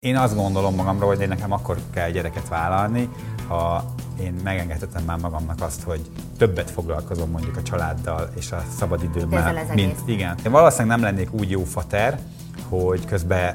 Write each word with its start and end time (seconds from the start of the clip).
Én 0.00 0.16
azt 0.16 0.34
gondolom 0.34 0.74
magamra, 0.74 1.06
hogy 1.06 1.20
én 1.20 1.28
nekem 1.28 1.52
akkor 1.52 1.78
kell 1.90 2.10
gyereket 2.10 2.48
vállalni, 2.48 3.08
ha 3.48 3.84
én 4.20 4.40
megengedhetem 4.44 5.04
már 5.04 5.18
magamnak 5.18 5.62
azt, 5.62 5.82
hogy 5.82 6.00
többet 6.36 6.70
foglalkozom 6.70 7.30
mondjuk 7.30 7.56
a 7.56 7.62
családdal 7.62 8.30
és 8.36 8.52
a 8.52 8.62
szabadidőmmel. 8.76 9.64
Mint, 9.74 9.98
igen. 10.06 10.36
Én 10.44 10.52
valószínűleg 10.52 10.98
nem 10.98 11.10
lennék 11.10 11.32
úgy 11.32 11.50
jó 11.50 11.64
fater, 11.64 12.18
hogy 12.68 13.04
közben 13.04 13.54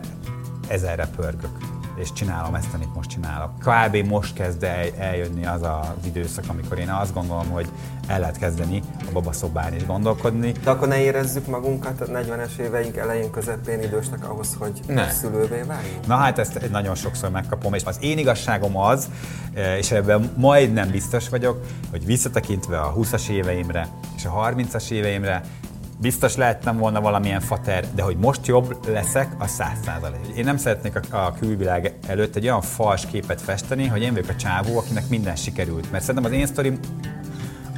ezerre 0.67 1.07
pörgök 1.15 1.57
és 1.95 2.13
csinálom 2.13 2.55
ezt, 2.55 2.73
amit 2.73 2.95
most 2.95 3.09
csinálok. 3.09 3.51
Kb. 3.59 3.95
most 4.07 4.33
kezd 4.33 4.63
el, 4.63 4.85
eljönni 4.97 5.45
az 5.45 5.61
az 5.61 6.05
időszak, 6.05 6.43
amikor 6.47 6.79
én 6.79 6.89
azt 6.89 7.13
gondolom, 7.13 7.49
hogy 7.49 7.67
el 8.07 8.19
lehet 8.19 8.37
kezdeni 8.37 8.81
a 8.99 9.11
babaszobán 9.13 9.75
is 9.75 9.85
gondolkodni. 9.85 10.51
De 10.63 10.69
akkor 10.69 10.87
ne 10.87 10.99
érezzük 10.99 11.47
magunkat 11.47 12.01
a 12.01 12.05
40-es 12.05 12.57
éveink 12.57 12.97
elején, 12.97 13.31
közepén 13.31 13.81
idősnek 13.81 14.29
ahhoz, 14.29 14.55
hogy 14.59 14.79
ne. 14.87 15.09
szülővé 15.09 15.61
váljunk? 15.61 16.07
Na 16.07 16.15
hát 16.15 16.39
ezt 16.39 16.69
nagyon 16.71 16.95
sokszor 16.95 17.29
megkapom, 17.29 17.73
és 17.73 17.83
az 17.83 17.97
én 17.99 18.17
igazságom 18.17 18.77
az, 18.77 19.09
eh, 19.53 19.77
és 19.77 19.91
ebben 19.91 20.31
majdnem 20.35 20.91
biztos 20.91 21.29
vagyok, 21.29 21.65
hogy 21.91 22.05
visszatekintve 22.05 22.79
a 22.79 22.93
20-as 22.93 23.29
éveimre 23.29 23.87
és 24.15 24.25
a 24.25 24.29
30-as 24.29 24.91
éveimre, 24.91 25.41
biztos 26.03 26.35
lehettem 26.35 26.77
volna 26.77 27.01
valamilyen 27.01 27.39
fater, 27.39 27.85
de 27.95 28.01
hogy 28.01 28.17
most 28.17 28.47
jobb 28.47 28.87
leszek, 28.87 29.35
a 29.37 29.47
száz 29.47 29.77
százalék. 29.85 30.25
Én 30.35 30.43
nem 30.43 30.57
szeretnék 30.57 30.95
a, 30.95 31.25
a 31.25 31.33
külvilág 31.39 31.93
előtt 32.07 32.35
egy 32.35 32.43
olyan 32.43 32.61
fals 32.61 33.05
képet 33.05 33.41
festeni, 33.41 33.87
hogy 33.87 34.01
én 34.01 34.13
vagyok 34.13 34.29
a 34.29 34.35
csávó, 34.35 34.77
akinek 34.77 35.09
minden 35.09 35.35
sikerült. 35.35 35.91
Mert 35.91 36.03
szerintem 36.03 36.31
az 36.31 36.37
én 36.37 36.45
sztorim 36.45 36.79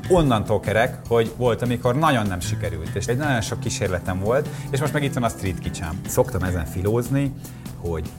onnantól 0.10 0.60
kerek, 0.60 0.98
hogy 1.08 1.34
volt, 1.38 1.62
amikor 1.62 1.96
nagyon 1.96 2.28
nem 2.28 2.40
sikerült, 2.40 2.96
és 2.96 3.06
egy 3.06 3.18
nagyon 3.18 3.42
sok 3.42 3.60
kísérletem 3.60 4.20
volt, 4.20 4.50
és 4.70 4.80
most 4.80 4.94
meg 4.94 5.04
itt 5.04 5.14
van 5.14 5.24
a 5.24 5.30
street 5.30 5.60
kicsám. 5.60 6.00
Szoktam 6.08 6.44
ezen 6.44 6.66
filózni, 6.66 7.34
hogy 7.78 8.10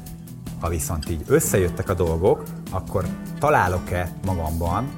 ha 0.61 0.69
viszont 0.69 1.11
így 1.11 1.23
összejöttek 1.27 1.88
a 1.88 1.95
dolgok, 1.95 2.42
akkor 2.70 3.05
találok-e 3.38 4.11
magamban 4.25 4.89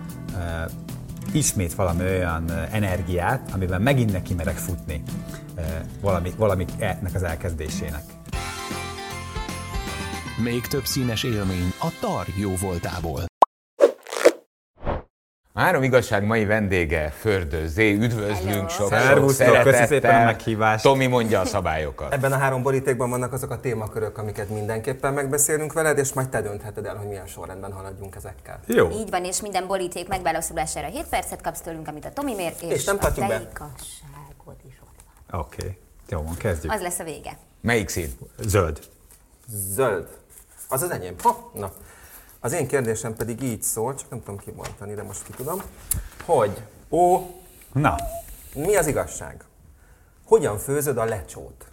ismét 1.32 1.74
valami 1.74 2.04
olyan 2.04 2.50
energiát, 2.50 3.50
amiben 3.52 3.82
megint 3.82 4.12
neki 4.12 4.34
merek 4.34 4.56
futni 4.56 5.02
valami, 6.00 6.32
valami 6.36 6.64
ennek 6.78 7.14
az 7.14 7.22
elkezdésének. 7.22 8.02
Még 10.42 10.66
több 10.66 10.84
színes 10.84 11.22
élmény 11.22 11.72
a 11.80 11.92
tar 12.00 12.26
jó 12.36 12.54
voltából. 12.56 13.37
A 15.58 15.60
három 15.60 15.82
igazság 15.82 16.24
mai 16.24 16.44
vendége 16.44 17.10
Fördő 17.10 17.66
Zé. 17.66 17.92
Üdvözlünk 17.92 18.70
sok, 18.70 18.94
sok 18.94 19.30
szeretettel. 19.30 20.20
a 20.20 20.24
meghívást. 20.24 20.82
Tomi 20.82 21.06
mondja 21.06 21.40
a 21.40 21.44
szabályokat. 21.44 22.12
Ebben 22.12 22.32
a 22.32 22.36
három 22.36 22.62
borítékban 22.62 23.10
vannak 23.10 23.32
azok 23.32 23.50
a 23.50 23.60
témakörök, 23.60 24.18
amiket 24.18 24.48
mindenképpen 24.48 25.12
megbeszélünk 25.12 25.72
veled, 25.72 25.98
és 25.98 26.12
majd 26.12 26.28
te 26.28 26.42
döntheted 26.42 26.86
el, 26.86 26.96
hogy 26.96 27.06
milyen 27.06 27.26
sorrendben 27.26 27.72
haladjunk 27.72 28.14
ezekkel. 28.14 28.60
Jó. 28.66 28.90
Így 28.90 29.10
van, 29.10 29.24
és 29.24 29.40
minden 29.40 29.66
boríték 29.66 30.08
megválaszolására 30.08 30.86
7 30.86 31.06
percet 31.08 31.40
kapsz 31.40 31.60
tőlünk, 31.60 31.88
amit 31.88 32.04
a 32.04 32.10
Tomi 32.10 32.34
mér, 32.34 32.52
és, 32.60 32.72
és 32.72 32.84
nem 32.84 32.96
a 33.00 33.12
te 33.12 33.26
be. 33.26 33.26
igazságod 33.26 34.56
is 34.68 34.80
ott 34.82 34.98
van. 35.30 35.40
Oké, 35.40 35.62
okay. 35.62 35.78
jó 36.08 36.22
van, 36.22 36.36
kezdjük. 36.36 36.72
Az 36.72 36.80
lesz 36.80 36.98
a 36.98 37.04
vége. 37.04 37.38
Melyik 37.60 37.88
szín? 37.88 38.12
Zöld. 38.38 38.78
Zöld. 39.48 40.08
Az 40.68 40.82
az 40.82 40.90
enyém. 40.90 41.14
Ha, 41.22 41.50
na. 41.54 41.72
Az 42.40 42.52
én 42.52 42.66
kérdésem 42.66 43.14
pedig 43.14 43.42
így 43.42 43.62
szól, 43.62 43.94
csak 43.94 44.10
nem 44.10 44.22
tudom 44.22 44.38
kimondani, 44.38 44.94
de 44.94 45.02
most 45.02 45.22
ki 45.24 45.32
tudom, 45.36 45.62
hogy 46.24 46.50
ó, 46.90 47.20
Na. 47.72 47.96
mi 48.54 48.76
az 48.76 48.86
igazság? 48.86 49.44
Hogyan 50.24 50.58
főzöd 50.58 50.98
a 50.98 51.04
lecsót? 51.04 51.64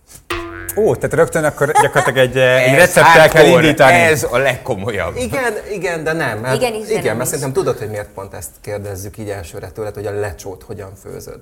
Ó, 0.77 0.95
tehát 0.95 1.15
rögtön 1.15 1.43
akkor 1.43 1.71
gyakorlatilag 1.71 2.17
egy, 2.17 2.37
egy 2.37 2.75
recepttel 2.75 3.29
kell 3.29 3.45
indítani. 3.45 3.93
Ez 3.93 4.23
a 4.23 4.37
legkomolyabb. 4.37 5.15
Igen, 5.15 5.53
igen, 5.71 6.03
de 6.03 6.13
nem. 6.13 6.39
Mert, 6.39 6.55
igen, 6.55 6.73
is, 6.73 6.89
igen, 6.89 7.15
mert 7.15 7.29
szerintem 7.29 7.53
tudod, 7.53 7.77
hogy 7.77 7.89
miért 7.89 8.09
pont 8.09 8.33
ezt 8.33 8.51
kérdezzük 8.61 9.17
így 9.17 9.29
elsőre 9.29 9.71
tőled, 9.71 9.93
hogy 9.93 10.05
a 10.05 10.11
lecsót 10.11 10.63
hogyan 10.63 10.95
főzöd. 10.95 11.39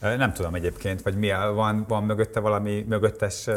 Nem 0.00 0.32
tudom 0.32 0.54
egyébként, 0.54 1.02
vagy 1.02 1.16
mi, 1.16 1.28
van, 1.54 1.84
van 1.88 2.04
mögötte 2.04 2.40
valami 2.40 2.84
mögöttes... 2.88 3.48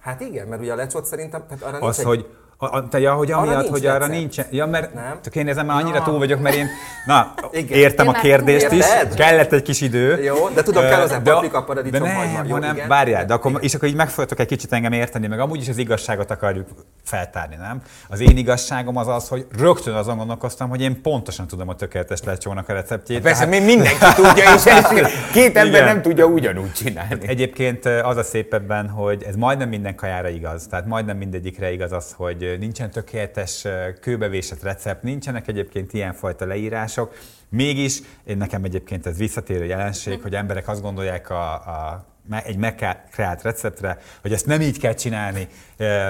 Hát 0.00 0.20
igen, 0.20 0.46
mert 0.46 0.60
ugye 0.60 0.72
a 0.72 0.76
lecsót 0.76 1.06
szerintem... 1.06 1.44
Tehát 1.48 1.74
arra 1.74 1.86
az, 1.86 1.98
egy... 1.98 2.04
hogy 2.04 2.26
a, 2.70 2.88
te, 2.88 3.00
ja, 3.00 3.14
hogy 3.14 3.32
amiatt, 3.32 3.68
hogy 3.68 3.86
arra 3.86 4.06
nincs, 4.06 4.36
ja, 4.50 4.66
mert 4.66 4.94
nem? 4.94 5.18
csak 5.24 5.36
én 5.36 5.48
ezen 5.48 5.66
már 5.66 5.80
annyira 5.80 5.96
ja. 5.96 6.02
túl 6.02 6.18
vagyok, 6.18 6.40
mert 6.40 6.56
én, 6.56 6.68
na, 7.06 7.34
igen. 7.52 7.78
értem 7.78 8.06
én 8.06 8.14
a 8.14 8.20
kérdést 8.20 8.72
is, 8.72 8.84
kellett 9.14 9.52
egy 9.52 9.62
kis 9.62 9.80
idő. 9.80 10.22
Jó, 10.22 10.48
de 10.54 10.62
tudom, 10.62 10.82
kell 10.82 11.00
az 11.00 11.20
paprika, 11.24 11.64
paradicsom, 11.64 12.02
de 12.02 12.12
nem, 12.12 12.46
jó, 12.46 12.52
hanem, 12.52 12.78
várjál, 12.88 13.24
de 13.24 13.34
akkor, 13.34 13.50
igen. 13.50 13.62
és 13.62 13.74
akkor 13.74 13.88
így 13.88 13.94
meg 13.94 14.08
fogtok 14.08 14.38
egy 14.38 14.46
kicsit 14.46 14.72
engem 14.72 14.92
érteni, 14.92 15.26
meg 15.26 15.40
amúgy 15.40 15.60
is 15.60 15.68
az 15.68 15.78
igazságot 15.78 16.30
akarjuk 16.30 16.68
feltárni, 17.04 17.56
nem? 17.56 17.82
Az 18.08 18.20
én 18.20 18.36
igazságom 18.36 18.96
az 18.96 19.08
az, 19.08 19.28
hogy 19.28 19.46
rögtön 19.58 19.94
azon 19.94 20.16
gondolkoztam, 20.16 20.68
hogy 20.68 20.80
én 20.80 21.02
pontosan 21.02 21.46
tudom 21.46 21.68
a 21.68 21.74
tökéletes 21.74 22.22
lecsónak 22.22 22.68
a 22.68 22.72
receptjét. 22.72 23.22
Persze, 23.22 23.44
tehát... 23.44 23.64
mindenki 23.64 24.04
tudja, 24.14 24.54
és 24.54 24.62
két 25.32 25.56
ember 25.56 25.80
igen. 25.80 25.84
nem 25.84 26.02
tudja 26.02 26.24
ugyanúgy 26.24 26.72
csinálni. 26.72 27.26
Egyébként 27.26 27.86
az 27.86 28.16
a 28.16 28.22
szép 28.22 28.54
ebben, 28.54 28.88
hogy 28.88 29.22
ez 29.22 29.36
majdnem 29.36 29.68
minden 29.68 29.94
kajára 29.94 30.28
igaz, 30.28 30.66
tehát 30.66 30.86
majdnem 30.86 31.16
mindegyikre 31.16 31.72
igaz 31.72 31.92
az, 31.92 32.14
hogy 32.16 32.53
nincsen 32.58 32.90
tökéletes 32.90 33.66
kőbevésett 34.00 34.62
recept, 34.62 35.02
nincsenek 35.02 35.48
egyébként 35.48 35.92
ilyenfajta 35.92 36.46
leírások, 36.46 37.14
mégis 37.48 38.00
én 38.24 38.36
nekem 38.36 38.64
egyébként 38.64 39.06
ez 39.06 39.18
visszatérő 39.18 39.64
jelenség, 39.64 40.22
hogy 40.22 40.34
emberek 40.34 40.68
azt 40.68 40.82
gondolják 40.82 41.30
a, 41.30 41.52
a 41.52 42.04
egy 42.44 42.56
megkreált 42.56 43.42
receptre, 43.42 43.98
hogy 44.22 44.32
ezt 44.32 44.46
nem 44.46 44.60
így 44.60 44.78
kell 44.78 44.94
csinálni, 44.94 45.48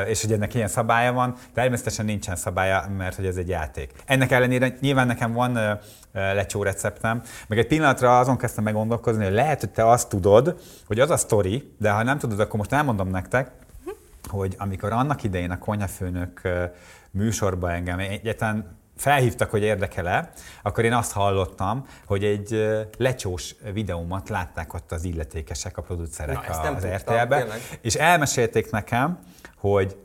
és 0.06 0.20
hogy 0.22 0.32
ennek 0.32 0.54
ilyen 0.54 0.68
szabálya 0.68 1.12
van. 1.12 1.36
Természetesen 1.54 2.04
nincsen 2.04 2.36
szabálya, 2.36 2.88
mert 2.96 3.16
hogy 3.16 3.26
ez 3.26 3.36
egy 3.36 3.48
játék. 3.48 3.92
Ennek 4.06 4.30
ellenére 4.30 4.76
nyilván 4.80 5.06
nekem 5.06 5.32
van 5.32 5.78
lecsó 6.12 6.62
receptem, 6.62 7.22
meg 7.46 7.58
egy 7.58 7.66
pillanatra 7.66 8.18
azon 8.18 8.36
kezdtem 8.36 8.64
meggondolkozni, 8.64 9.24
hogy 9.24 9.32
lehet, 9.32 9.60
hogy 9.60 9.70
te 9.70 9.88
azt 9.88 10.08
tudod, 10.08 10.60
hogy 10.86 11.00
az 11.00 11.10
a 11.10 11.16
sztori, 11.16 11.74
de 11.78 11.90
ha 11.90 12.02
nem 12.02 12.18
tudod, 12.18 12.40
akkor 12.40 12.58
most 12.58 12.72
elmondom 12.72 13.08
nektek, 13.08 13.50
hogy 14.28 14.54
amikor 14.58 14.92
annak 14.92 15.22
idején 15.22 15.50
a 15.50 15.58
konyhafőnök 15.58 16.40
műsorba 17.10 17.72
engem 17.72 17.98
egyetlen 17.98 18.82
felhívtak, 18.96 19.50
hogy 19.50 19.62
érdekel-e, 19.62 20.30
akkor 20.62 20.84
én 20.84 20.92
azt 20.92 21.12
hallottam, 21.12 21.86
hogy 22.06 22.24
egy 22.24 22.66
lecsós 22.98 23.54
videómat 23.72 24.28
látták 24.28 24.74
ott 24.74 24.92
az 24.92 25.04
illetékesek, 25.04 25.76
a 25.76 25.82
producerek 25.82 26.48
Na, 26.48 26.70
az 26.70 26.86
RTL-be, 26.86 27.46
és 27.80 27.94
elmesélték 27.94 28.70
nekem, 28.70 29.18
hogy 29.56 29.96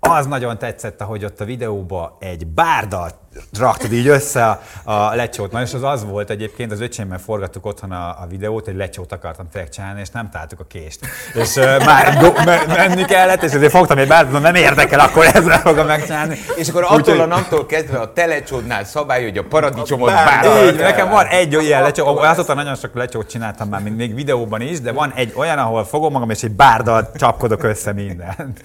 az 0.00 0.26
nagyon 0.26 0.58
tetszett, 0.58 1.00
ahogy 1.00 1.24
ott 1.24 1.40
a 1.40 1.44
videóban 1.44 2.12
egy 2.18 2.46
bárdalt 2.46 3.16
raktad 3.58 3.92
így 3.92 4.06
össze 4.06 4.44
a, 4.44 4.60
a 4.92 5.14
lecsót. 5.14 5.52
Na, 5.52 5.62
és 5.62 5.74
az 5.74 5.82
az 5.82 6.04
volt 6.04 6.30
egyébként, 6.30 6.72
az 6.72 6.80
öcsémmel 6.80 7.18
forgattuk 7.18 7.66
otthon 7.66 7.92
a, 7.92 8.08
a 8.08 8.26
videót, 8.28 8.64
hogy 8.64 8.76
lecsót 8.76 9.12
akartam 9.12 9.48
tényleg 9.52 9.70
csinálni, 9.70 10.00
és 10.00 10.08
nem 10.08 10.30
találtuk 10.30 10.60
a 10.60 10.64
kést. 10.64 11.00
És 11.34 11.56
uh, 11.56 11.84
már 11.84 12.18
go, 12.20 12.32
menni 12.66 13.04
kellett, 13.04 13.42
és 13.42 13.52
azért 13.52 13.70
fogtam 13.70 13.98
egy 13.98 14.08
bárdalt, 14.08 14.42
nem 14.42 14.54
érdekel, 14.54 15.00
akkor 15.00 15.26
ezzel 15.32 15.60
fogom 15.60 15.86
megcsinálni. 15.86 16.38
És 16.56 16.68
akkor 16.68 16.84
attól 16.88 17.20
a 17.20 17.26
naptól 17.26 17.66
kezdve 17.66 17.98
a 17.98 18.12
telecsódnál 18.12 18.84
szabály, 18.84 19.22
hogy 19.22 19.38
a 19.38 19.44
paradicsomot 19.44 20.12
bárdalt. 20.12 20.72
Így, 20.72 20.78
nekem 20.78 21.08
van 21.08 21.26
egy 21.26 21.56
olyan 21.56 21.82
lecsó, 21.82 22.16
azóta 22.16 22.54
nagyon 22.54 22.74
sok 22.74 22.94
lecsót 22.94 23.28
csináltam 23.28 23.68
már, 23.68 23.82
még 23.82 24.14
videóban 24.14 24.60
is, 24.60 24.80
de 24.80 24.92
van 24.92 25.12
egy 25.14 25.32
olyan, 25.36 25.58
ahol 25.58 25.84
fogom 25.84 26.12
magam, 26.12 26.30
és 26.30 26.42
egy 26.42 26.50
bárdalt 26.50 27.16
csapkodok 27.16 27.62
össze 27.62 27.92
mindent. 27.92 28.62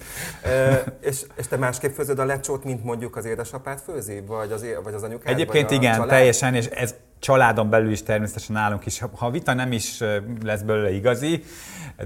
és, 1.00 1.20
és 1.36 1.46
te 1.48 1.56
másképp 1.56 1.94
főzöd 1.94 2.18
a 2.18 2.24
lecsót, 2.24 2.64
mint 2.64 2.84
mondjuk 2.84 3.16
az 3.16 3.24
édesapát 3.24 3.80
főzi? 3.86 4.22
Vagy 4.26 4.52
az, 4.52 4.59
vagy 4.82 4.94
az 4.94 5.02
anyukád? 5.02 5.34
Egyébként 5.34 5.68
vagy 5.68 5.78
igen, 5.78 5.92
család? 5.92 6.08
teljesen, 6.08 6.54
és 6.54 6.66
ez 6.66 6.94
családon 7.18 7.70
belül 7.70 7.90
is 7.90 8.02
természetesen 8.02 8.54
nálunk 8.54 8.86
is. 8.86 8.98
Ha 8.98 9.26
a 9.26 9.30
vita 9.30 9.52
nem 9.54 9.72
is 9.72 10.02
lesz 10.42 10.60
belőle 10.60 10.92
igazi, 10.92 11.44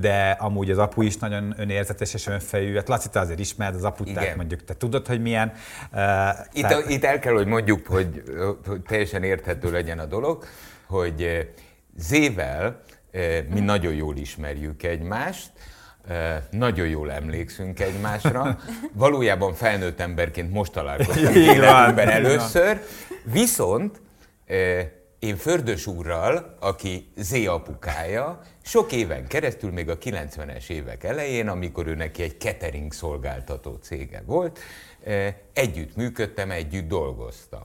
de 0.00 0.30
amúgy 0.30 0.70
az 0.70 0.78
apu 0.78 1.02
is 1.02 1.16
nagyon 1.16 1.54
önérzetes 1.56 2.14
és 2.14 2.26
önfejű. 2.26 2.74
Hát 2.74 2.88
Laci, 2.88 3.08
te 3.08 3.20
azért 3.20 3.38
ismered 3.38 3.74
az 3.74 3.84
aput, 3.84 4.12
tehát 4.12 4.36
mondjuk 4.36 4.64
te 4.64 4.74
tudod, 4.74 5.06
hogy 5.06 5.22
milyen. 5.22 5.52
Uh, 5.92 6.00
itt, 6.52 6.62
tehát... 6.62 6.88
itt 6.88 7.04
el 7.04 7.18
kell, 7.18 7.32
hogy 7.32 7.46
mondjuk, 7.46 7.86
hogy, 7.86 8.22
hogy 8.66 8.80
teljesen 8.82 9.22
érthető 9.22 9.70
legyen 9.70 9.98
a 9.98 10.04
dolog, 10.04 10.44
hogy 10.86 11.48
Zével 11.96 12.82
mi 13.50 13.60
nagyon 13.60 13.94
jól 13.94 14.16
ismerjük 14.16 14.82
egymást, 14.82 15.50
nagyon 16.50 16.88
jól 16.88 17.12
emlékszünk 17.12 17.80
egymásra. 17.80 18.58
Valójában 18.92 19.54
felnőtt 19.54 20.00
emberként 20.00 20.52
most 20.52 20.72
találkoztunk 20.72 21.34
életünkben 21.34 22.08
először. 22.08 22.80
Viszont 23.24 24.00
én 25.18 25.36
Fördös 25.36 25.86
úrral, 25.86 26.56
aki 26.60 27.12
Zé 27.16 27.46
apukája, 27.46 28.40
sok 28.62 28.92
éven 28.92 29.26
keresztül, 29.26 29.70
még 29.70 29.88
a 29.88 29.98
90-es 29.98 30.68
évek 30.68 31.04
elején, 31.04 31.48
amikor 31.48 31.86
ő 31.86 31.94
neki 31.94 32.22
egy 32.22 32.40
catering 32.40 32.92
szolgáltató 32.92 33.78
cége 33.82 34.22
volt, 34.26 34.58
együtt 35.52 35.96
működtem, 35.96 36.50
együtt 36.50 36.88
dolgoztam. 36.88 37.62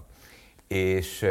És 0.68 1.26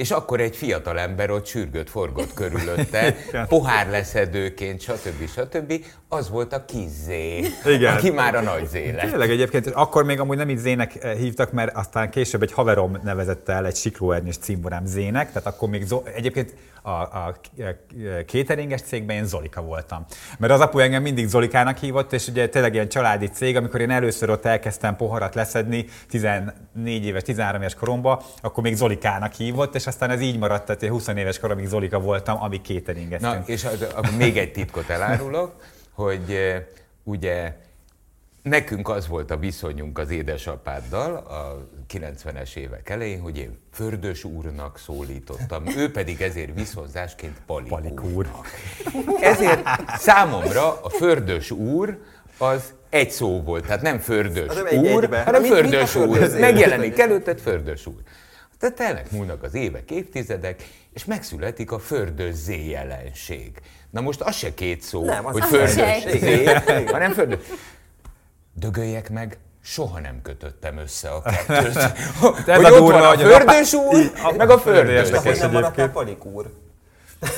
és 0.00 0.10
akkor 0.10 0.40
egy 0.40 0.56
fiatal 0.56 0.98
ember 0.98 1.30
ott 1.30 1.46
sürgött, 1.46 1.90
forgott 1.90 2.34
körülötte, 2.34 3.14
pohár 3.48 3.90
leszedőként, 3.90 4.80
stb. 4.80 5.28
stb. 5.28 5.84
Az 6.08 6.30
volt 6.30 6.52
a 6.52 6.64
kis 6.64 6.88
zé, 7.04 7.44
Igen. 7.64 7.96
aki 7.96 8.10
már 8.10 8.34
a 8.34 8.40
nagy 8.40 8.66
zé 8.66 8.90
lett. 8.90 9.10
Tényleg 9.10 9.30
egyébként, 9.30 9.66
akkor 9.66 10.04
még 10.04 10.20
amúgy 10.20 10.36
nem 10.36 10.50
így 10.50 10.58
zének 10.58 11.04
eh, 11.04 11.16
hívtak, 11.16 11.52
mert 11.52 11.76
aztán 11.76 12.10
később 12.10 12.42
egy 12.42 12.52
haverom 12.52 12.98
nevezette 13.02 13.52
el 13.52 13.66
egy 13.66 13.76
siklóernyős 13.76 14.36
cimborám 14.38 14.86
zének, 14.86 15.26
tehát 15.32 15.46
akkor 15.46 15.68
még 15.68 15.86
zo- 15.86 16.06
egyébként 16.06 16.54
a, 16.82 16.90
a 16.90 17.36
cateringes 18.26 18.80
cégben 18.82 19.16
én 19.16 19.24
Zolika 19.24 19.62
voltam. 19.62 20.04
Mert 20.38 20.52
az 20.52 20.60
apu 20.60 20.78
engem 20.78 21.02
mindig 21.02 21.28
Zolikának 21.28 21.76
hívott, 21.76 22.12
és 22.12 22.28
ugye 22.28 22.48
tényleg 22.48 22.74
ilyen 22.74 22.88
családi 22.88 23.26
cég, 23.26 23.56
amikor 23.56 23.80
én 23.80 23.90
először 23.90 24.30
ott 24.30 24.44
elkezdtem 24.44 24.96
poharat 24.96 25.34
leszedni 25.34 25.86
14 26.08 27.04
éves, 27.04 27.22
13 27.22 27.60
éves 27.60 27.74
koromban, 27.74 28.20
akkor 28.40 28.62
még 28.62 28.74
Zolikának 28.76 29.32
hívott, 29.32 29.74
és 29.74 29.86
aztán 29.90 30.10
ez 30.10 30.20
így 30.20 30.38
maradt, 30.38 30.64
tehát 30.64 30.94
20 30.94 31.08
éves 31.08 31.38
koromig 31.38 31.66
Zolika 31.66 32.00
voltam, 32.00 32.42
amíg 32.42 32.60
cateringeztünk. 32.62 33.32
Na, 33.32 33.42
és 33.46 33.64
az, 33.64 33.86
az, 33.94 34.16
még 34.16 34.36
egy 34.36 34.52
titkot 34.52 34.88
elárulok, 34.88 35.54
hogy 35.92 36.38
ugye 37.02 37.54
Nekünk 38.42 38.88
az 38.88 39.08
volt 39.08 39.30
a 39.30 39.36
viszonyunk 39.36 39.98
az 39.98 40.10
édesapáddal 40.10 41.14
a 41.16 41.68
90-es 41.92 42.56
évek 42.56 42.88
elején, 42.88 43.20
hogy 43.20 43.38
én 43.38 43.58
Fördös 43.72 44.24
úrnak 44.24 44.78
szólítottam, 44.78 45.66
ő 45.76 45.90
pedig 45.90 46.20
ezért 46.20 46.54
viszonzásként 46.54 47.36
Palik, 47.46 47.68
Palik 47.68 48.02
úr. 48.02 48.30
Ezért 49.20 49.60
számomra 49.96 50.80
a 50.80 50.88
Fördös 50.88 51.50
úr 51.50 51.98
az 52.38 52.74
egy 52.90 53.10
szó 53.10 53.42
volt, 53.42 53.66
tehát 53.66 53.82
nem 53.82 53.98
Fördös 53.98 54.62
úr, 54.72 55.22
hanem 55.24 55.42
Fördös 55.42 55.94
úr. 55.94 56.38
Megjelenik 56.38 56.98
előtted 56.98 57.40
Fördös 57.40 57.86
úr. 57.86 58.00
Tehát 58.60 58.76
telnek 58.76 59.10
múlnak 59.10 59.42
az 59.42 59.54
évek, 59.54 59.90
évtizedek, 59.90 60.68
és 60.92 61.04
megszületik 61.04 61.72
a 61.72 61.78
fördös 61.78 62.34
Z 62.34 62.48
jelenség. 62.48 63.60
Na 63.90 64.00
most 64.00 64.20
az 64.20 64.36
se 64.36 64.54
két 64.54 64.82
szó, 64.82 65.04
nem, 65.04 65.24
hogy 65.24 65.44
fördös 65.44 65.70
Z, 65.70 66.90
hanem 66.90 67.12
fördös 67.12 67.38
dögöljek 68.52 69.10
meg, 69.10 69.38
soha 69.62 70.00
nem 70.00 70.22
kötöttem 70.22 70.76
össze 70.78 71.10
a 71.10 71.22
kettőt. 71.22 71.74
hogy 72.20 72.64
a 72.64 72.70
ott 72.70 72.90
van 72.90 73.02
a 73.02 73.18
fördős 73.18 73.72
úr, 73.88 74.12
meg 74.36 74.50
a 74.50 74.58
fördős. 74.58 75.10
De 75.10 75.18
hogy 75.18 75.38
nem 75.38 75.50
maradt 75.50 75.78
a 75.78 75.88
Palik 75.88 76.24
úr? 76.24 76.50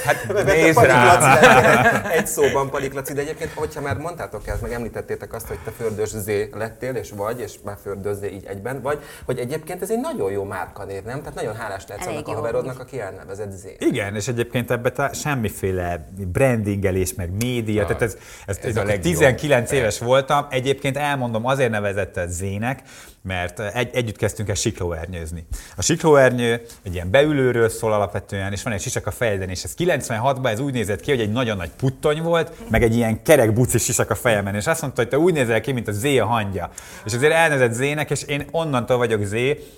Hát 0.05 0.45
nézd 0.45 0.81
rá! 0.81 1.21
Egy 2.19 2.27
szóban 2.27 2.71
Palik 2.71 2.93
Laci, 2.95 3.13
de 3.13 3.21
egyébként, 3.21 3.53
hogyha 3.55 3.81
már 3.81 3.97
mondtátok 3.97 4.47
ezt, 4.47 4.63
meg 4.63 4.73
említettétek 4.73 5.35
azt, 5.35 5.47
hogy 5.47 5.59
te 5.65 5.71
Fördös 5.71 6.09
Z 6.09 6.27
lettél, 6.53 6.95
és 6.95 7.11
vagy, 7.17 7.41
és 7.41 7.53
már 7.65 7.77
Fördös 7.83 8.17
Z 8.17 8.23
így 8.23 8.45
egyben 8.47 8.83
vagy, 8.83 9.03
hogy 9.25 9.39
egyébként 9.39 9.83
ez 9.83 9.91
egy 9.91 10.01
nagyon 10.01 10.31
jó 10.31 10.45
márkanév, 10.45 11.03
nem? 11.03 11.19
Tehát 11.19 11.35
nagyon 11.35 11.55
hálás 11.55 11.85
lehetsz 11.89 12.07
annak 12.07 12.29
a 12.29 12.35
haverodnak, 12.35 12.81
aki 12.81 13.01
elnevezett 13.01 13.51
Z. 13.51 13.65
Igen, 13.79 14.15
és 14.15 14.29
egyébként 14.29 14.71
ebbe 14.71 15.11
semmiféle 15.13 16.09
brandingelés, 16.17 17.15
meg 17.15 17.31
média, 17.31 17.87
tehát 17.87 18.03
ez, 18.03 18.17
ez, 18.47 18.59
ez, 18.63 18.77
ez 18.77 18.89
a 18.89 18.99
19 19.01 19.73
éves 19.73 19.99
voltam, 19.99 20.47
egyébként 20.51 20.97
elmondom, 20.97 21.47
azért 21.47 21.71
nevezett 21.71 22.17
ez 22.17 22.37
Z-nek, 22.37 22.83
mert 23.23 23.61
egy, 23.61 23.91
együtt 23.95 24.17
kezdtünk 24.17 24.49
el 24.49 24.55
siklóernyőzni. 24.55 25.47
A 25.77 25.83
siklóernyő 25.83 26.61
egy 26.83 26.95
ilyen 26.95 27.11
beülőről 27.11 27.69
szól 27.69 27.93
alapvetően, 27.93 28.53
és 28.53 28.63
van 28.63 28.73
egy 28.73 28.81
sisak 28.81 29.07
a 29.07 29.11
fejeden, 29.11 29.49
és 29.49 29.65
ez 29.65 29.75
96-ban 29.79 30.51
ez 30.51 30.61
úgy 30.61 30.73
nézett 30.73 31.01
ki, 31.01 31.11
hogy 31.11 31.21
egy 31.21 31.33
nagyon 31.33 31.57
nagy 31.57 31.71
puttony 31.71 32.23
volt, 32.23 32.71
meg 32.71 32.83
egy 32.83 32.95
ilyen 32.95 33.23
kerek 33.23 33.53
buci 33.53 33.79
sisak 33.79 34.11
a 34.11 34.15
fejemen, 34.15 34.55
és 34.55 34.67
azt 34.67 34.81
mondta, 34.81 35.01
hogy 35.01 35.11
te 35.11 35.19
úgy 35.19 35.33
nézel 35.33 35.61
ki, 35.61 35.73
mint 35.73 35.89
a 35.89 35.93
Z 35.93 36.05
a 36.05 36.25
hangja. 36.25 36.71
És 37.05 37.15
azért 37.15 37.33
elnevezett 37.33 37.73
Zének, 37.73 38.11
és 38.11 38.23
én 38.23 38.47
onnantól 38.51 38.97
vagyok 38.97 39.25
Z, 39.25 39.35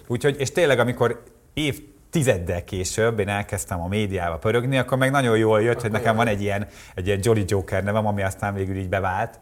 úgyhogy, 0.07 0.37
és 0.39 0.53
tényleg 0.53 0.79
amikor 0.79 1.23
év 1.55 1.81
tizeddel 2.11 2.65
később 2.65 3.19
én 3.19 3.29
elkezdtem 3.29 3.81
a 3.81 3.89
médiába 3.89 4.37
pörögni, 4.37 4.79
akkor 4.79 4.99
meg 4.99 5.11
nagyon 5.11 5.37
jól 5.37 5.63
jött, 5.63 5.81
hogy 5.81 5.91
nekem 5.91 6.17
van 6.17 6.27
egy 6.27 6.43
ilyen, 6.43 6.67
egy 6.95 7.07
ilyen 7.07 7.19
Jolly 7.23 7.45
Joker 7.47 7.85
nevem, 7.85 8.07
ami 8.07 8.23
aztán 8.23 8.55
végül 8.55 8.77
így 8.77 8.89
bevált 8.89 9.39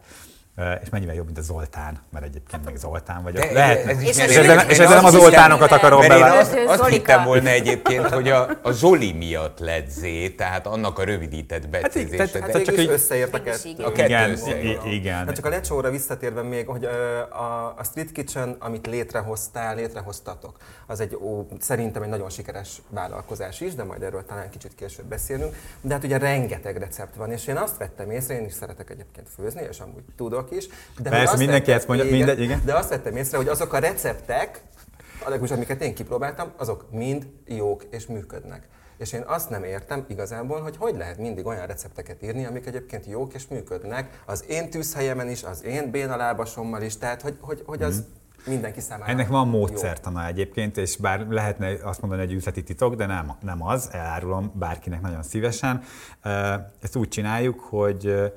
és 0.55 0.89
mennyivel 0.89 1.15
jobb, 1.15 1.25
mint 1.25 1.37
a 1.37 1.41
Zoltán, 1.41 1.97
mert 2.11 2.25
egyébként 2.25 2.65
meg 2.65 2.75
Zoltán 2.75 3.23
vagyok. 3.23 3.43
De, 3.43 3.53
Lehet, 3.53 3.85
ez 3.85 4.01
és, 4.01 4.09
és, 4.09 4.17
ezzel, 4.17 4.69
és 4.69 4.77
ezzel 4.77 4.95
nem 4.95 5.05
a 5.05 5.09
Zoltánokat 5.09 5.71
akarom 5.71 6.07
bevált. 6.07 6.41
Azt, 6.41 6.55
azt 6.67 6.87
hittem 6.87 7.23
volna 7.23 7.49
egyébként, 7.49 8.09
hogy 8.09 8.29
a, 8.29 8.49
a 8.61 8.71
Zoli 8.71 9.11
miatt 9.11 9.59
lett 9.59 9.89
Z, 9.89 10.01
tehát 10.37 10.67
annak 10.67 10.99
a 10.99 11.03
rövidített 11.03 11.69
becézése. 11.69 12.17
Hát, 12.17 12.31
tehát, 12.31 12.51
hát 12.51 12.63
csak 12.63 12.77
így 12.77 12.89
összeértek 12.89 13.41
a 13.77 13.91
kettő 13.91 14.03
igen, 14.03 14.37
igen. 14.85 15.25
Hát 15.25 15.35
csak 15.35 15.45
a 15.45 15.49
lecsóra 15.49 15.89
visszatérve 15.89 16.41
még, 16.41 16.67
hogy 16.67 16.85
a, 16.85 17.65
a 17.77 17.83
Street 17.83 18.11
Kitchen, 18.11 18.55
amit 18.59 18.87
létrehoztál, 18.87 19.75
létrehoztatok, 19.75 20.57
az 20.87 20.99
egy 20.99 21.15
ó, 21.15 21.45
szerintem 21.59 22.01
egy 22.01 22.09
nagyon 22.09 22.29
sikeres 22.29 22.81
vállalkozás 22.89 23.61
is, 23.61 23.75
de 23.75 23.83
majd 23.83 24.01
erről 24.03 24.25
talán 24.25 24.49
kicsit 24.49 24.75
később 24.75 25.05
beszélünk. 25.05 25.55
De 25.81 25.93
hát 25.93 26.03
ugye 26.03 26.17
rengeteg 26.17 26.77
recept 26.77 27.15
van, 27.15 27.31
és 27.31 27.47
én 27.47 27.57
azt 27.57 27.77
vettem 27.77 28.11
észre, 28.11 28.35
én 28.35 28.45
is 28.45 28.53
szeretek 28.53 28.89
egyébként 28.89 29.27
főzni, 29.35 29.67
és 29.69 29.79
amúgy 29.79 30.03
tudok 30.17 30.42
tudok 30.43 30.63
is. 30.63 30.67
De 30.99 31.09
Persze, 31.09 31.37
mindenki 31.37 31.71
ezt 31.71 31.87
mondja, 31.87 32.05
igen, 32.05 32.17
mindegy, 32.17 32.39
igen. 32.39 32.61
De 32.65 32.75
azt 32.75 32.89
vettem 32.89 33.15
észre, 33.15 33.37
hogy 33.37 33.47
azok 33.47 33.73
a 33.73 33.79
receptek, 33.79 34.61
a 35.25 35.53
amiket 35.53 35.81
én 35.81 35.93
kipróbáltam, 35.93 36.51
azok 36.57 36.87
mind 36.91 37.27
jók 37.45 37.83
és 37.91 38.05
működnek. 38.05 38.67
És 38.97 39.13
én 39.13 39.23
azt 39.25 39.49
nem 39.49 39.63
értem 39.63 40.05
igazából, 40.07 40.61
hogy 40.61 40.77
hogy 40.77 40.95
lehet 40.97 41.17
mindig 41.17 41.45
olyan 41.45 41.65
recepteket 41.65 42.23
írni, 42.23 42.45
amik 42.45 42.65
egyébként 42.65 43.05
jók 43.05 43.33
és 43.33 43.47
működnek, 43.47 44.21
az 44.25 44.43
én 44.47 44.69
tűzhelyemen 44.69 45.29
is, 45.29 45.43
az 45.43 45.63
én 45.63 45.91
bénalábasommal 45.91 46.81
is, 46.81 46.97
tehát 46.97 47.21
hogy, 47.21 47.37
hogy, 47.41 47.63
hogy 47.65 47.81
az 47.83 47.97
mm. 47.97 48.51
mindenki 48.51 48.79
számára 48.79 49.11
Ennek 49.11 49.27
van 49.27 49.47
módszertana 49.47 50.27
egyébként, 50.27 50.77
és 50.77 50.97
bár 50.97 51.27
lehetne 51.29 51.73
azt 51.83 52.01
mondani, 52.01 52.21
hogy 52.21 52.33
üzleti 52.33 52.63
titok, 52.63 52.95
de 52.95 53.05
nem, 53.05 53.31
nem 53.41 53.67
az, 53.67 53.89
elárulom 53.91 54.51
bárkinek 54.55 55.01
nagyon 55.01 55.23
szívesen. 55.23 55.83
Ezt 56.81 56.95
úgy 56.95 57.07
csináljuk, 57.07 57.59
hogy 57.59 58.33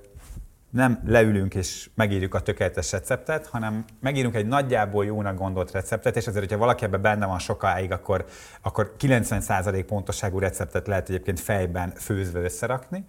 nem 0.71 1.01
leülünk 1.07 1.55
és 1.55 1.91
megírjuk 1.95 2.35
a 2.35 2.41
tökéletes 2.41 2.93
receptet, 2.93 3.47
hanem 3.47 3.85
megírunk 4.01 4.35
egy 4.35 4.47
nagyjából 4.47 5.05
jónak 5.05 5.37
gondolt 5.37 5.71
receptet, 5.71 6.17
és 6.17 6.27
azért, 6.27 6.45
hogyha 6.45 6.59
valaki 6.59 6.85
ebben 6.85 7.03
benne 7.03 7.27
van 7.27 7.39
sokáig, 7.39 7.93
akkor, 7.93 8.25
akkor 8.63 8.95
90% 9.01 9.85
pontosságú 9.87 10.39
receptet 10.39 10.87
lehet 10.87 11.09
egyébként 11.09 11.41
fejben 11.41 11.93
főzve 11.97 12.41
összerakni. 12.41 13.05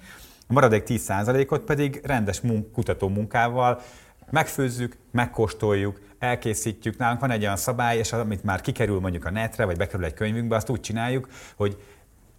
A 0.48 0.54
maradék 0.54 0.84
10%-ot 0.88 1.64
pedig 1.64 2.02
rendes 2.04 2.42
mun- 2.42 2.72
kutató 2.72 3.08
munkával 3.08 3.82
megfőzzük, 4.30 4.98
megkóstoljuk, 5.12 6.00
elkészítjük. 6.20 6.98
Nálunk 6.98 7.20
van 7.20 7.32
egy 7.32 7.44
olyan 7.44 7.58
szabály, 7.58 7.98
és 7.98 8.14
amit 8.14 8.44
már 8.44 8.62
kikerül 8.62 9.00
mondjuk 9.00 9.26
a 9.26 9.32
netre, 9.32 9.66
vagy 9.66 9.78
bekerül 9.78 10.06
egy 10.06 10.14
könyvünkbe, 10.14 10.56
azt 10.56 10.70
úgy 10.70 10.80
csináljuk, 10.80 11.28
hogy 11.56 11.78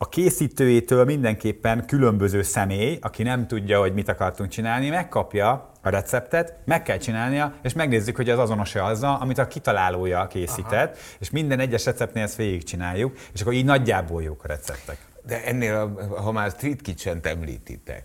a 0.00 0.09
készítőjétől 0.09 1.05
mindenképpen 1.05 1.87
különböző 1.87 2.43
személy, 2.43 2.99
aki 3.00 3.23
nem 3.23 3.47
tudja, 3.47 3.81
hogy 3.81 3.95
mit 3.95 4.09
akartunk 4.09 4.50
csinálni, 4.50 4.89
megkapja 4.89 5.71
a 5.83 5.89
receptet, 5.89 6.55
meg 6.65 6.83
kell 6.83 6.97
csinálnia, 6.97 7.55
és 7.62 7.73
megnézzük, 7.73 8.17
hogy 8.17 8.31
az 8.31 8.39
azonos-e 8.39 8.85
azzal, 8.85 9.19
amit 9.21 9.39
a 9.39 9.47
kitalálója 9.47 10.26
készített, 10.26 10.90
Aha. 10.90 11.17
és 11.19 11.31
minden 11.31 11.61
egyes 11.61 11.85
receptnél 11.85 12.23
ezt 12.23 12.37
végigcsináljuk, 12.37 13.17
és 13.33 13.40
akkor 13.40 13.52
így 13.52 13.64
nagyjából 13.64 14.23
jók 14.23 14.45
a 14.45 14.47
receptek. 14.47 14.99
De 15.26 15.45
ennél, 15.45 16.09
ha 16.17 16.33
már 16.33 16.50
Street 16.50 16.81
Kitchen-t 16.81 17.26
említitek, 17.26 18.05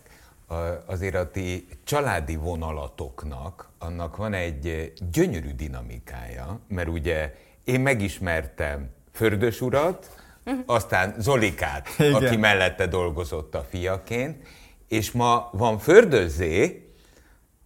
azért 0.85 1.15
a 1.15 1.29
ti 1.31 1.67
családi 1.83 2.35
vonalatoknak, 2.35 3.69
annak 3.79 4.15
van 4.15 4.33
egy 4.33 4.93
gyönyörű 5.11 5.51
dinamikája, 5.51 6.59
mert 6.67 6.87
ugye 6.87 7.33
én 7.63 7.79
megismertem 7.79 8.89
Fördös 9.11 9.61
urat, 9.61 10.22
aztán 10.65 11.15
Zolikát, 11.17 11.87
Igen. 11.97 12.13
aki 12.13 12.35
mellette 12.35 12.87
dolgozott 12.87 13.55
a 13.55 13.65
fiaként, 13.69 14.47
és 14.87 15.11
ma 15.11 15.49
van 15.51 15.77
Fördözzé, 15.77 16.87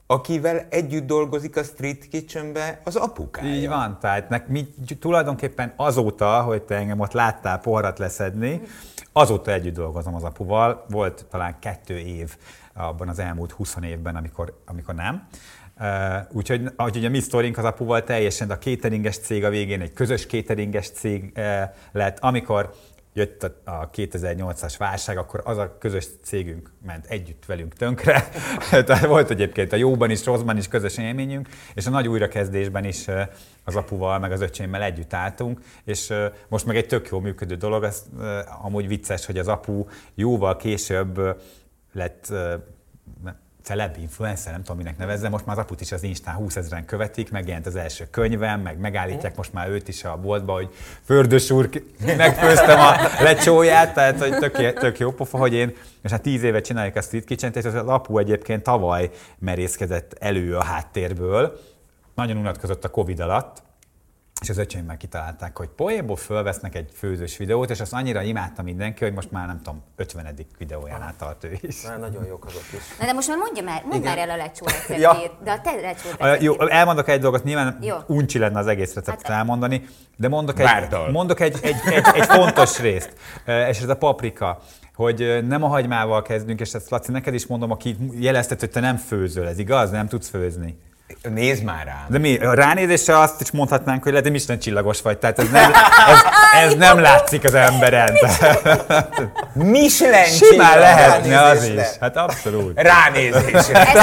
akivel 0.08 0.68
együtt 0.70 1.06
dolgozik 1.06 1.58
a 1.58 1.64
Street 1.64 2.08
Kitchenbe 2.08 2.82
az 2.84 2.96
apukája. 2.96 3.54
Így 3.54 3.68
van, 3.68 3.98
tehát 4.00 4.30
nek, 4.30 4.48
mi 4.48 4.68
tulajdonképpen 5.00 5.74
azóta, 5.76 6.42
hogy 6.42 6.62
te 6.62 6.76
engem 6.76 7.00
ott 7.00 7.12
láttál 7.12 7.60
poharat 7.60 8.00
leszedni, 8.00 8.62
azóta 9.12 9.52
együtt 9.52 9.74
dolgozom 9.74 10.16
az 10.16 10.24
apuval. 10.24 10.86
Volt 10.90 11.26
talán 11.30 11.60
kettő 11.60 11.98
év 11.98 12.38
abban 12.74 13.08
az 13.10 13.20
elmúlt 13.20 13.52
20 13.52 13.78
évben, 13.82 14.16
amikor, 14.16 14.62
amikor 14.66 14.96
nem. 14.96 15.28
Uh, 15.80 15.86
úgyhogy 16.32 16.70
ahogy 16.76 17.06
a 17.06 17.10
mi 17.10 17.20
sztorink 17.20 17.58
az 17.58 17.64
apuval 17.64 18.04
teljesen, 18.04 18.52
a 18.52 18.58
cateringes 18.58 19.18
cég 19.18 19.44
a 19.44 19.50
végén 19.50 19.82
egy 19.82 19.94
közös 19.94 20.26
cateringes 20.26 20.90
cég 20.90 21.32
uh, 21.36 21.62
lett, 21.92 22.20
amikor 22.20 22.74
jött 23.18 23.44
a, 23.44 23.72
a 23.72 23.90
2008-as 23.90 24.76
válság, 24.78 25.18
akkor 25.18 25.42
az 25.44 25.58
a 25.58 25.78
közös 25.78 26.08
cégünk 26.24 26.72
ment 26.86 27.06
együtt 27.06 27.46
velünk 27.46 27.74
tönkre. 27.74 28.30
Tehát 28.86 29.06
volt 29.06 29.30
egyébként 29.30 29.74
a 29.74 29.76
jóban 29.76 30.10
is, 30.10 30.26
rosszban 30.26 30.58
is 30.58 30.68
közös 30.68 30.98
élményünk, 30.98 31.48
és 31.74 31.86
a 31.86 31.90
nagy 31.90 32.08
újrakezdésben 32.08 32.84
is 32.84 33.06
az 33.64 33.76
apuval, 33.76 34.20
meg 34.20 34.32
az 34.32 34.42
öcsémmel 34.42 34.82
együtt 34.82 35.14
álltunk, 35.14 35.62
és 35.84 36.14
most 36.48 36.66
meg 36.66 36.76
egy 36.76 36.88
tök 36.88 37.08
jó 37.08 37.20
működő 37.20 37.56
dolog, 37.56 37.84
ez 37.84 38.04
amúgy 38.62 38.88
vicces, 38.88 39.26
hogy 39.26 39.38
az 39.38 39.48
apu 39.48 39.86
jóval 40.16 40.56
később 40.56 41.42
lett 41.94 42.34
celeb 43.68 43.96
influencer, 44.00 44.52
nem 44.52 44.62
tudom 44.62 44.78
minek 44.78 44.98
nevezze, 44.98 45.30
most 45.30 45.46
már 45.46 45.58
az 45.58 45.64
aput 45.64 45.82
is 45.82 45.92
az 45.92 46.04
Instán 46.04 46.36
20 46.36 46.56
ezeren 46.56 46.86
követik, 46.86 47.32
megjelent 47.32 47.66
az 47.66 47.76
első 47.76 48.08
könyvem, 48.12 48.62
meg 48.62 48.78
megállítják 48.80 49.36
most 49.36 49.54
már 49.54 49.70
őt 49.70 49.88
is 49.88 50.04
a 50.04 50.18
boltba, 50.18 50.54
hogy 50.54 50.70
Fördös 51.04 51.50
úr, 51.50 51.70
megfőztem 52.18 52.80
a 52.80 52.96
lecsóját, 53.22 53.94
tehát 53.94 54.20
hogy 54.20 54.38
tök, 54.38 54.74
tök 54.74 55.00
jó 55.00 55.12
pofa, 55.12 55.38
hogy 55.38 55.54
én, 55.54 55.76
és 56.04 56.12
hát 56.12 56.22
tíz 56.22 56.44
éve 56.44 56.62
csináljuk 56.62 56.96
a 56.96 57.02
Street 57.02 57.26
kitchen 57.26 57.52
és 57.54 57.66
az 57.66 57.76
apu 57.76 58.18
egyébként 58.18 58.64
tavaly 58.64 59.10
merészkedett 59.40 60.16
elő 60.20 60.56
a 60.56 60.64
háttérből, 60.64 61.60
nagyon 62.16 62.38
unatkozott 62.38 62.84
a 62.84 62.90
Covid 62.90 63.20
alatt, 63.20 63.64
és 64.42 64.50
az 64.50 64.58
öcsém 64.58 64.98
kitalálták, 64.98 65.58
hogy 65.58 65.68
poénból 65.68 66.16
fölvesznek 66.16 66.76
egy 66.76 66.90
főzős 66.94 67.38
videót, 67.38 67.70
és 67.70 67.80
azt 67.80 67.94
annyira 67.94 68.22
imádta 68.22 68.62
mindenki, 68.62 69.04
hogy 69.04 69.14
most 69.14 69.32
már 69.32 69.48
nem 69.48 69.58
tudom, 69.58 69.84
50. 69.96 70.36
videójánál 70.58 71.16
tart 71.18 71.44
ő 71.44 71.58
is. 71.62 71.84
Már 71.88 72.00
nagyon 72.00 72.26
jók 72.26 72.46
azok 72.46 72.64
is. 72.78 72.98
Na 73.00 73.06
de 73.06 73.14
most 73.14 73.28
már 73.28 73.38
mondja 73.38 73.64
már, 73.64 73.84
mondd 73.90 74.04
már 74.04 74.18
el 74.18 74.30
a 74.30 74.36
lecsó 74.36 74.66
receptjét, 74.90 75.00
ja. 75.00 75.40
de 75.44 75.52
a 75.52 75.62
te 75.62 75.72
lecsó 75.72 76.10
receptjét. 76.10 76.42
Jó, 76.42 76.68
elmondok 76.68 77.08
egy 77.08 77.20
dolgot, 77.20 77.44
nyilván 77.44 77.78
jó. 77.82 77.96
uncsi 78.08 78.40
lenne 78.40 78.60
az 78.60 78.68
egész 78.68 78.94
receptet 78.94 79.28
hát, 79.28 79.38
elmondani, 79.38 79.88
de 80.16 80.28
mondok 80.28 80.60
egy, 80.60 80.68
mondok 81.12 81.40
egy, 81.40 81.58
egy, 81.62 81.76
egy, 81.86 82.06
egy 82.14 82.26
fontos 82.26 82.80
részt, 82.80 83.14
és 83.46 83.80
ez 83.80 83.90
a 83.90 83.98
paprika 83.98 84.60
hogy 84.98 85.48
nem 85.48 85.64
a 85.64 85.68
hagymával 85.68 86.22
kezdünk, 86.22 86.60
és 86.60 86.74
ezt 86.74 86.90
Laci, 86.90 87.12
neked 87.12 87.34
is 87.34 87.46
mondom, 87.46 87.72
aki 87.72 87.98
jeleztet, 88.20 88.60
hogy 88.60 88.70
te 88.70 88.80
nem 88.80 88.96
főzöl, 88.96 89.48
ez 89.48 89.60
igaz? 89.60 89.90
Nem 89.90 90.08
tudsz 90.08 90.30
főzni. 90.30 90.78
Nézd 91.30 91.64
már 91.64 91.86
rám. 91.86 92.06
De 92.10 92.18
mi, 92.18 92.38
a 92.38 92.54
ránézésre 92.54 93.20
azt 93.20 93.42
is 93.42 93.52
mondhatnánk, 93.52 94.04
hogy 94.04 94.12
lehet, 94.12 94.48
hogy 94.48 94.58
csillagos 94.58 95.02
vagy, 95.02 95.18
tehát 95.18 95.40
ez 95.40 95.50
nem, 95.50 95.72
ez, 96.08 96.18
ez 96.64 96.76
nem 96.76 97.00
látszik 97.00 97.44
az 97.44 97.54
emberen. 97.54 98.14
Michelin 99.54 100.26
Simán 100.26 100.80
lehetne 100.80 101.42
az 101.42 101.64
is. 101.64 101.98
Hát 102.00 102.18
abszolút. 102.18 102.82
Ránézésre. 102.82 103.94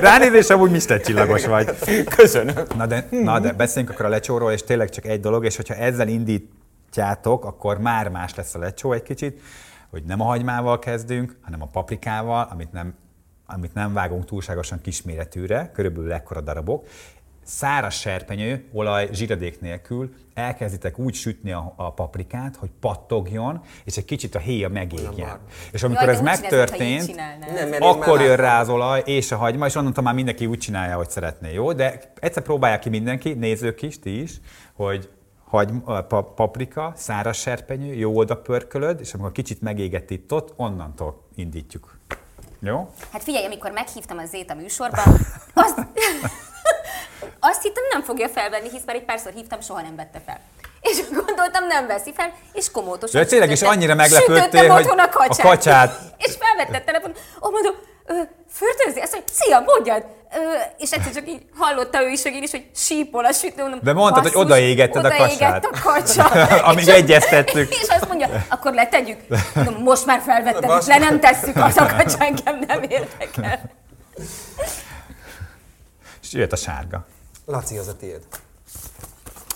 Ránézésre 0.00 0.56
úgy 0.56 0.70
Michelin 0.70 1.02
csillagos 1.02 1.46
vagy. 1.46 1.78
Köszönöm. 2.16 2.54
Na 2.76 2.86
de, 2.86 3.06
na 3.10 3.38
de 3.40 3.52
beszéljünk 3.52 3.94
akkor 3.94 4.06
a 4.06 4.08
lecsóról, 4.08 4.52
és 4.52 4.62
tényleg 4.62 4.88
csak 4.88 5.06
egy 5.06 5.20
dolog, 5.20 5.44
és 5.44 5.56
hogyha 5.56 5.74
ezzel 5.74 6.08
indítjátok, 6.08 7.44
akkor 7.44 7.78
már 7.78 8.08
más 8.08 8.34
lesz 8.34 8.54
a 8.54 8.58
lecsó 8.58 8.92
egy 8.92 9.02
kicsit, 9.02 9.40
hogy 9.90 10.02
nem 10.06 10.20
a 10.20 10.24
hagymával 10.24 10.78
kezdünk, 10.78 11.36
hanem 11.42 11.62
a 11.62 11.66
paprikával, 11.72 12.48
amit 12.50 12.72
nem 12.72 12.94
amit 13.46 13.74
nem 13.74 13.92
vágunk 13.92 14.24
túlságosan 14.24 14.80
kisméretűre, 14.80 15.70
körülbelül 15.74 16.12
ekkora 16.12 16.40
darabok, 16.40 16.86
száraz 17.44 17.94
serpenyő, 17.94 18.64
olaj, 18.72 19.08
zsíradék 19.12 19.60
nélkül 19.60 20.14
elkezditek 20.34 20.98
úgy 20.98 21.14
sütni 21.14 21.52
a, 21.52 21.72
a 21.76 21.92
paprikát, 21.92 22.56
hogy 22.56 22.70
pattogjon, 22.80 23.60
és 23.84 23.96
egy 23.96 24.04
kicsit 24.04 24.34
a 24.34 24.38
héja 24.38 24.68
megégjen. 24.68 25.38
És 25.72 25.82
amikor 25.82 26.04
Jaj, 26.04 26.14
ez 26.14 26.20
megtörtént, 26.20 27.14
nem, 27.54 27.72
akkor 27.82 28.20
jön 28.20 28.36
rá 28.36 28.60
az 28.60 28.68
olaj 28.68 29.02
és 29.04 29.32
a 29.32 29.36
hagyma, 29.36 29.66
és 29.66 29.74
onnantól 29.74 30.04
már 30.04 30.14
mindenki 30.14 30.46
úgy 30.46 30.58
csinálja, 30.58 30.96
hogy 30.96 31.10
szeretné, 31.10 31.52
jó? 31.52 31.72
De 31.72 32.00
egyszer 32.20 32.42
próbálják 32.42 32.80
ki 32.80 32.88
mindenki, 32.88 33.32
nézők 33.32 33.82
is, 33.82 33.98
ti 33.98 34.20
is, 34.20 34.40
hogy 34.72 35.10
hagy, 35.44 35.70
paprika, 36.34 36.92
száraz 36.96 37.36
serpenyő, 37.36 37.94
jó 37.94 38.16
oda 38.16 38.36
pörkölöd, 38.36 39.00
és 39.00 39.14
amikor 39.14 39.32
kicsit 39.32 39.60
megégett 39.60 40.10
itt 40.10 40.32
ott, 40.32 40.52
onnantól 40.56 41.22
indítjuk. 41.34 41.98
Jó? 42.64 42.90
Hát 43.12 43.22
figyelj, 43.22 43.44
amikor 43.44 43.70
meghívtam 43.70 44.18
az 44.18 44.28
Zét 44.28 44.50
a 44.50 44.54
műsorba, 44.54 45.02
azt, 45.54 45.78
azt 47.50 47.62
hittem 47.62 47.84
nem 47.90 48.02
fogja 48.02 48.28
felvenni, 48.28 48.70
hisz 48.70 48.82
már 48.86 48.96
egy 48.96 49.04
párszor 49.04 49.32
hívtam, 49.32 49.60
soha 49.60 49.80
nem 49.80 49.96
vette 49.96 50.20
fel. 50.26 50.40
És 50.80 51.02
gondoltam, 51.10 51.66
nem 51.66 51.86
veszi 51.86 52.12
fel, 52.12 52.32
és 52.52 52.70
komótosan. 52.70 53.20
De 53.20 53.26
tényleg 53.26 53.50
is 53.50 53.62
annyira 53.62 53.94
meglepődtél, 53.94 54.68
hogy 54.68 54.86
a 54.88 55.08
kacsát. 55.08 55.46
A 55.46 55.48
kacsát. 55.48 56.00
és 56.26 56.36
felvette 56.38 56.76
a 56.76 56.84
telefon, 56.84 57.14
ó, 57.42 57.50
mondom, 57.50 57.74
Fördőzi? 58.50 59.00
Azt 59.00 59.12
mondja, 59.12 59.34
szia, 59.34 59.60
mondjad! 59.60 60.04
Ö, 60.34 60.38
és 60.78 60.90
egyszer 60.90 61.12
csak 61.12 61.28
így 61.28 61.42
hallotta 61.54 62.02
ő 62.02 62.08
is, 62.08 62.22
hogy 62.22 62.32
én 62.32 62.42
is, 62.42 62.50
hogy 62.50 62.66
sípol 62.74 63.24
a 63.24 63.32
sütő. 63.32 63.60
Mondom, 63.62 63.80
De 63.82 63.92
mondtad, 63.92 64.22
hogy 64.22 64.32
odaégetted 64.34 65.04
a 65.04 65.16
kacsát. 65.16 65.64
a 65.64 65.80
kacsa. 65.82 66.24
Amíg 66.70 66.88
egyeztettük. 66.88 67.74
És 67.82 67.88
azt 67.88 68.08
mondja, 68.08 68.44
akkor 68.48 68.72
letegyük. 68.74 69.20
Mondom, 69.54 69.82
most 69.82 70.06
már 70.06 70.20
felvetted, 70.20 70.86
le 70.86 70.98
nem 70.98 71.20
tesszük, 71.20 71.56
az 71.56 71.76
a 71.76 71.86
kacsa 71.86 72.18
engem 72.18 72.58
nem 72.66 72.82
érdekel. 72.82 73.70
És 76.22 76.32
jött 76.32 76.52
a 76.52 76.56
sárga. 76.56 77.06
Laci, 77.46 77.78
az 77.78 77.88
a 77.88 77.96
tiéd. 77.96 78.22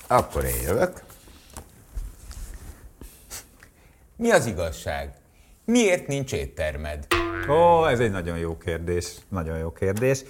Akkor 0.06 0.44
én 0.44 0.62
jövök. 0.62 1.02
Mi 4.16 4.30
az 4.30 4.46
igazság? 4.46 5.10
Miért 5.66 6.06
nincs 6.06 6.32
éttermed? 6.32 7.06
Ó, 7.48 7.86
ez 7.86 8.00
egy 8.00 8.10
nagyon 8.10 8.38
jó 8.38 8.56
kérdés. 8.58 9.14
Nagyon 9.28 9.58
jó 9.58 9.72
kérdés. 9.72 10.22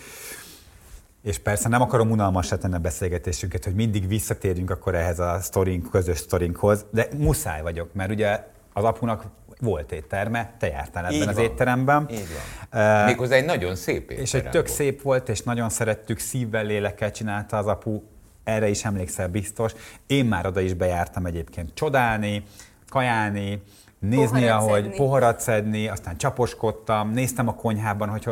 És 1.22 1.38
persze 1.38 1.68
nem 1.68 1.80
akarom 1.80 2.10
unalmasra 2.10 2.58
tenni 2.58 2.74
a 2.74 2.78
beszélgetésünket, 2.78 3.64
hogy 3.64 3.74
mindig 3.74 4.08
visszatérjünk 4.08 4.70
akkor 4.70 4.94
ehhez 4.94 5.18
a 5.18 5.38
sztorink, 5.40 5.90
közös 5.90 6.18
sztorinkhoz, 6.18 6.84
de 6.90 7.08
muszáj 7.16 7.62
vagyok, 7.62 7.94
mert 7.94 8.10
ugye 8.10 8.44
az 8.72 8.84
apunak 8.84 9.24
volt 9.60 9.92
étterme, 9.92 10.54
te 10.58 10.66
jártál 10.66 11.04
ebben 11.04 11.16
Így 11.16 11.28
az 11.28 11.34
van. 11.34 11.44
étteremben. 11.44 12.08
Így 12.10 12.26
van. 12.70 13.00
Uh, 13.00 13.06
Méghozzá 13.06 13.34
egy 13.36 13.44
nagyon 13.44 13.74
szép 13.74 14.02
étterem 14.02 14.22
És 14.24 14.34
egy 14.34 14.42
tök 14.42 14.52
volt. 14.52 14.68
szép 14.68 15.02
volt, 15.02 15.28
és 15.28 15.40
nagyon 15.42 15.68
szerettük, 15.68 16.18
szívvel, 16.18 16.64
lélekkel 16.64 17.10
csinálta 17.10 17.56
az 17.56 17.66
apu, 17.66 18.02
erre 18.44 18.68
is 18.68 18.84
emlékszel 18.84 19.28
biztos. 19.28 19.72
Én 20.06 20.24
már 20.24 20.46
oda 20.46 20.60
is 20.60 20.74
bejártam 20.74 21.26
egyébként 21.26 21.74
csodálni, 21.74 22.44
kajálni, 22.88 23.62
nézni, 24.08 24.40
poharat 24.40 24.62
ahogy 24.62 24.82
szedni. 24.82 24.96
poharat 24.96 25.40
szedni, 25.40 25.88
aztán 25.88 26.16
csaposkodtam, 26.16 27.10
néztem 27.10 27.48
a 27.48 27.54
konyhában, 27.54 28.08
hogy 28.08 28.22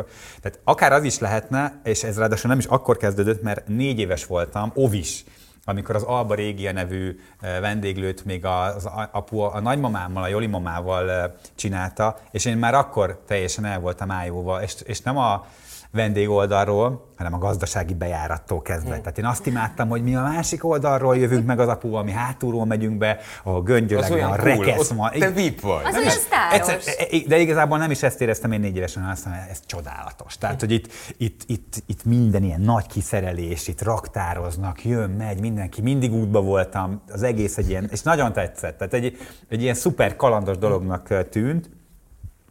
tehát 0.41 0.59
akár 0.63 0.91
az 0.91 1.03
is 1.03 1.19
lehetne, 1.19 1.79
és 1.83 2.03
ez 2.03 2.17
ráadásul 2.17 2.49
nem 2.49 2.59
is 2.59 2.65
akkor 2.65 2.97
kezdődött, 2.97 3.41
mert 3.41 3.67
négy 3.67 3.99
éves 3.99 4.25
voltam, 4.25 4.71
ovis, 4.73 5.23
amikor 5.65 5.95
az 5.95 6.03
Alba 6.03 6.35
Régia 6.35 6.71
nevű 6.71 7.19
eh, 7.39 7.59
vendéglőt 7.59 8.25
még 8.25 8.45
az 8.45 8.89
apu 9.11 9.39
a 9.39 9.59
nagymamámmal, 9.59 10.23
a 10.23 10.27
Joli 10.27 10.47
mamával 10.47 11.11
eh, 11.11 11.31
csinálta, 11.55 12.17
és 12.31 12.45
én 12.45 12.57
már 12.57 12.73
akkor 12.73 13.23
teljesen 13.27 13.65
el 13.65 13.79
voltam 13.79 14.11
ájóval, 14.11 14.61
és, 14.61 14.75
és 14.83 15.01
nem 15.01 15.17
a 15.17 15.45
vendégoldalról, 15.95 17.09
hanem 17.17 17.33
a 17.33 17.37
gazdasági 17.37 17.93
bejárattól 17.93 18.61
kezdve. 18.61 18.93
Hmm. 18.93 19.01
Tehát 19.01 19.17
én 19.17 19.25
azt 19.25 19.45
imádtam, 19.45 19.89
hogy 19.89 20.03
mi 20.03 20.15
a 20.15 20.21
másik 20.21 20.65
oldalról 20.65 21.17
jövünk 21.17 21.45
meg 21.45 21.59
az 21.59 21.67
apuval, 21.67 22.03
mi 22.03 22.11
hátulról 22.11 22.65
megyünk 22.65 22.97
be, 22.97 23.17
a 23.43 23.61
göngyöleg, 23.61 24.11
a 24.11 24.35
rekesz 24.35 24.91
ma. 24.91 25.09
Te 25.09 25.31
VIP 25.31 25.61
vagy. 25.61 25.85
Az 25.85 25.95
olyan 25.95 26.13
egyszer, 26.51 26.79
De 27.27 27.39
igazából 27.39 27.77
nem 27.77 27.91
is 27.91 28.03
ezt 28.03 28.21
éreztem 28.21 28.51
én 28.51 28.59
négy 28.59 28.75
évesen, 28.75 29.01
hanem 29.01 29.15
azt 29.15 29.25
mondom, 29.25 29.43
ez 29.49 29.59
csodálatos. 29.65 30.37
Tehát, 30.37 30.59
hogy 30.59 30.71
itt, 30.71 30.87
itt, 31.17 31.41
itt, 31.47 31.83
itt 31.85 32.05
minden 32.05 32.43
ilyen 32.43 32.61
nagy 32.61 32.87
kiszerelés, 32.87 33.67
itt 33.67 33.81
raktároznak, 33.81 34.85
jön, 34.85 35.09
megy, 35.09 35.39
mindenki, 35.39 35.81
mindig 35.81 36.13
útba 36.13 36.41
voltam, 36.41 37.01
az 37.11 37.23
egész 37.23 37.57
egy 37.57 37.69
ilyen, 37.69 37.87
és 37.91 38.01
nagyon 38.01 38.33
tetszett. 38.33 38.77
Tehát 38.77 38.93
egy, 38.93 39.17
egy 39.49 39.61
ilyen 39.61 39.75
szuper 39.75 40.15
kalandos 40.15 40.57
dolognak 40.57 41.29
tűnt, 41.29 41.69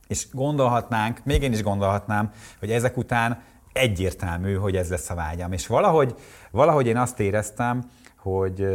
és 0.09 0.27
gondolhatnánk, 0.33 1.25
még 1.25 1.43
én 1.43 1.53
is 1.53 1.63
gondolhatnám, 1.63 2.33
hogy 2.59 2.71
ezek 2.71 2.97
után 2.97 3.43
egyértelmű, 3.73 4.55
hogy 4.55 4.77
ez 4.77 4.91
lesz 4.91 5.11
a 5.11 5.15
vágyam. 5.15 5.53
És 5.53 5.67
valahogy, 5.67 6.15
valahogy 6.51 6.87
én 6.87 6.97
azt 6.97 7.21
éreztem, 7.21 7.91
hogy, 8.17 8.67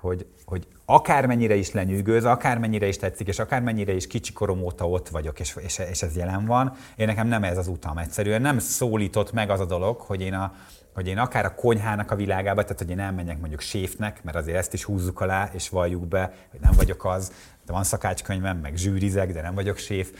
hogy, 0.00 0.26
hogy 0.44 0.66
akármennyire 0.84 1.54
is 1.54 1.72
lenyűgöz, 1.72 2.24
akármennyire 2.24 2.86
is 2.86 2.96
tetszik, 2.96 3.28
és 3.28 3.38
akármennyire 3.38 3.92
is 3.92 4.06
kicsi 4.06 4.32
korom 4.32 4.62
óta 4.62 4.88
ott 4.88 5.08
vagyok, 5.08 5.40
és, 5.40 5.56
és, 5.60 5.78
és 5.78 6.02
ez 6.02 6.16
jelen 6.16 6.46
van, 6.46 6.72
én 6.96 7.06
nekem 7.06 7.26
nem 7.26 7.44
ez 7.44 7.58
az 7.58 7.68
utam 7.68 7.98
egyszerűen. 7.98 8.40
Nem 8.40 8.58
szólított 8.58 9.32
meg 9.32 9.50
az 9.50 9.60
a 9.60 9.64
dolog, 9.64 10.00
hogy 10.00 10.20
én 10.20 10.34
a, 10.34 10.52
hogy 10.94 11.08
én 11.08 11.18
akár 11.18 11.44
a 11.44 11.54
konyhának 11.54 12.10
a 12.10 12.16
világába, 12.16 12.62
tehát 12.62 12.78
hogy 12.78 12.90
én 12.90 12.98
elmenjek 12.98 13.38
mondjuk 13.38 13.60
séfnek, 13.60 14.22
mert 14.22 14.36
azért 14.36 14.56
ezt 14.56 14.72
is 14.72 14.84
húzzuk 14.84 15.20
alá, 15.20 15.50
és 15.52 15.68
valljuk 15.68 16.08
be, 16.08 16.32
hogy 16.50 16.60
nem 16.60 16.72
vagyok 16.76 17.04
az, 17.04 17.32
de 17.66 17.72
van 17.72 17.84
szakácskönyvem, 17.84 18.56
meg 18.56 18.76
zsűrizek, 18.76 19.32
de 19.32 19.42
nem 19.42 19.54
vagyok 19.54 19.76
séf. 19.76 20.10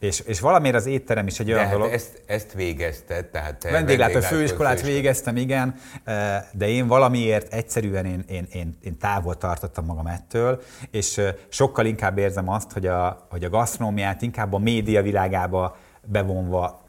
És, 0.00 0.20
és 0.20 0.40
valamiért 0.40 0.76
az 0.76 0.86
étterem 0.86 1.26
is 1.26 1.40
egy 1.40 1.46
olyan 1.46 1.58
de 1.58 1.64
hát 1.64 1.76
dolog. 1.76 1.92
Ezt, 1.92 2.22
ezt 2.26 2.52
végezted, 2.52 3.26
tehát 3.26 3.58
te 3.58 3.70
vendéglátó 3.70 4.20
főiskolát. 4.20 4.82
végeztem, 4.82 5.36
igen, 5.36 5.74
eh, 6.04 6.42
de 6.52 6.68
én 6.68 6.86
valamiért 6.86 7.52
egyszerűen 7.52 8.06
én, 8.06 8.24
én, 8.28 8.46
én, 8.52 8.78
én 8.82 8.98
távol 8.98 9.36
tartottam 9.36 9.84
magam 9.84 10.06
ettől, 10.06 10.62
és 10.90 11.18
eh, 11.18 11.34
sokkal 11.48 11.86
inkább 11.86 12.18
érzem 12.18 12.48
azt, 12.48 12.72
hogy 12.72 12.86
a, 12.86 13.26
hogy 13.30 13.44
a 13.44 13.48
gasztronómiát 13.48 14.22
inkább 14.22 14.52
a 14.52 14.58
média 14.58 15.02
világába 15.02 15.76
bevonva 16.06 16.84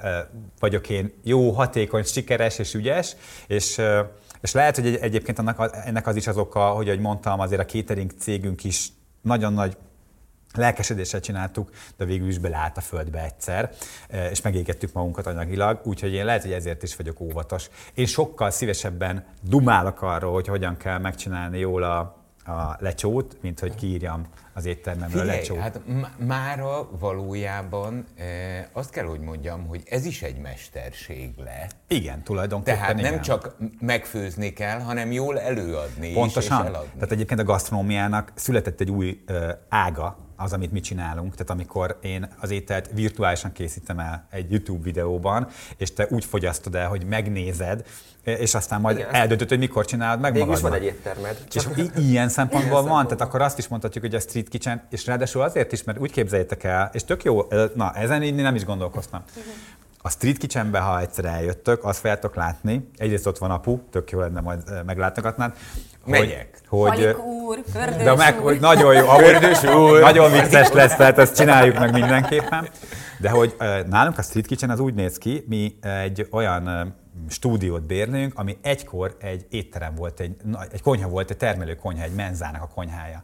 vagyok 0.60 0.90
én 0.90 1.14
jó, 1.24 1.52
hatékony, 1.52 2.04
sikeres 2.04 2.60
és 2.60 2.74
ügyes, 2.74 3.16
és 3.48 3.82
és 4.42 4.52
lehet, 4.52 4.76
hogy 4.76 4.96
egyébként 4.96 5.40
annak, 5.40 5.70
ennek 5.86 6.08
az 6.08 6.16
is 6.16 6.28
az 6.28 6.38
oka, 6.38 6.70
hogy 6.70 6.88
ahogy 6.88 7.00
mondtam, 7.00 7.40
azért 7.40 7.62
a 7.62 7.66
catering 7.66 8.12
cégünk 8.20 8.64
is 8.64 8.88
nagyon 9.22 9.54
nagy 9.54 9.78
lelkesedéssel 10.54 11.20
csináltuk, 11.20 11.70
de 11.98 12.06
végül 12.06 12.28
is 12.28 12.38
beleállt 12.38 12.78
a 12.78 12.82
földbe 12.82 13.24
egyszer, 13.24 13.72
és 14.32 14.42
megégettük 14.42 14.94
magunkat 14.94 15.26
anyagilag, 15.26 15.82
úgyhogy 15.84 16.14
én 16.14 16.26
lehet, 16.26 16.42
hogy 16.42 16.52
ezért 16.52 16.84
is 16.84 16.96
vagyok 16.96 17.20
óvatos. 17.20 17.70
Én 17.94 18.06
sokkal 18.06 18.50
szívesebben 18.50 19.26
dumálok 19.42 20.02
arról, 20.02 20.34
hogy 20.34 20.48
hogyan 20.48 20.78
kell 20.78 20.98
megcsinálni 20.98 21.60
jól 21.60 21.84
a, 21.84 22.00
a 22.46 22.78
lecsót, 22.80 23.38
mint 23.42 23.60
hogy 23.60 23.76
kiírjam 23.76 24.26
az 24.58 24.66
éttermemről 24.66 25.26
lecsót. 25.26 25.58
hát 25.58 25.80
mára 26.18 26.90
valójában 27.00 28.06
e, 28.18 28.24
azt 28.74 28.90
kell, 28.90 29.06
hogy 29.06 29.20
mondjam, 29.20 29.68
hogy 29.68 29.84
ez 29.90 30.06
is 30.06 30.22
egy 30.22 30.38
mesterség 30.38 31.34
lett. 31.38 31.76
Igen, 31.88 32.24
tulajdonképpen 32.24 32.80
Tehát 32.80 32.96
nem 32.96 33.06
igen. 33.06 33.22
csak 33.22 33.56
megfőzni 33.80 34.54
kell, 34.54 34.80
hanem 34.80 35.12
jól 35.12 35.40
előadni 35.40 36.14
Pontosan. 36.14 36.60
is, 36.60 36.66
és 36.66 36.74
eladni. 36.74 36.90
Tehát 36.94 37.12
egyébként 37.12 37.40
a 37.40 37.44
gasztronómiának 37.44 38.32
született 38.36 38.80
egy 38.80 38.92
új 38.92 39.24
ö, 39.26 39.52
ága, 39.70 40.18
az, 40.40 40.54
amit 40.54 40.72
mi 40.72 40.80
csinálunk. 40.80 41.32
Tehát 41.32 41.50
amikor 41.50 41.98
én 42.02 42.28
az 42.40 42.52
ételt 42.52 42.90
virtuálisan 42.94 43.52
készítem 43.52 44.00
el 44.00 44.28
egy 44.32 44.52
YouTube 44.52 44.84
videóban, 44.84 45.48
és 45.78 45.94
te 45.94 46.08
úgy 46.10 46.26
fogyasztod 46.26 46.76
el, 46.76 46.88
hogy 46.88 47.06
megnézed, 47.06 47.86
és 48.24 48.56
aztán 48.56 48.82
majd 48.82 48.98
Igen. 48.98 49.14
eldöntöd, 49.14 49.50
hogy 49.50 49.58
mikor 49.58 49.86
csinálod 49.86 50.20
meg 50.20 50.34
Végül 50.34 50.54
is 50.54 50.60
van 50.60 50.72
magadnak. 50.72 50.90
egy 50.90 50.96
éttermed. 50.98 51.38
És 51.54 51.68
i- 51.76 52.08
ilyen 52.10 52.30
szempontból 52.30 52.72
van, 52.72 52.82
szempontból. 52.82 53.16
tehát 53.18 53.22
akkor 53.34 53.42
azt 53.42 53.58
is 53.58 53.68
mondhatjuk, 53.68 54.04
hogy 54.04 54.16
a 54.16 54.20
street 54.20 54.47
kitchen, 54.48 54.82
és 54.90 55.06
ráadásul 55.06 55.42
azért 55.42 55.72
is, 55.72 55.84
mert 55.84 56.00
úgy 56.00 56.12
képzeljétek 56.12 56.64
el, 56.64 56.90
és 56.94 57.04
tök 57.04 57.24
jó, 57.24 57.48
na 57.76 57.92
ezen 57.94 58.24
így 58.24 58.36
nem 58.36 58.56
is 58.56 58.66
gondolkoztam. 58.66 59.24
A 60.02 60.10
street 60.10 60.38
kitchenbe, 60.38 60.80
ha 60.80 61.00
egyszer 61.00 61.26
eljöttök, 61.26 61.84
azt 61.84 62.00
fogjátok 62.00 62.36
látni, 62.36 62.90
egyrészt 62.98 63.28
ott 63.28 63.38
van 63.38 63.52
apu, 63.52 63.80
tök 63.92 64.12
jó 64.12 64.20
lenne, 64.20 64.42
majd 64.42 64.60
meglátogatnád. 64.86 65.54
hogy- 66.02 66.12
Megyek. 66.20 66.60
Hogy, 66.68 66.90
Halik 66.90 67.24
úr, 67.26 67.60
fördős 67.72 68.04
de 68.04 68.16
meg, 68.16 68.36
úr. 68.38 68.42
hogy 68.44 68.60
nagyon 68.60 68.94
jó, 68.94 69.08
ahogy, 69.08 69.36
nagyon 70.02 70.32
vicces 70.32 70.72
lesz, 70.72 70.96
tehát 70.96 71.18
ezt 71.18 71.36
csináljuk 71.36 71.80
meg 71.80 71.92
mindenképpen. 71.94 72.68
De 73.20 73.30
hogy 73.30 73.56
nálunk 73.90 74.18
a 74.18 74.22
Street 74.22 74.46
Kitchen 74.46 74.70
az 74.70 74.80
úgy 74.80 74.94
néz 74.94 75.18
ki, 75.18 75.46
mi 75.48 75.78
egy 75.82 76.28
olyan 76.32 76.96
stúdiót 77.30 77.84
bérlünk, 77.86 78.34
ami 78.40 78.58
egykor 78.62 79.16
egy 79.20 79.46
étterem 79.50 79.96
volt, 79.96 80.20
egy, 80.20 80.36
egy 80.72 80.82
konyha 80.82 81.10
volt, 81.10 81.30
egy 81.30 81.38
termelő 81.38 81.76
konyha, 81.76 82.04
egy 82.04 82.14
menzának 82.16 82.62
a 82.62 82.68
konyhája. 82.76 83.24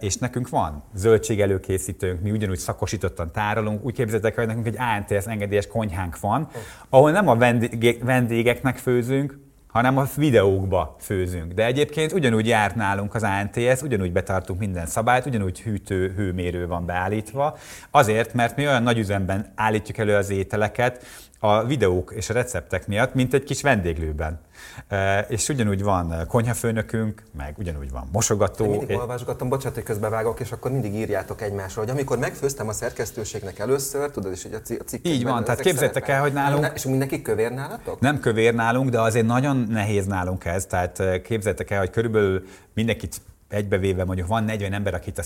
És 0.00 0.16
nekünk 0.16 0.48
van 0.48 0.82
zöldség 0.94 1.40
előkészítőnk, 1.40 2.22
mi 2.22 2.30
ugyanúgy 2.30 2.58
szakosítottan 2.58 3.32
tárolunk, 3.32 3.84
úgy 3.84 3.94
képzeljétek, 3.94 4.36
el, 4.36 4.44
hogy 4.44 4.56
nekünk 4.56 4.76
egy 4.76 4.82
ANTS 4.96 5.26
engedélyes 5.26 5.66
konyhánk 5.66 6.20
van, 6.20 6.48
ahol 6.88 7.10
nem 7.10 7.28
a 7.28 7.36
vendégek, 7.36 8.02
vendégeknek 8.02 8.76
főzünk, 8.76 9.38
hanem 9.76 9.98
a 9.98 10.06
videókba 10.16 10.96
főzünk. 11.00 11.52
De 11.52 11.64
egyébként 11.64 12.12
ugyanúgy 12.12 12.46
járt 12.46 12.74
nálunk 12.74 13.14
az 13.14 13.22
ANTS, 13.22 13.82
ugyanúgy 13.82 14.12
betartunk 14.12 14.58
minden 14.58 14.86
szabályt, 14.86 15.26
ugyanúgy 15.26 15.60
hűtő, 15.60 16.12
hőmérő 16.16 16.66
van 16.66 16.86
beállítva, 16.86 17.56
azért, 17.90 18.34
mert 18.34 18.56
mi 18.56 18.66
olyan 18.66 18.82
nagy 18.82 18.98
üzemben 18.98 19.52
állítjuk 19.54 19.98
elő 19.98 20.14
az 20.14 20.30
ételeket 20.30 21.04
a 21.48 21.64
videók 21.64 22.12
és 22.16 22.30
a 22.30 22.32
receptek 22.32 22.86
miatt, 22.86 23.14
mint 23.14 23.34
egy 23.34 23.44
kis 23.44 23.62
vendéglőben. 23.62 24.40
E, 24.88 25.18
És 25.28 25.48
ugyanúgy 25.48 25.82
van 25.82 26.26
konyhafőnökünk, 26.28 27.22
meg 27.36 27.54
ugyanúgy 27.58 27.90
van 27.90 28.08
mosogató. 28.12 28.70
mindig 28.70 28.88
és- 28.90 28.96
olvasgattam, 28.96 29.48
bocsánat, 29.48 29.74
hogy 29.74 29.84
közbevágok, 29.84 30.40
és 30.40 30.52
akkor 30.52 30.70
mindig 30.70 30.94
írjátok 30.94 31.42
egymásra, 31.42 31.80
hogy 31.80 31.90
amikor 31.90 32.18
megfőztem 32.18 32.68
a 32.68 32.72
szerkesztőségnek 32.72 33.58
először, 33.58 34.10
tudod, 34.10 34.32
és 34.32 34.42
hogy 34.42 34.54
a 34.54 34.60
ci- 34.62 34.80
a 34.80 34.84
cikkekben 34.84 35.12
Így 35.12 35.24
van, 35.24 35.44
tehát 35.44 35.60
képzeljétek 35.60 36.08
el, 36.08 36.20
hogy 36.20 36.32
nálunk- 36.32 36.70
És 36.74 36.84
mindenki 36.84 37.22
kövér 37.22 37.52
nálatok? 37.52 38.00
Nem 38.00 38.20
kövér 38.20 38.54
nálunk, 38.54 38.90
de 38.90 39.00
azért 39.00 39.26
nagyon 39.26 39.56
nehéz 39.56 40.06
nálunk 40.06 40.44
ez. 40.44 40.66
Tehát 40.66 41.00
eh, 41.00 41.18
képzeljétek 41.20 41.70
el, 41.70 41.78
hogy 41.78 41.90
körülbelül 41.90 42.44
mindenkit 42.74 43.20
egybevéve 43.48 44.04
mondjuk 44.04 44.26
van 44.28 44.44
40 44.44 44.72
ember, 44.72 44.94
akit 44.94 45.18
a 45.18 45.22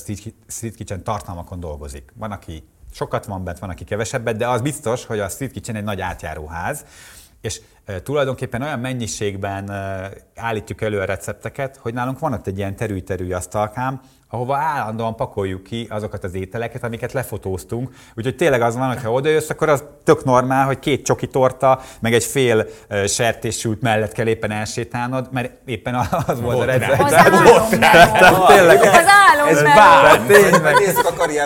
Street 0.48 0.74
Kitchen 0.74 1.02
tartalmakon 1.04 1.60
dolgozik. 1.60 2.12
Van, 2.14 2.30
aki 2.30 2.64
sokat 2.92 3.26
van 3.26 3.44
bent, 3.44 3.58
van, 3.58 3.70
aki 3.70 3.84
kevesebbet, 3.84 4.36
de 4.36 4.48
az 4.48 4.60
biztos, 4.60 5.04
hogy 5.04 5.18
a 5.18 5.28
Street 5.28 5.52
Kitchen 5.52 5.76
egy 5.76 5.84
nagy 5.84 6.00
átjáróház, 6.00 6.84
és 7.40 7.60
tulajdonképpen 8.02 8.62
olyan 8.62 8.78
mennyiségben 8.78 9.70
állítjuk 10.34 10.80
elő 10.80 11.00
a 11.00 11.04
recepteket, 11.04 11.76
hogy 11.76 11.94
nálunk 11.94 12.18
van 12.18 12.32
ott 12.32 12.46
egy 12.46 12.58
ilyen 12.58 12.76
terű-terű 12.76 13.32
asztalkám, 13.32 14.00
ahova 14.32 14.56
állandóan 14.56 15.16
pakoljuk 15.16 15.62
ki 15.62 15.86
azokat 15.90 16.24
az 16.24 16.34
ételeket, 16.34 16.84
amiket 16.84 17.12
lefotóztunk. 17.12 17.90
Úgyhogy 18.16 18.36
tényleg 18.36 18.62
az 18.62 18.76
van, 18.76 18.88
hogy 18.88 19.02
ha 19.02 19.12
odajössz, 19.12 19.50
akkor 19.50 19.68
az 19.68 19.84
tök 20.04 20.24
normál, 20.24 20.66
hogy 20.66 20.78
két 20.78 21.04
csoki 21.04 21.26
torta, 21.26 21.80
meg 22.00 22.14
egy 22.14 22.24
fél 22.24 22.66
sertéssült 23.06 23.80
mellett 23.80 24.12
kell 24.12 24.26
éppen 24.26 24.50
elsétálnod, 24.50 25.28
mert 25.30 25.52
éppen 25.64 25.94
az 26.26 26.40
volt 26.40 26.60
a 26.60 26.64
recept. 26.64 27.00
Az 27.00 27.12
álom 27.12 28.46
Tényleg. 28.46 28.80
Az 28.80 29.06
álom 29.30 29.48
Ez 29.48 29.62
bár, 29.62 30.20
tényleg. 30.20 30.80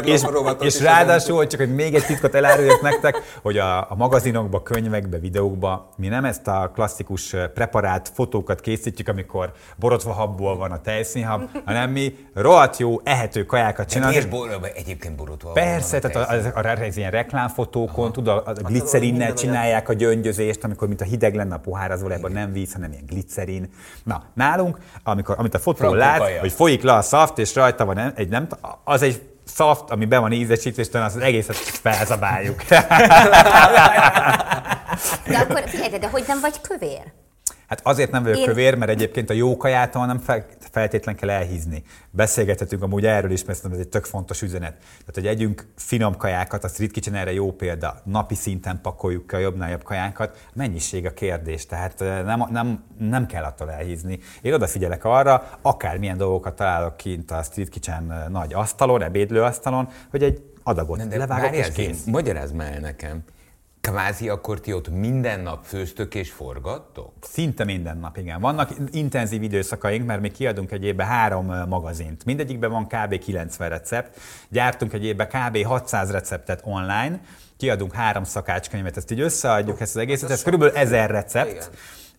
És, 0.05 0.23
és 0.61 0.81
ráadásul, 0.81 1.37
hogy 1.37 1.47
csak 1.47 1.61
hogy 1.61 1.75
még 1.75 1.95
egy 1.95 2.07
titkot 2.07 2.35
eláruljak 2.35 2.81
nektek, 2.83 3.23
hogy 3.43 3.59
a, 3.59 3.79
a 3.79 3.95
magazinokba, 3.97 4.63
könyvekbe, 4.63 5.19
videókba 5.19 5.89
mi 5.97 6.09
nem 6.09 6.25
ezt 6.25 6.47
a 6.47 6.71
klasszikus 6.75 7.35
preparált 7.55 8.11
fotókat 8.15 8.61
készítjük, 8.61 9.09
amikor 9.09 9.53
borotva 9.77 10.13
habból 10.13 10.57
van 10.57 10.71
a 10.71 10.81
tejszínhab, 10.81 11.43
hanem 11.65 11.91
mi 11.91 12.17
rohadt 12.35 12.74
jó, 12.79 13.01
ehető 13.05 13.45
kajákat 13.45 13.95
miért 13.95 14.15
és 14.15 14.25
bor, 14.25 14.71
egyébként 14.75 15.17
borotva 15.17 15.53
Persze, 15.53 15.99
van 16.01 16.11
a 16.11 16.13
tehát 16.13 16.31
az, 16.31 16.51
az, 16.89 16.97
ilyen 16.97 17.11
reklámfotókon, 17.11 18.13
tudod, 18.13 18.43
a, 18.47 18.51
a 18.51 18.53
gliccerinnel 18.53 19.19
minden 19.19 19.35
csinálják 19.35 19.89
a 19.89 19.93
gyöngyözést, 19.93 20.65
amikor 20.65 20.89
mint 20.89 21.01
a 21.01 21.05
hideg 21.05 21.35
lenne 21.35 21.55
a 21.55 21.59
pohár, 21.59 21.91
az 21.91 22.01
valójában 22.01 22.33
nem 22.33 22.53
víz, 22.53 22.73
hanem 22.73 22.93
ilyen 22.93 23.05
glicerin. 23.07 23.71
Na, 24.05 24.25
nálunk, 24.35 24.79
amikor, 25.03 25.35
amit 25.39 25.55
a 25.55 25.59
fotó 25.59 25.79
Frankó 25.79 25.97
lát, 25.97 26.39
hogy 26.41 26.53
folyik 26.53 26.83
le 26.83 26.93
a 26.93 27.03
szaft, 27.03 27.39
és 27.39 27.55
rajta 27.55 27.85
van 27.85 28.13
egy 28.17 28.29
nem, 28.29 28.49
az 28.85 29.03
egy 29.03 29.23
szaft, 29.45 29.91
ami 29.91 30.05
be 30.05 30.19
van 30.19 30.33
ízesítve, 30.33 30.83
és 30.83 30.89
az 30.93 31.17
egészet 31.17 31.57
felzabáljuk. 31.57 32.65
De 35.27 35.39
akkor 35.39 35.63
figyelj, 35.67 35.91
de, 35.91 35.99
de 35.99 36.09
hogy 36.09 36.25
nem 36.27 36.41
vagy 36.41 36.61
kövér? 36.61 37.13
Hát 37.69 37.81
azért 37.83 38.11
nem 38.11 38.23
vagyok 38.23 38.39
Én- 38.39 38.45
kövér, 38.45 38.75
mert 38.75 38.91
egyébként 38.91 39.31
a 39.31 39.33
jó 39.33 39.57
kajától 39.57 40.07
nem 40.07 40.19
fel, 40.19 40.47
feltétlen 40.71 41.17
kell 41.17 41.31
elhízni. 41.31 41.83
Beszélgethetünk 42.11 42.83
amúgy 42.83 43.07
erről 43.07 43.31
is, 43.31 43.45
mert 43.45 43.65
ez 43.73 43.79
egy 43.79 43.89
tök 43.89 44.05
fontos 44.05 44.43
üzenet. 44.43 44.73
Tehát, 44.73 45.15
hogy 45.15 45.27
együnk 45.27 45.67
finom 45.77 46.17
kajákat, 46.17 46.65
a 46.65 46.69
Street 46.69 46.91
Kitchen 46.91 47.15
erre 47.15 47.33
jó 47.33 47.53
példa. 47.53 48.01
Napi 48.05 48.35
szinten 48.35 48.81
pakoljuk 48.83 49.27
ki 49.27 49.35
a 49.35 49.39
jobbnál 49.39 49.71
jobb 49.71 49.83
kajákat. 49.83 50.47
Mennyiség 50.55 51.07
a 51.07 51.13
kérdés, 51.13 51.67
tehát 51.67 52.01
eh, 52.01 52.23
nem, 52.23 52.45
nem, 52.51 52.85
nem 52.99 53.27
kell 53.27 53.45
attól 53.45 53.71
elhízni. 53.71 54.19
Én 54.43 54.53
odafigyelek 54.53 55.05
arra, 55.05 55.59
akármilyen 55.63 56.17
dolgokat 56.17 56.57
találok 56.57 56.97
kint 56.97 57.31
a 57.31 57.43
Street 57.43 57.69
Kitchen 57.69 58.29
nagy 58.31 58.55
asztalon, 58.55 59.03
ebédlőasztalon, 59.03 59.89
hogy 60.11 60.23
egy 60.23 60.43
adagot 60.63 61.09
De 61.09 61.17
levágok 61.17 61.57
és 61.57 61.73
kész. 61.73 62.05
Magyarázd 62.05 62.55
már 62.55 62.73
el 62.73 62.81
nekem. 62.81 63.23
Kvázi 63.91 64.29
akkor 64.29 64.61
ti 64.61 64.73
ott 64.73 64.89
minden 64.89 65.41
nap 65.41 65.65
főztök 65.65 66.15
és 66.15 66.31
forgattok? 66.31 67.13
Szinte 67.21 67.65
minden 67.65 67.99
nap, 67.99 68.17
igen. 68.17 68.41
Vannak 68.41 68.71
intenzív 68.91 69.43
időszakaink, 69.43 70.07
mert 70.07 70.21
mi 70.21 70.31
kiadunk 70.31 70.71
egy 70.73 70.85
évben 70.85 71.07
három 71.07 71.47
magazint. 71.69 72.25
Mindegyikben 72.25 72.71
van 72.71 72.87
kb. 72.87 73.19
90 73.19 73.69
recept. 73.69 74.21
Gyártunk 74.49 74.93
egy 74.93 75.05
évben 75.05 75.29
kb. 75.29 75.65
600 75.65 76.11
receptet 76.11 76.61
online, 76.65 77.21
kiadunk 77.57 77.93
három 77.93 78.25
szakácskönyvet, 78.25 78.97
ezt 78.97 79.11
így 79.11 79.21
összeadjuk, 79.21 79.81
ezt 79.81 79.95
az 79.95 80.01
egészet, 80.01 80.31
ez 80.31 80.43
körülbelül 80.43 80.75
1000 80.77 81.11
recept. 81.11 81.51
Igen. 81.51 81.65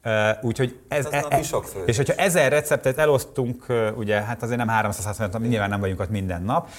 Uh, 0.08 0.44
úgyhogy 0.44 0.80
ez, 0.88 1.06
Ez 1.06 1.24
e, 1.24 1.26
e, 1.30 1.42
sok 1.42 1.66
főzés. 1.66 1.88
és 1.88 1.98
hogyha 1.98 2.14
ezer 2.14 2.52
receptet 2.52 2.98
elosztunk, 2.98 3.66
uh, 3.70 3.98
ugye, 3.98 4.22
hát 4.22 4.44
azért 4.44 4.58
nem 4.58 4.68
360 4.68 5.30
nap, 5.32 5.42
nyilván 5.42 5.70
nem 5.70 5.80
vagyunk 5.80 6.00
ott 6.00 6.10
minden 6.10 6.42
nap, 6.42 6.70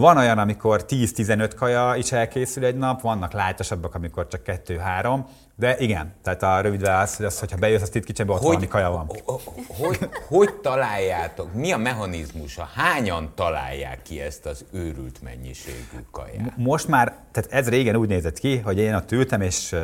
van 0.00 0.16
olyan, 0.16 0.38
amikor 0.38 0.84
10-15 0.88 1.50
kaja 1.56 1.94
is 1.94 2.12
elkészül 2.12 2.64
egy 2.64 2.76
nap, 2.76 3.00
vannak 3.00 3.32
lájtosabbak, 3.32 3.94
amikor 3.94 4.26
csak 4.26 4.40
2-3, 4.44 5.24
de 5.54 5.78
igen, 5.78 6.14
tehát 6.22 6.42
a 6.42 6.60
rövid 6.60 6.80
válasz, 6.80 7.16
hogy 7.16 7.26
az, 7.26 7.38
hogyha 7.38 7.56
bejössz 7.56 7.82
a 7.82 7.86
Street 7.86 8.04
Kitchenbe, 8.04 8.32
ott 8.34 8.42
valami 8.42 8.68
kaja 8.68 8.90
van. 8.90 9.06
Hogy, 9.06 9.22
hogy, 9.68 10.08
hogy 10.28 10.54
találjátok? 10.54 11.54
Mi 11.54 11.72
a 11.72 11.76
mechanizmusa? 11.76 12.68
Hányan 12.74 13.32
találják 13.34 14.02
ki 14.02 14.20
ezt 14.20 14.46
az 14.46 14.64
őrült 14.72 15.22
mennyiségű 15.22 16.04
kaját? 16.10 16.56
Most 16.56 16.88
már, 16.88 17.14
tehát 17.32 17.52
ez 17.52 17.68
régen 17.68 17.96
úgy 17.96 18.08
nézett 18.08 18.38
ki, 18.38 18.58
hogy 18.58 18.78
én 18.78 18.94
ott 18.94 19.12
ültem, 19.12 19.40
és, 19.40 19.76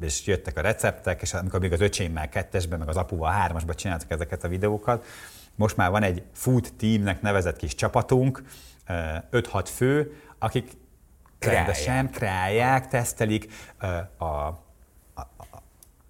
és 0.00 0.26
jöttek 0.26 0.56
a 0.56 0.60
receptek, 0.60 1.22
és 1.22 1.34
amikor 1.34 1.60
még 1.60 1.72
az 1.72 1.80
öcsémmel 1.80 2.28
kettesben, 2.28 2.78
meg 2.78 2.88
az 2.88 2.96
apuval 2.96 3.30
hármasban 3.30 3.76
csináltak 3.76 4.10
ezeket 4.10 4.44
a 4.44 4.48
videókat, 4.48 5.04
most 5.54 5.76
már 5.76 5.90
van 5.90 6.02
egy 6.02 6.22
food 6.32 6.68
teamnek 6.78 7.22
nevezett 7.22 7.56
kis 7.56 7.74
csapatunk, 7.74 8.42
5-6 8.88 9.68
fő, 9.74 10.22
akik 10.38 10.70
Kreálják. 11.38 11.66
rendesen 11.66 12.10
kreálják, 12.10 12.88
tesztelik 12.88 13.52
a, 14.18 14.24
a, 14.24 14.66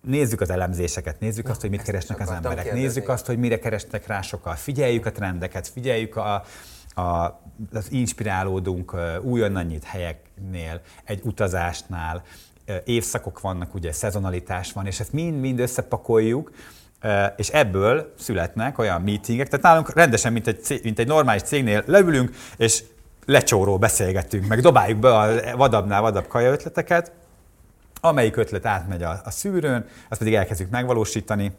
Nézzük 0.01 0.41
az 0.41 0.51
elemzéseket, 0.51 1.21
nézzük 1.21 1.49
azt, 1.49 1.61
hogy 1.61 1.71
mit 1.71 1.83
keresnek 1.83 2.21
az 2.21 2.31
emberek, 2.31 2.57
kérdezni. 2.57 2.81
nézzük 2.81 3.09
azt, 3.09 3.27
hogy 3.27 3.39
mire 3.39 3.59
keresnek 3.59 4.07
rá 4.07 4.21
sokkal, 4.21 4.55
figyeljük 4.55 5.07
a 5.07 5.13
trendeket, 5.13 5.69
figyeljük 5.69 6.17
a, 6.17 6.45
a, 6.95 7.41
az 7.73 7.93
inspirálódunk 7.93 8.97
újonnan 9.23 9.65
nyit 9.65 9.85
helyeknél, 9.85 10.81
egy 11.05 11.21
utazásnál, 11.25 12.23
évszakok 12.85 13.41
vannak, 13.41 13.75
ugye 13.75 13.93
szezonalitás 13.93 14.73
van, 14.73 14.87
és 14.87 15.01
ezt 15.01 15.13
mind-mind 15.13 15.59
összepakoljuk, 15.59 16.53
és 17.37 17.49
ebből 17.49 18.13
születnek 18.19 18.79
olyan 18.79 19.01
meetingek, 19.03 19.49
tehát 19.49 19.65
nálunk 19.65 19.95
rendesen, 19.95 20.33
mint 20.33 20.47
egy, 20.47 20.81
mint 20.83 20.99
egy 20.99 21.07
normális 21.07 21.43
cégnél 21.43 21.83
leülünk, 21.87 22.31
és 22.57 22.83
lecsóról 23.27 23.79
beszélgetünk, 23.79 24.47
meg 24.47 24.61
dobáljuk 24.61 24.99
be 24.99 25.17
a 25.17 25.57
vadabbnál 25.57 26.01
vadabb 26.01 26.27
kaja 26.27 26.51
ötleteket, 26.51 27.13
amelyik 28.01 28.37
ötlet 28.37 28.67
átmegy 28.67 29.03
a, 29.03 29.21
a 29.25 29.31
szűrőn, 29.31 29.87
azt 30.09 30.19
pedig 30.19 30.35
elkezdjük 30.35 30.71
megvalósítani, 30.71 31.53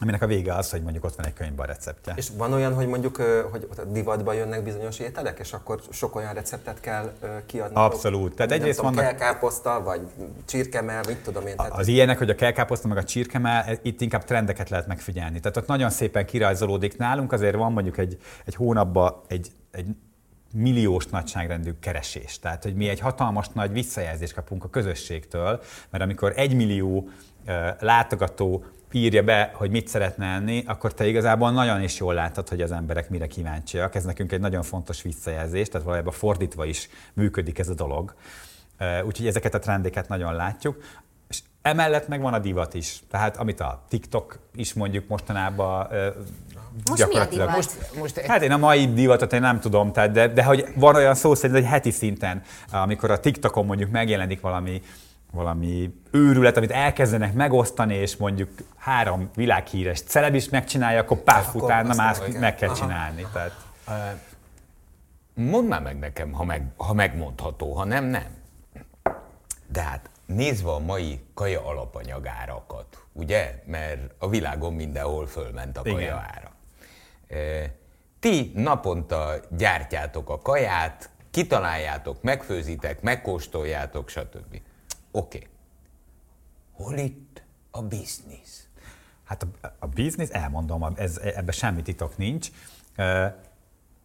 aminek 0.00 0.22
a 0.22 0.26
vége 0.26 0.54
az, 0.54 0.70
hogy 0.70 0.82
mondjuk 0.82 1.04
ott 1.04 1.14
van 1.14 1.26
egy 1.26 1.32
könyvben 1.32 1.68
a 1.68 1.72
receptje. 1.72 2.12
És 2.16 2.28
van 2.36 2.52
olyan, 2.52 2.74
hogy 2.74 2.86
mondjuk 2.86 3.16
hogy 3.50 3.68
divatba 3.92 4.32
jönnek 4.32 4.62
bizonyos 4.62 4.98
ételek, 4.98 5.38
és 5.38 5.52
akkor 5.52 5.80
sok 5.90 6.16
olyan 6.16 6.34
receptet 6.34 6.80
kell 6.80 7.12
kiadni? 7.46 7.74
Abszolút. 7.76 8.34
Tehát 8.34 8.52
egyrészt 8.52 8.78
tudom, 8.78 8.94
vannak- 8.94 9.10
kelkáposzta, 9.16 9.82
vagy 9.82 10.00
csirkemel, 10.44 11.02
mit 11.06 11.16
tudom 11.16 11.46
én. 11.46 11.56
Tehát 11.56 11.72
Az 11.72 11.86
ilyenek, 11.88 12.18
hogy 12.18 12.30
a 12.30 12.34
kelkáposzta 12.34 12.88
meg 12.88 12.96
a 12.96 13.04
csirkemel, 13.04 13.62
e- 13.62 13.78
itt 13.82 14.00
inkább 14.00 14.24
trendeket 14.24 14.68
lehet 14.68 14.86
megfigyelni. 14.86 15.40
Tehát 15.40 15.56
ott 15.56 15.66
nagyon 15.66 15.90
szépen 15.90 16.26
kirajzolódik 16.26 16.96
nálunk, 16.96 17.32
azért 17.32 17.56
van 17.56 17.72
mondjuk 17.72 17.98
egy, 17.98 18.18
egy 18.44 18.54
hónapban 18.54 19.20
egy, 19.28 19.48
egy 19.70 19.86
milliós 20.52 21.06
nagyságrendű 21.06 21.72
keresés. 21.80 22.38
Tehát, 22.38 22.62
hogy 22.62 22.74
mi 22.74 22.88
egy 22.88 23.00
hatalmas 23.00 23.48
nagy 23.48 23.72
visszajelzést 23.72 24.34
kapunk 24.34 24.64
a 24.64 24.68
közösségtől, 24.68 25.60
mert 25.90 26.04
amikor 26.04 26.32
egy 26.36 26.54
millió 26.54 27.08
látogató 27.80 28.64
írja 28.92 29.22
be, 29.22 29.50
hogy 29.54 29.70
mit 29.70 29.88
szeretne 29.88 30.26
enni, 30.26 30.64
akkor 30.66 30.94
te 30.94 31.06
igazából 31.06 31.50
nagyon 31.50 31.82
is 31.82 31.98
jól 31.98 32.14
látod, 32.14 32.48
hogy 32.48 32.60
az 32.60 32.72
emberek 32.72 33.08
mire 33.08 33.26
kíváncsiak. 33.26 33.94
Ez 33.94 34.04
nekünk 34.04 34.32
egy 34.32 34.40
nagyon 34.40 34.62
fontos 34.62 35.02
visszajelzés, 35.02 35.68
tehát 35.68 35.84
valójában 35.84 36.12
fordítva 36.12 36.64
is 36.64 36.88
működik 37.12 37.58
ez 37.58 37.68
a 37.68 37.74
dolog. 37.74 38.14
Úgyhogy 39.06 39.26
ezeket 39.26 39.54
a 39.54 39.58
trendeket 39.58 40.08
nagyon 40.08 40.34
látjuk. 40.34 40.82
És 41.28 41.40
emellett 41.62 42.08
meg 42.08 42.20
van 42.20 42.34
a 42.34 42.38
divat 42.38 42.74
is. 42.74 43.00
Tehát 43.10 43.36
amit 43.36 43.60
a 43.60 43.84
TikTok 43.88 44.38
is 44.54 44.72
mondjuk 44.72 45.08
mostanában 45.08 45.86
Most 46.88 47.08
mi 47.08 47.16
a 47.18 47.26
divat? 47.26 47.50
Most, 47.50 47.96
most 47.98 48.16
egy 48.16 48.26
Hát 48.26 48.42
én 48.42 48.52
a 48.52 48.56
mai 48.56 48.92
divatot 48.92 49.32
én 49.32 49.40
nem 49.40 49.60
tudom, 49.60 49.92
tehát 49.92 50.10
de, 50.10 50.28
de 50.28 50.44
hogy 50.44 50.64
van 50.74 50.94
olyan 50.94 51.14
szó 51.14 51.34
szerint, 51.34 51.58
hogy 51.58 51.68
heti 51.68 51.90
szinten, 51.90 52.42
amikor 52.70 53.10
a 53.10 53.20
TikTokon 53.20 53.66
mondjuk 53.66 53.90
megjelenik 53.90 54.40
valami, 54.40 54.82
valami 55.32 56.00
őrület, 56.10 56.56
amit 56.56 56.70
elkezdenek 56.70 57.32
megosztani, 57.32 57.94
és 57.94 58.16
mondjuk 58.16 58.50
három 58.76 59.30
világhíres 59.34 60.02
celeb 60.02 60.34
is 60.34 60.48
megcsinálja, 60.48 61.00
akkor 61.00 61.18
páf 61.18 61.54
utána 61.54 62.14
igen. 62.26 62.40
meg 62.40 62.54
kell 62.54 62.68
Aha. 62.68 62.78
csinálni. 62.78 63.26
Tehát, 63.32 63.52
Mondd 65.34 65.68
már 65.68 65.82
meg 65.82 65.98
nekem, 65.98 66.32
ha, 66.32 66.44
meg, 66.44 66.66
ha 66.76 66.92
megmondható, 66.92 67.72
ha 67.72 67.84
nem, 67.84 68.04
nem. 68.04 68.38
De 69.66 69.82
hát 69.82 70.10
nézve 70.26 70.70
a 70.70 70.78
mai 70.78 71.20
kaja 71.34 71.66
alapanyagárakat, 71.66 73.04
ugye? 73.12 73.62
Mert 73.66 74.00
a 74.18 74.28
világon 74.28 74.72
mindenhol 74.72 75.26
fölment 75.26 75.76
a 75.76 75.82
kaja 75.82 75.98
Igen. 75.98 76.14
ára. 76.14 76.52
Ti 78.20 78.52
naponta 78.54 79.34
gyártjátok 79.48 80.30
a 80.30 80.38
kaját, 80.38 81.10
kitaláljátok, 81.30 82.22
megfőzitek, 82.22 83.00
megkóstoljátok, 83.00 84.08
stb. 84.08 84.60
Oké. 85.10 85.36
Okay. 85.36 85.48
Hol 86.72 86.98
itt 86.98 87.42
a 87.70 87.82
biznisz? 87.82 88.68
Hát 89.24 89.42
a, 89.42 89.72
a 89.78 89.86
biznisz, 89.86 90.30
elmondom, 90.32 90.92
ez, 90.96 91.18
ebben 91.18 91.54
semmi 91.54 91.82
titok 91.82 92.16
nincs. 92.16 92.50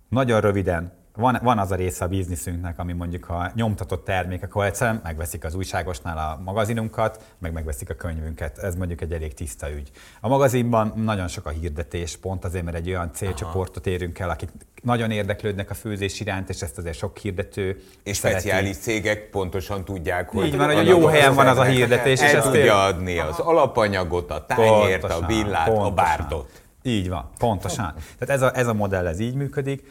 Nagyon 0.10 0.42
röviden, 0.42 0.94
van, 1.16 1.40
van 1.44 1.58
az 1.58 1.72
a 1.72 1.76
része 1.76 2.06
a 2.06 2.08
bizniszünknek, 2.08 2.80
ami 2.80 2.94
mondjuk 2.94 3.30
a 3.30 3.52
nyomtatott 3.56 4.06
termékek, 4.06 4.56
ahol 4.56 4.66
egyszerűen 4.66 5.00
megveszik 5.04 5.44
az 5.44 5.56
újságosnál 5.56 6.18
a 6.18 6.42
magazinunkat, 6.44 7.24
meg 7.40 7.54
megveszik 7.54 7.90
a 7.90 7.94
könyvünket. 7.94 8.58
Ez 8.58 8.76
mondjuk 8.76 9.02
egy 9.02 9.12
elég 9.12 9.34
tiszta 9.34 9.72
ügy. 9.72 9.92
A 10.22 10.28
magazinban 10.28 10.94
nagyon 10.96 11.28
sok 11.28 11.46
a 11.46 11.50
hirdetés, 11.50 12.18
pont 12.18 12.46
azért, 12.46 12.64
mert 12.64 12.78
egy 12.78 12.88
olyan 12.90 13.12
célcsoportot 13.14 13.88
érünk 13.88 14.20
el, 14.20 14.30
akik 14.30 14.50
nagyon 14.84 15.12
érdeklődnek 15.12 15.70
a 15.70 15.74
főzés 15.74 16.20
iránt, 16.20 16.50
és 16.50 16.62
ezt 16.62 16.78
azért 16.78 16.98
sok 16.98 17.18
hirdető 17.18 17.82
És 18.04 18.18
szereti. 18.18 18.40
speciális 18.40 18.78
cégek 18.78 19.30
pontosan 19.30 19.86
tudják, 19.86 20.30
hogy 20.30 20.46
Így 20.46 20.58
van, 20.58 20.66
hogy 20.66 20.78
a 20.78 20.82
jó 20.82 21.06
helyen 21.06 21.34
van 21.36 21.48
az 21.48 21.58
a 21.58 21.64
hirdetés, 21.64 22.22
és 22.22 22.32
el 22.32 22.38
ezt 22.38 22.52
tudja 22.52 22.84
adni 22.84 23.20
az 23.20 23.40
alapanyagot, 23.40 24.32
a 24.32 24.46
tányért, 24.46 25.04
a 25.04 25.08
Pontosan, 25.08 25.28
villát, 25.28 25.68
a 25.68 25.72
pontosan. 25.72 25.96
bártot. 25.96 26.64
Így 26.82 27.10
van, 27.10 27.30
pontosan. 27.38 27.94
Tehát 28.20 28.36
ez 28.36 28.42
a, 28.42 28.58
ez 28.58 28.68
a 28.68 28.74
modell, 28.74 29.08
ez 29.08 29.20
így 29.20 29.36
működik. 29.36 29.84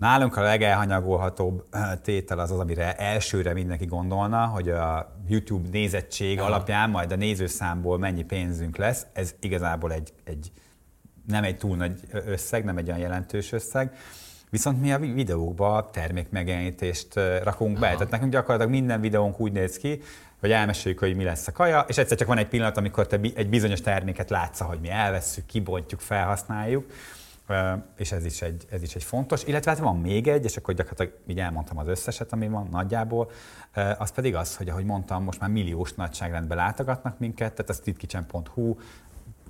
Nálunk 0.00 0.36
a 0.36 0.40
legelhanyagolhatóbb 0.40 1.64
eh, 1.70 1.90
tétel 2.02 2.38
az 2.38 2.50
az, 2.50 2.58
amire 2.58 2.94
elsőre 2.94 3.52
mindenki 3.52 3.84
gondolna, 3.84 4.46
hogy 4.46 4.68
a 4.68 5.16
YouTube 5.28 5.68
nézettség 5.72 6.40
alapján 6.40 6.90
majd 6.90 7.12
a 7.12 7.16
nézőszámból 7.16 7.98
mennyi 7.98 8.22
pénzünk 8.22 8.76
lesz. 8.76 9.06
Ez 9.12 9.34
igazából 9.40 9.92
egy, 9.92 10.12
egy 10.24 10.52
nem 11.26 11.44
egy 11.44 11.56
túl 11.56 11.76
nagy 11.76 12.00
összeg, 12.12 12.64
nem 12.64 12.76
egy 12.76 12.88
olyan 12.88 13.00
jelentős 13.00 13.52
összeg. 13.52 13.96
Viszont 14.50 14.80
mi 14.80 14.92
a 14.92 14.98
vi- 14.98 15.12
videókba 15.12 15.88
termék 15.92 16.30
megjelenítést 16.30 17.16
eh, 17.16 17.40
rakunk 17.42 17.78
be. 17.78 17.92
Tehát 17.92 18.10
nekünk 18.10 18.32
gyakorlatilag 18.32 18.72
minden 18.72 19.00
videónk 19.00 19.40
úgy 19.40 19.52
néz 19.52 19.76
ki, 19.76 20.00
hogy 20.40 20.50
elmeséljük, 20.50 21.00
hogy 21.00 21.16
mi 21.16 21.24
lesz 21.24 21.46
a 21.46 21.52
kaja, 21.52 21.84
és 21.88 21.98
egyszer 21.98 22.16
csak 22.16 22.28
van 22.28 22.38
egy 22.38 22.48
pillanat, 22.48 22.76
amikor 22.76 23.06
te 23.06 23.20
egy 23.34 23.48
bizonyos 23.48 23.80
terméket 23.80 24.30
látsz, 24.30 24.60
hogy 24.60 24.80
mi 24.80 24.90
elvesszük, 24.90 25.46
kibontjuk, 25.46 26.00
felhasználjuk, 26.00 26.86
és 27.96 28.12
ez 28.12 28.24
is, 28.24 28.42
egy, 28.42 28.64
ez 28.70 28.82
is 28.82 28.94
egy 28.94 29.04
fontos. 29.04 29.44
Illetve 29.44 29.70
hát 29.70 29.80
van 29.80 30.00
még 30.00 30.28
egy, 30.28 30.44
és 30.44 30.56
akkor 30.56 30.74
gyakorlatilag 30.74 31.20
így 31.26 31.38
elmondtam 31.38 31.78
az 31.78 31.88
összeset, 31.88 32.32
ami 32.32 32.48
van 32.48 32.68
nagyjából, 32.70 33.30
az 33.98 34.10
pedig 34.10 34.34
az, 34.34 34.56
hogy 34.56 34.68
ahogy 34.68 34.84
mondtam, 34.84 35.22
most 35.22 35.40
már 35.40 35.50
milliós 35.50 35.92
nagyságrendben 35.92 36.56
látogatnak 36.56 37.18
minket, 37.18 37.52
tehát 37.52 37.70
a 37.70 37.72
streetkitchen.hu 37.72 38.76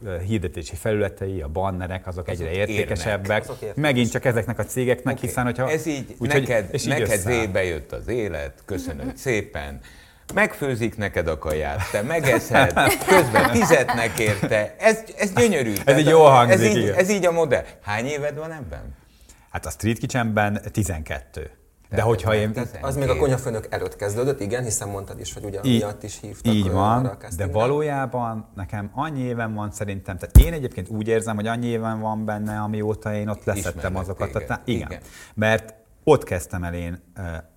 ö, 0.04 0.18
hirdetési 0.18 0.76
felületei, 0.76 1.42
a 1.42 1.48
bannerek, 1.48 2.06
azok 2.06 2.28
egyre 2.28 2.50
érnek. 2.50 2.68
értékesebbek. 2.68 3.42
Azok 3.42 3.54
értékesek. 3.54 3.76
Megint 3.82 4.10
csak 4.10 4.24
ezeknek 4.24 4.58
a 4.58 4.64
cégeknek, 4.64 5.16
Oké. 5.16 5.26
hiszen 5.26 5.44
hogyha... 5.44 5.70
Ez 5.70 5.86
így, 5.86 6.14
úgyhogy- 6.18 6.48
neked, 6.48 6.68
és 6.72 6.82
így 6.82 6.88
neked 6.88 7.18
zébe 7.18 7.64
jött 7.64 7.92
az 7.92 8.08
élet, 8.08 8.62
köszönöm 8.64 9.12
szépen. 9.14 9.80
Megfőzik 10.34 10.96
neked 10.96 11.28
a 11.28 11.38
kaját, 11.38 11.90
te 11.90 12.02
megeszed, 12.02 12.72
közben 13.06 13.50
fizetnek 13.50 14.18
érte. 14.18 14.74
Ez, 14.78 14.98
ez 15.18 15.32
gyönyörű. 15.32 15.72
Tehát 15.72 16.00
így 16.00 16.08
jól 16.08 16.30
hangzik, 16.30 16.54
ez 16.58 16.64
így, 16.64 16.76
igen. 16.76 16.94
ez 16.94 17.10
így 17.10 17.26
a 17.26 17.32
modell. 17.32 17.64
Hány 17.82 18.06
éved 18.06 18.36
van 18.36 18.52
ebben? 18.52 18.94
Hát 19.50 19.66
a 19.66 19.70
Street 19.70 19.98
Kitchenben 19.98 20.60
12. 20.72 21.50
De 21.90 22.02
hogyha 22.02 22.34
én... 22.34 22.52
Tehát 22.52 22.78
az 22.80 22.96
még 22.96 23.08
a 23.08 23.16
konyhafőnök 23.16 23.66
előtt 23.70 23.96
kezdődött, 23.96 24.40
igen, 24.40 24.64
hiszen 24.64 24.88
mondtad 24.88 25.20
is, 25.20 25.32
hogy 25.32 25.44
ugye 25.44 25.58
Így- 25.62 25.78
miatt 25.80 26.02
is 26.02 26.18
hívtak 26.20 26.54
Így 26.54 26.70
van, 26.70 27.06
arra 27.06 27.16
de 27.36 27.46
valójában 27.46 28.48
nekem 28.54 28.90
annyi 28.94 29.20
éven 29.20 29.54
van 29.54 29.70
szerintem, 29.70 30.18
tehát 30.18 30.36
én 30.38 30.52
egyébként 30.52 30.88
úgy 30.88 31.08
érzem, 31.08 31.36
hogy 31.36 31.46
annyi 31.46 31.66
éven 31.66 32.00
van 32.00 32.24
benne, 32.24 32.58
amióta 32.60 33.14
én 33.14 33.28
ott 33.28 33.44
leszettem 33.44 33.72
Ismerlek 33.78 34.00
azokat. 34.02 34.30
téged, 34.32 34.46
Tehát, 34.46 34.62
igen. 34.68 34.86
igen. 34.90 35.00
Mert 35.34 35.74
ott 36.04 36.24
kezdtem 36.24 36.64
el 36.64 36.74
én 36.74 37.02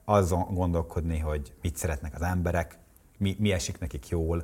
azon 0.05 0.53
gondolkodni, 0.53 1.19
hogy 1.19 1.53
mit 1.61 1.75
szeretnek 1.75 2.13
az 2.15 2.21
emberek, 2.21 2.77
mi, 3.17 3.35
mi 3.39 3.51
esik 3.51 3.79
nekik 3.79 4.07
jól. 4.07 4.43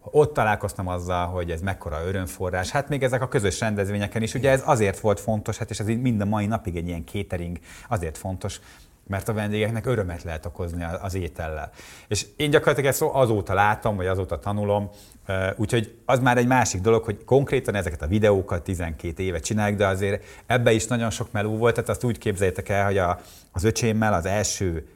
Ott 0.00 0.34
találkoztam 0.34 0.86
azzal, 0.86 1.26
hogy 1.26 1.50
ez 1.50 1.60
mekkora 1.60 2.06
örömforrás. 2.06 2.70
Hát 2.70 2.88
még 2.88 3.02
ezek 3.02 3.22
a 3.22 3.28
közös 3.28 3.60
rendezvényeken 3.60 4.22
is, 4.22 4.34
ugye 4.34 4.50
ez 4.50 4.62
azért 4.64 5.00
volt 5.00 5.20
fontos, 5.20 5.58
hát 5.58 5.70
és 5.70 5.80
ez 5.80 5.86
mind 5.86 6.20
a 6.20 6.24
mai 6.24 6.46
napig 6.46 6.76
egy 6.76 6.86
ilyen 6.86 7.04
catering 7.04 7.58
azért 7.88 8.18
fontos, 8.18 8.60
mert 9.06 9.28
a 9.28 9.32
vendégeknek 9.32 9.86
örömet 9.86 10.22
lehet 10.22 10.46
okozni 10.46 10.84
az 11.02 11.14
étellel. 11.14 11.70
És 12.08 12.26
én 12.36 12.50
gyakorlatilag 12.50 12.90
ezt 12.90 13.02
azóta 13.02 13.54
látom, 13.54 13.96
vagy 13.96 14.06
azóta 14.06 14.38
tanulom, 14.38 14.90
úgyhogy 15.56 15.98
az 16.04 16.20
már 16.20 16.38
egy 16.38 16.46
másik 16.46 16.80
dolog, 16.80 17.04
hogy 17.04 17.24
konkrétan 17.24 17.74
ezeket 17.74 18.02
a 18.02 18.06
videókat 18.06 18.62
12 18.62 19.22
éve 19.22 19.38
csináljuk, 19.38 19.78
de 19.78 19.86
azért 19.86 20.24
ebbe 20.46 20.72
is 20.72 20.86
nagyon 20.86 21.10
sok 21.10 21.32
melú 21.32 21.56
volt, 21.56 21.74
tehát 21.74 21.90
azt 21.90 22.04
úgy 22.04 22.18
képzeljétek 22.18 22.68
el, 22.68 22.84
hogy 22.84 22.98
a, 22.98 23.20
az 23.52 23.64
öcsémmel 23.64 24.12
az 24.12 24.26
első 24.26 24.86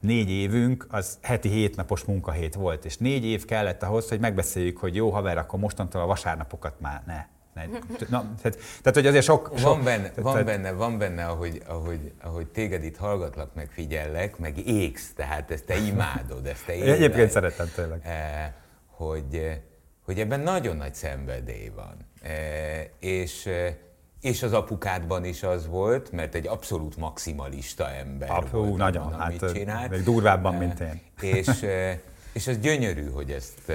négy 0.00 0.30
évünk 0.30 0.86
az 0.90 1.18
heti 1.22 1.48
hétnapos 1.48 2.04
munkahét 2.04 2.54
volt, 2.54 2.84
és 2.84 2.96
négy 2.96 3.24
év 3.24 3.44
kellett 3.44 3.82
ahhoz, 3.82 4.08
hogy 4.08 4.20
megbeszéljük, 4.20 4.78
hogy 4.78 4.94
jó 4.94 5.10
haver, 5.10 5.38
akkor 5.38 5.58
mostantól 5.58 6.00
a 6.00 6.06
vasárnapokat 6.06 6.80
már 6.80 7.02
ne. 7.06 7.33
Ne. 7.54 7.64
Na, 8.08 8.34
tehát, 8.42 8.58
tehát, 8.82 8.94
hogy 8.94 9.06
azért 9.06 9.24
sok... 9.24 9.52
sok 9.56 9.60
Van 9.68 9.84
benne, 9.84 10.12
van 10.16 10.32
tehát- 10.32 10.44
benne, 10.46 10.72
van 10.72 10.98
benne 10.98 11.26
ahogy, 11.26 11.62
ahogy, 11.66 12.12
ahogy 12.22 12.46
téged 12.46 12.84
itt 12.84 12.96
hallgatlak, 12.96 13.54
meg 13.54 13.70
figyellek, 13.70 14.38
meg 14.38 14.66
égsz, 14.68 15.12
tehát 15.16 15.50
ezt 15.50 15.64
te 15.64 15.76
imádod, 15.76 16.46
ezt 16.46 16.64
te 16.66 16.74
éled. 16.74 16.88
Egyébként 16.94 17.30
szeretem 17.30 17.70
tényleg. 17.74 18.00
Eh, 18.04 18.52
hogy, 18.86 19.60
hogy 20.04 20.20
ebben 20.20 20.40
nagyon 20.40 20.76
nagy 20.76 20.94
szenvedély 20.94 21.68
van. 21.74 21.96
Eh, 22.22 22.84
És, 22.98 23.46
eh, 23.46 23.74
és 24.20 24.42
az 24.42 24.52
apukádban 24.52 25.24
is 25.24 25.42
az 25.42 25.66
volt, 25.66 26.12
mert 26.12 26.34
egy 26.34 26.46
abszolút 26.46 26.96
maximalista 26.96 27.90
ember 27.90 28.30
Apu, 28.30 28.58
volt 28.58 28.76
nagyon, 28.76 29.02
abban, 29.02 29.18
hát, 29.18 29.42
amit 29.42 29.54
csinál. 29.56 29.88
még 29.88 30.02
durvábban, 30.02 30.54
mint 30.54 30.80
én. 30.80 31.00
És, 31.20 31.66
és 32.32 32.46
az 32.46 32.58
gyönyörű, 32.58 33.10
hogy 33.10 33.30
ezt 33.30 33.72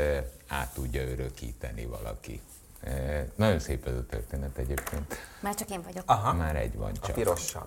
át 0.48 0.74
tudja 0.74 1.02
örökíteni 1.02 1.86
valaki. 1.86 2.42
Eh, 2.84 3.24
Nagyon 3.36 3.60
szép 3.60 3.88
ez 3.88 3.96
a 3.96 4.06
történet 4.06 4.58
egyébként. 4.58 5.16
Már 5.40 5.56
csak 5.56 5.70
én 5.70 5.82
vagyok. 5.82 6.04
Aha, 6.06 6.34
Már 6.34 6.56
egy 6.56 6.76
van 6.78 6.92
a 7.02 7.06
csak. 7.06 7.16
pirossal. 7.16 7.64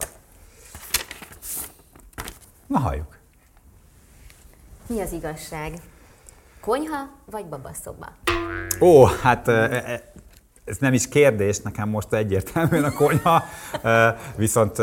Na 2.67 2.79
halljuk. 2.79 3.17
Mi 4.87 5.01
az 5.01 5.13
igazság? 5.13 5.73
Konyha 6.61 7.09
vagy 7.25 7.47
babaszoba? 7.47 8.13
Ó, 8.81 9.05
hát 9.05 9.49
ö, 9.49 9.53
ö, 9.71 9.95
ez 10.65 10.77
nem 10.79 10.93
is 10.93 11.09
kérdés, 11.09 11.59
nekem 11.61 11.89
most 11.89 12.13
egyértelműen 12.13 12.85
a 12.85 12.93
konyha, 12.93 13.45
viszont 14.37 14.77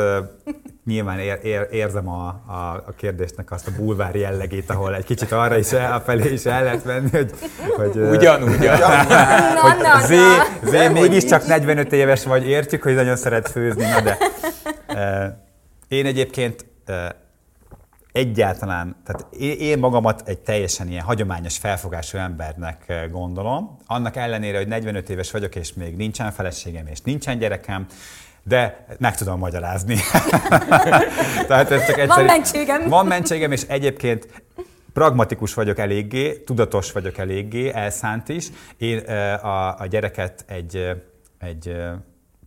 nyilván 0.90 1.20
ér, 1.20 1.40
ér, 1.44 1.68
érzem 1.72 2.10
a, 2.10 2.28
a, 2.28 2.84
a 2.88 2.94
kérdésnek 2.98 3.52
azt 3.52 3.68
a 3.68 3.72
bulvár 3.78 4.16
jellegét, 4.16 4.70
ahol 4.70 4.96
egy 4.96 5.04
kicsit 5.04 5.32
arra 5.32 5.58
is, 5.58 5.72
el, 5.72 6.02
felé 6.04 6.32
is 6.32 6.46
el 6.46 6.64
lehet 6.64 6.86
menni, 6.86 7.10
hogy, 7.10 7.32
hogy 7.76 7.98
Ugyanúgy. 7.98 8.60
Na, 8.60 9.76
na, 9.82 10.06
Zé. 10.06 10.18
Zé 10.64 10.88
mégiscsak 10.88 11.46
45 11.46 11.94
éves 11.94 12.26
vagy, 12.26 12.48
értjük, 12.48 12.84
hogy 12.84 12.94
nagyon 12.94 13.16
szeret 13.16 13.50
főzni, 13.50 13.84
na 13.84 14.02
de 14.02 14.18
én 15.88 16.06
egyébként 16.06 16.66
egyáltalán, 18.12 18.96
tehát 19.06 19.26
én, 19.60 19.80
magamat 19.80 20.28
egy 20.28 20.40
teljesen 20.40 20.88
ilyen 20.88 21.04
hagyományos 21.04 21.58
felfogású 21.58 22.18
embernek 22.18 23.08
gondolom, 23.12 23.78
annak 23.86 24.16
ellenére, 24.16 24.58
hogy 24.58 24.68
45 24.68 25.10
éves 25.10 25.32
vagyok, 25.32 25.56
és 25.56 25.74
még 25.74 25.96
nincsen 25.96 26.32
feleségem, 26.32 26.88
és 26.88 27.02
nincsen 27.02 27.38
gyerekem, 27.38 27.86
de 28.50 28.86
meg 29.00 29.16
tudom 29.16 29.40
magyarázni. 29.40 29.96
Tehát 31.48 31.72
ez 31.72 31.86
csak 31.86 31.98
egyszerű. 31.98 32.26
mentségem. 32.26 32.90
Van 32.90 33.06
mentségem, 33.06 33.52
és 33.52 33.62
egyébként 33.62 34.28
pragmatikus 34.94 35.54
vagyok 35.54 35.78
eléggé, 35.78 36.38
tudatos 36.38 36.92
vagyok 36.92 37.18
eléggé, 37.18 37.70
elszánt 37.74 38.30
is. 38.30 38.48
Én 38.78 38.98
a, 38.98 39.80
a 39.80 39.86
gyereket 39.86 40.46
egy, 40.48 41.04
egy 41.40 41.76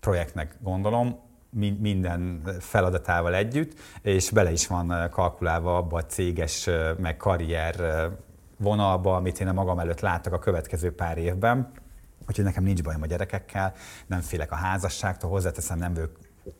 projektnek 0.00 0.54
gondolom, 0.60 1.20
min- 1.50 1.80
minden 1.80 2.42
feladatával 2.60 3.34
együtt, 3.34 3.72
és 4.02 4.30
bele 4.30 4.52
is 4.52 4.66
van 4.66 5.08
kalkulálva 5.10 5.76
abba 5.76 5.96
a 5.96 6.06
céges, 6.06 6.68
meg 6.98 7.16
karrier 7.16 8.08
vonalba, 8.58 9.16
amit 9.16 9.40
én 9.40 9.48
a 9.48 9.52
magam 9.52 9.78
előtt 9.78 10.00
láttak 10.00 10.32
a 10.32 10.38
következő 10.38 10.94
pár 10.94 11.18
évben. 11.18 11.72
Úgyhogy 12.32 12.46
nekem 12.46 12.64
nincs 12.64 12.82
bajom 12.82 13.02
a 13.02 13.06
gyerekekkel, 13.06 13.74
nem 14.06 14.20
félek 14.20 14.52
a 14.52 14.54
házasságtól, 14.54 15.30
hozzáteszem, 15.30 15.78
nem 15.78 15.94
vagyok 15.94 16.10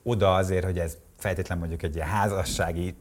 oda 0.02 0.34
azért, 0.34 0.64
hogy 0.64 0.78
ez 0.78 0.96
feltétlen 1.16 1.58
mondjuk 1.58 1.82
egy 1.82 1.94
ilyen 1.94 2.06
házassági, 2.06 2.96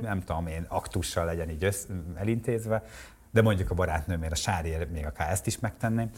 nem 0.00 0.20
tudom 0.20 0.46
én, 0.46 0.64
aktussal 0.68 1.24
legyen 1.24 1.50
így 1.50 1.64
össz, 1.64 1.86
elintézve, 2.14 2.82
de 3.30 3.42
mondjuk 3.42 3.70
a 3.70 3.74
barátnőmért, 3.74 4.32
a 4.32 4.34
Sáriért 4.34 4.90
még 4.90 5.06
akár 5.06 5.30
ezt 5.30 5.46
is 5.46 5.58
megtenném. 5.58 6.10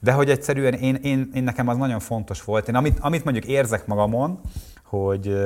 De 0.00 0.12
hogy 0.12 0.30
egyszerűen 0.30 0.74
én, 0.74 0.94
én, 0.94 1.30
én 1.34 1.42
nekem 1.42 1.68
az 1.68 1.76
nagyon 1.76 2.00
fontos 2.00 2.44
volt. 2.44 2.68
Én 2.68 2.74
amit, 2.74 2.98
amit 2.98 3.24
mondjuk 3.24 3.44
érzek 3.44 3.86
magamon, 3.86 4.40
hogy, 4.84 5.36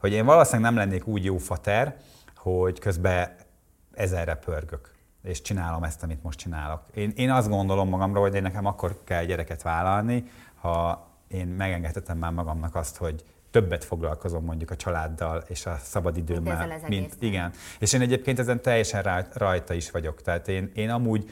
hogy 0.00 0.12
én 0.12 0.24
valószínűleg 0.24 0.72
nem 0.72 0.80
lennék 0.80 1.06
úgy 1.06 1.24
jó 1.24 1.36
fater, 1.38 1.96
hogy 2.36 2.78
közben 2.78 3.34
ezerre 3.94 4.34
pörgök 4.34 4.95
és 5.26 5.42
csinálom 5.42 5.82
ezt, 5.82 6.02
amit 6.02 6.22
most 6.22 6.38
csinálok. 6.38 6.82
Én, 6.94 7.12
én 7.16 7.30
azt 7.30 7.48
gondolom 7.48 7.88
magamról, 7.88 8.22
hogy 8.22 8.34
én 8.34 8.42
nekem 8.42 8.66
akkor 8.66 9.00
kell 9.04 9.24
gyereket 9.24 9.62
vállalni, 9.62 10.24
ha 10.54 11.06
én 11.28 11.46
megengedhetem 11.46 12.18
már 12.18 12.32
magamnak 12.32 12.74
azt, 12.74 12.96
hogy 12.96 13.24
többet 13.50 13.84
foglalkozom 13.84 14.44
mondjuk 14.44 14.70
a 14.70 14.76
családdal 14.76 15.44
és 15.48 15.66
a 15.66 15.76
szabadidőmmel. 15.82 16.56
Mint 16.56 16.72
ezzel 16.72 16.76
az 16.76 16.82
egésszel. 16.82 17.16
igen. 17.20 17.52
És 17.78 17.92
én 17.92 18.00
egyébként 18.00 18.38
ezen 18.38 18.62
teljesen 18.62 19.02
rá- 19.02 19.36
rajta 19.36 19.74
is 19.74 19.90
vagyok. 19.90 20.22
Tehát 20.22 20.48
én, 20.48 20.70
én 20.74 20.90
amúgy 20.90 21.30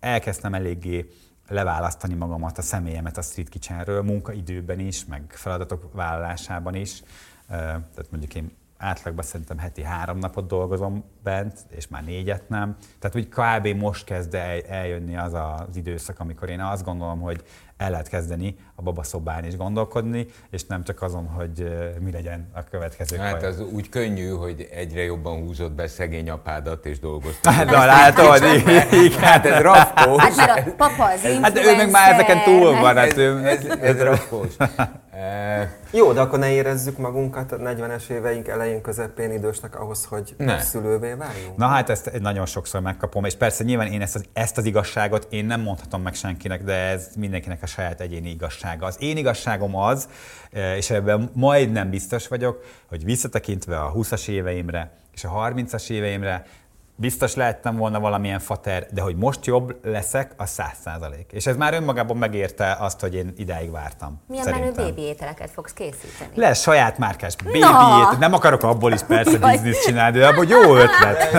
elkezdtem 0.00 0.54
eléggé 0.54 1.10
leválasztani 1.48 2.14
magamat, 2.14 2.58
a 2.58 2.62
személyemet 2.62 3.16
a 3.16 3.22
Street 3.22 3.48
Kitchenről, 3.48 4.02
munkaidőben 4.02 4.78
is, 4.78 5.04
meg 5.04 5.22
feladatok 5.28 5.92
vállalásában 5.92 6.74
is. 6.74 7.02
Tehát 7.48 8.10
mondjuk 8.10 8.34
én 8.34 8.56
átlagban 8.80 9.24
szerintem 9.24 9.58
heti 9.58 9.82
három 9.82 10.18
napot 10.18 10.46
dolgozom 10.46 11.04
bent, 11.22 11.58
és 11.68 11.88
már 11.88 12.04
négyet 12.04 12.48
nem. 12.48 12.76
Tehát 12.98 13.16
úgy 13.16 13.28
kb. 13.28 13.80
most 13.80 14.04
kezd 14.04 14.34
el, 14.34 14.60
eljönni 14.68 15.16
az 15.16 15.34
az 15.34 15.76
időszak, 15.76 16.20
amikor 16.20 16.48
én 16.48 16.60
azt 16.60 16.84
gondolom, 16.84 17.20
hogy 17.20 17.42
el 17.76 17.90
lehet 17.90 18.08
kezdeni 18.08 18.56
a 18.74 18.82
babaszobán 18.82 19.44
is 19.44 19.56
gondolkodni, 19.56 20.26
és 20.50 20.64
nem 20.64 20.84
csak 20.84 21.02
azon, 21.02 21.26
hogy 21.26 21.78
mi 22.00 22.10
legyen 22.12 22.50
a 22.52 22.64
következő 22.64 23.16
Hát 23.16 23.36
kaja. 23.36 23.48
az 23.48 23.60
úgy 23.60 23.88
könnyű, 23.88 24.28
hogy 24.28 24.68
egyre 24.72 25.02
jobban 25.02 25.40
húzott 25.40 25.72
be 25.72 25.86
szegény 25.86 26.30
apádat 26.30 26.86
és 26.86 26.98
dolgoztat. 26.98 27.52
Hát, 27.52 27.66
na, 27.70 27.84
látod, 27.84 28.42
igen. 28.54 28.88
Hát 29.20 29.46
ez 29.46 29.60
rafkós. 29.62 30.22
Hát 30.22 30.36
mert 30.36 30.68
a 30.68 30.72
papa 30.76 31.04
az 31.04 31.22
Hát 31.42 31.58
ő 31.58 31.76
meg 31.76 31.90
már 31.90 32.12
ezeken 32.12 32.42
túl 32.44 32.80
van, 32.80 32.96
hát 32.96 33.16
ő, 33.16 33.46
Ez, 33.46 33.64
ez 33.64 34.00
rafkós. 34.00 34.54
Eh, 35.30 35.68
Jó, 35.90 36.12
de 36.12 36.20
akkor 36.20 36.38
ne 36.38 36.50
érezzük 36.50 36.98
magunkat 36.98 37.52
a 37.52 37.56
40-es 37.56 38.08
éveink 38.08 38.48
elején, 38.48 38.80
közepén 38.80 39.32
idősnek 39.32 39.80
ahhoz, 39.80 40.04
hogy 40.04 40.34
Ne. 40.36 40.60
szülővé 40.60 41.12
váljunk. 41.12 41.56
Na 41.56 41.66
hát 41.66 41.90
ezt 41.90 42.18
nagyon 42.20 42.46
sokszor 42.46 42.80
megkapom, 42.80 43.24
és 43.24 43.34
persze 43.34 43.64
nyilván 43.64 43.86
én 43.86 44.00
ezt 44.00 44.14
az, 44.14 44.24
ezt 44.32 44.58
az 44.58 44.64
igazságot 44.64 45.26
én 45.30 45.44
nem 45.44 45.60
mondhatom 45.60 46.02
meg 46.02 46.14
senkinek, 46.14 46.64
de 46.64 46.74
ez 46.74 47.08
mindenkinek 47.16 47.62
a 47.62 47.66
saját 47.66 48.00
egyéni 48.00 48.30
igazsága. 48.30 48.86
Az 48.86 48.96
én 48.98 49.16
igazságom 49.16 49.76
az, 49.76 50.08
eh, 50.50 50.76
és 50.76 50.90
ebben 50.90 51.30
majdnem 51.34 51.90
biztos 51.90 52.28
vagyok, 52.28 52.64
hogy 52.88 53.04
visszatekintve 53.04 53.80
a 53.80 53.92
20-as 53.92 54.28
éveimre 54.28 54.90
és 55.14 55.24
a 55.24 55.28
30-as 55.28 55.90
éveimre, 55.90 56.46
biztos 57.00 57.34
lehettem 57.34 57.76
volna 57.76 58.00
valamilyen 58.00 58.38
fater, 58.38 58.86
de 58.90 59.00
hogy 59.00 59.16
most 59.16 59.46
jobb 59.46 59.74
leszek, 59.84 60.30
az 60.36 60.50
száz 60.50 60.70
százalék. 60.84 61.30
És 61.32 61.46
ez 61.46 61.56
már 61.56 61.74
önmagában 61.74 62.16
megérte 62.16 62.76
azt, 62.80 63.00
hogy 63.00 63.14
én 63.14 63.32
idáig 63.36 63.70
vártam. 63.70 64.20
Milyen 64.28 64.44
szerintem. 64.44 64.72
menő 64.74 64.88
bébi 64.94 65.06
ételeket 65.08 65.50
fogsz 65.54 65.72
készíteni? 65.72 66.30
Lesz 66.34 66.60
saját 66.62 66.98
márkás 66.98 67.34
baby 67.44 67.58
Na! 67.58 68.16
Nem 68.18 68.32
akarok 68.32 68.62
abból 68.62 68.92
is 68.92 69.00
persze 69.00 69.38
bizniszt 69.38 69.84
csinálni, 69.84 70.18
de 70.18 70.26
abból 70.26 70.46
jó 70.48 70.76
ötlet. 70.76 71.28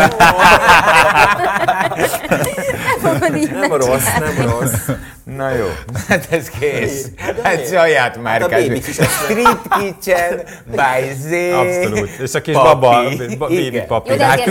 Így 3.35 3.51
Nem 3.51 3.73
rossz, 3.73 4.05
nem 4.19 4.49
rossz. 4.49 4.89
Na 5.23 5.49
jó, 5.49 5.65
hát 6.07 6.27
ez 6.31 6.49
kész. 6.49 7.07
Hát 7.17 7.41
Hát 7.41 7.67
saját 7.67 8.15
a 8.15 8.19
márkás. 8.19 8.65
is 8.65 8.97
ezt- 8.97 9.23
Street 9.23 9.59
Kitchen 9.79 10.41
by 10.65 11.13
Z. 11.27 11.31
Abszolút. 11.53 12.09
És 12.19 12.33
a 12.33 12.41
kis 12.41 12.53
Papi. 12.53 12.79
baba, 12.79 13.03
ba- 13.37 13.49
baby 13.49 13.81
papi. 13.87 14.09
Jó, 14.11 14.15
de 14.17 14.25
Hát 14.25 14.43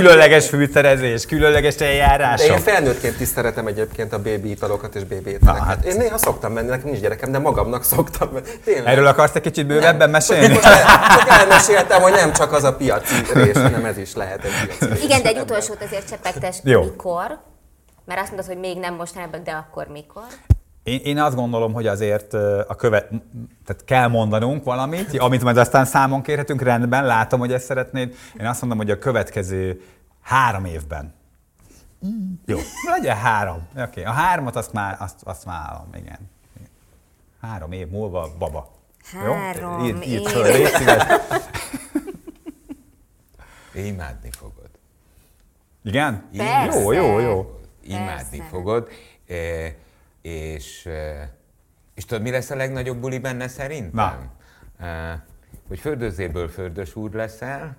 igen. 1.04 1.18
különleges 1.28 1.74
De 1.74 1.84
eljárások. 1.86 2.48
én 2.48 2.58
felnőttként 2.58 3.20
is 3.20 3.28
szeretem 3.28 3.66
egyébként 3.66 4.12
a 4.12 4.18
bébi 4.18 4.50
italokat 4.50 4.94
és 4.94 5.04
bébi 5.04 5.30
ételeket. 5.30 5.64
Hát. 5.66 5.84
Én 5.84 5.96
néha 5.96 6.18
szoktam 6.18 6.52
menni, 6.52 6.68
nekem 6.68 6.86
nincs 6.86 7.00
gyerekem, 7.00 7.32
de 7.32 7.38
magamnak 7.38 7.84
szoktam 7.84 8.28
menni. 8.32 8.46
Tényleg. 8.64 8.86
Erről 8.92 9.06
akarsz 9.06 9.34
egy 9.34 9.42
kicsit 9.42 9.66
bővebben 9.66 10.10
mesélni? 10.10 10.54
Csak, 10.54 10.64
el- 10.64 11.16
csak 11.18 11.28
elmeséltem, 11.28 12.02
hogy 12.02 12.12
nem 12.12 12.32
csak 12.32 12.52
az 12.52 12.64
a 12.64 12.74
piaci 12.76 13.14
rész, 13.34 13.54
hanem 13.62 13.84
ez 13.84 13.98
is 13.98 14.14
lehet 14.14 14.44
egy 14.44 14.50
piaci 14.66 14.94
rész. 14.94 15.04
Igen, 15.04 15.22
de 15.22 15.28
egy 15.28 15.38
utolsót 15.38 15.82
azért 15.82 16.08
csepegtes. 16.08 16.56
Jó. 16.64 16.82
Mikor? 16.82 17.38
Mert 18.04 18.20
azt 18.20 18.28
mondod, 18.30 18.46
hogy 18.48 18.58
még 18.58 18.78
nem 18.78 18.94
mostanában, 18.94 19.40
de 19.44 19.50
akkor 19.52 19.86
mikor? 19.92 20.22
Én, 20.82 21.00
én 21.04 21.18
azt 21.18 21.34
gondolom, 21.34 21.72
hogy 21.72 21.86
azért 21.86 22.34
a 22.68 22.74
követ, 22.76 23.08
tehát 23.66 23.84
kell 23.84 24.08
mondanunk 24.08 24.64
valamit, 24.64 25.18
amit 25.18 25.42
majd 25.42 25.56
aztán 25.56 25.84
számon 25.84 26.22
kérhetünk, 26.22 26.62
rendben, 26.62 27.06
látom, 27.06 27.40
hogy 27.40 27.52
ezt 27.52 27.64
szeretnéd. 27.64 28.14
Én 28.40 28.46
azt 28.46 28.60
mondom, 28.60 28.78
hogy 28.78 28.90
a 28.90 28.98
következő 28.98 29.80
három 30.20 30.64
évben. 30.64 31.14
Jó, 32.46 32.58
legyen 32.90 33.16
három. 33.16 33.68
Oké, 33.70 33.82
okay. 33.82 34.04
a 34.04 34.10
hármat 34.10 34.56
azt 34.56 34.72
már, 34.72 34.96
azt, 34.98 35.22
azt 35.22 35.44
vállalom, 35.44 35.94
igen. 35.94 36.30
Három 37.40 37.72
év 37.72 37.88
múlva 37.88 38.28
baba. 38.38 38.70
Három 39.04 39.84
Írd, 39.84 40.02
írd 40.02 40.22
év. 40.22 40.28
föl, 40.28 40.42
légy. 40.52 40.70
Imádni 43.86 44.30
fogod. 44.30 44.70
Igen? 45.82 46.28
Persze. 46.36 46.78
Jó, 46.78 46.92
jó, 46.92 47.18
jó. 47.18 47.60
Imádni 47.82 48.36
Persze. 48.36 48.50
fogod. 48.50 48.88
E, 49.26 49.74
és, 50.22 50.86
e, 50.86 51.32
és 51.94 52.04
tudod, 52.04 52.22
mi 52.22 52.30
lesz 52.30 52.50
a 52.50 52.56
legnagyobb 52.56 52.98
buli 52.98 53.18
benne 53.18 53.48
szerintem? 53.48 54.30
E, 54.78 55.24
hogy 55.68 55.78
földözéből 55.78 56.48
földös 56.48 56.96
úr 56.96 57.12
leszel, 57.12 57.76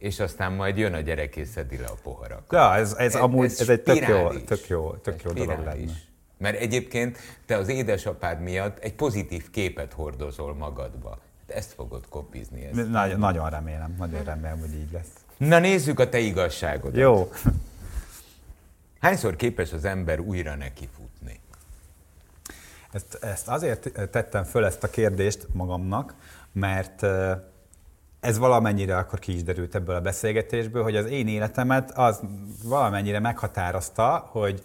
és 0.00 0.20
aztán 0.20 0.52
majd 0.52 0.76
jön 0.76 0.94
a 0.94 1.00
gyerek 1.00 1.36
és 1.36 1.48
szedi 1.48 1.76
le 1.76 1.86
a 1.86 1.94
poharak. 2.02 2.42
Ja, 2.50 2.74
ez, 2.74 2.92
ez, 2.92 3.14
amúgy 3.14 3.44
ez 3.44 3.68
egy 3.68 3.82
tök 3.82 4.08
jó, 4.08 4.28
tök 4.28 4.68
jó, 4.68 4.90
tök 4.90 5.22
jó 5.22 5.30
Ez 5.30 5.36
dolog 5.36 5.64
lenne. 5.64 5.92
Mert 6.36 6.60
egyébként 6.60 7.18
te 7.46 7.56
az 7.56 7.68
édesapád 7.68 8.40
miatt 8.40 8.78
egy 8.78 8.94
pozitív 8.94 9.50
képet 9.50 9.92
hordozol 9.92 10.54
magadba. 10.54 11.18
Ezt 11.46 11.72
fogod 11.72 12.08
kopizni. 12.08 12.64
Ezt. 12.64 12.88
Nagy, 12.88 13.18
nagyon 13.18 13.50
remélem, 13.50 13.94
nagyon 13.98 14.24
remélem, 14.24 14.60
hogy 14.60 14.74
így 14.74 14.92
lesz. 14.92 15.10
Na 15.36 15.58
nézzük 15.58 15.98
a 15.98 16.08
te 16.08 16.18
igazságodat. 16.18 17.00
Jó. 17.00 17.30
Hányszor 19.00 19.36
képes 19.36 19.72
az 19.72 19.84
ember 19.84 20.20
újra 20.20 20.54
nekifutni? 20.54 21.40
Ezt, 22.92 23.18
ezt 23.20 23.48
azért 23.48 24.10
tettem 24.10 24.44
föl 24.44 24.64
ezt 24.64 24.84
a 24.84 24.90
kérdést 24.90 25.46
magamnak, 25.52 26.14
mert 26.52 27.06
ez 28.20 28.38
valamennyire 28.38 28.96
akkor 28.96 29.18
ki 29.18 29.34
is 29.34 29.42
derült 29.42 29.74
ebből 29.74 29.94
a 29.94 30.00
beszélgetésből, 30.00 30.82
hogy 30.82 30.96
az 30.96 31.06
én 31.06 31.28
életemet 31.28 31.90
az 31.90 32.20
valamennyire 32.64 33.18
meghatározta, 33.18 34.28
hogy 34.30 34.64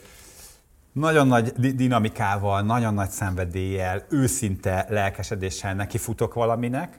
nagyon 0.92 1.28
nagy 1.28 1.54
di- 1.58 1.76
dinamikával, 1.76 2.62
nagyon 2.62 2.94
nagy 2.94 3.10
szenvedéllyel, 3.10 4.06
őszinte 4.10 4.86
lelkesedéssel 4.90 5.74
nekifutok 5.74 6.34
valaminek, 6.34 6.98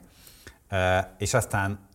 eh, 0.67 1.05
és 1.17 1.33
aztán 1.33 1.87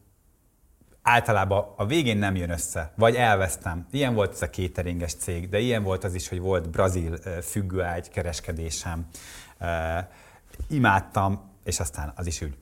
általában 1.02 1.64
a 1.76 1.86
végén 1.86 2.18
nem 2.18 2.36
jön 2.36 2.50
össze, 2.50 2.92
vagy 2.96 3.14
elvesztem. 3.14 3.86
Ilyen 3.90 4.14
volt 4.14 4.32
ez 4.32 4.42
a 4.42 4.48
cateringes 4.48 5.14
cég, 5.14 5.48
de 5.48 5.58
ilyen 5.58 5.82
volt 5.82 6.04
az 6.04 6.14
is, 6.14 6.28
hogy 6.28 6.40
volt 6.40 6.70
brazil 6.70 7.16
függőágy 7.42 8.08
kereskedésem. 8.08 9.06
Imádtam, 10.68 11.50
és 11.64 11.80
aztán 11.80 12.12
az 12.16 12.26
is 12.26 12.42
úgy 12.42 12.56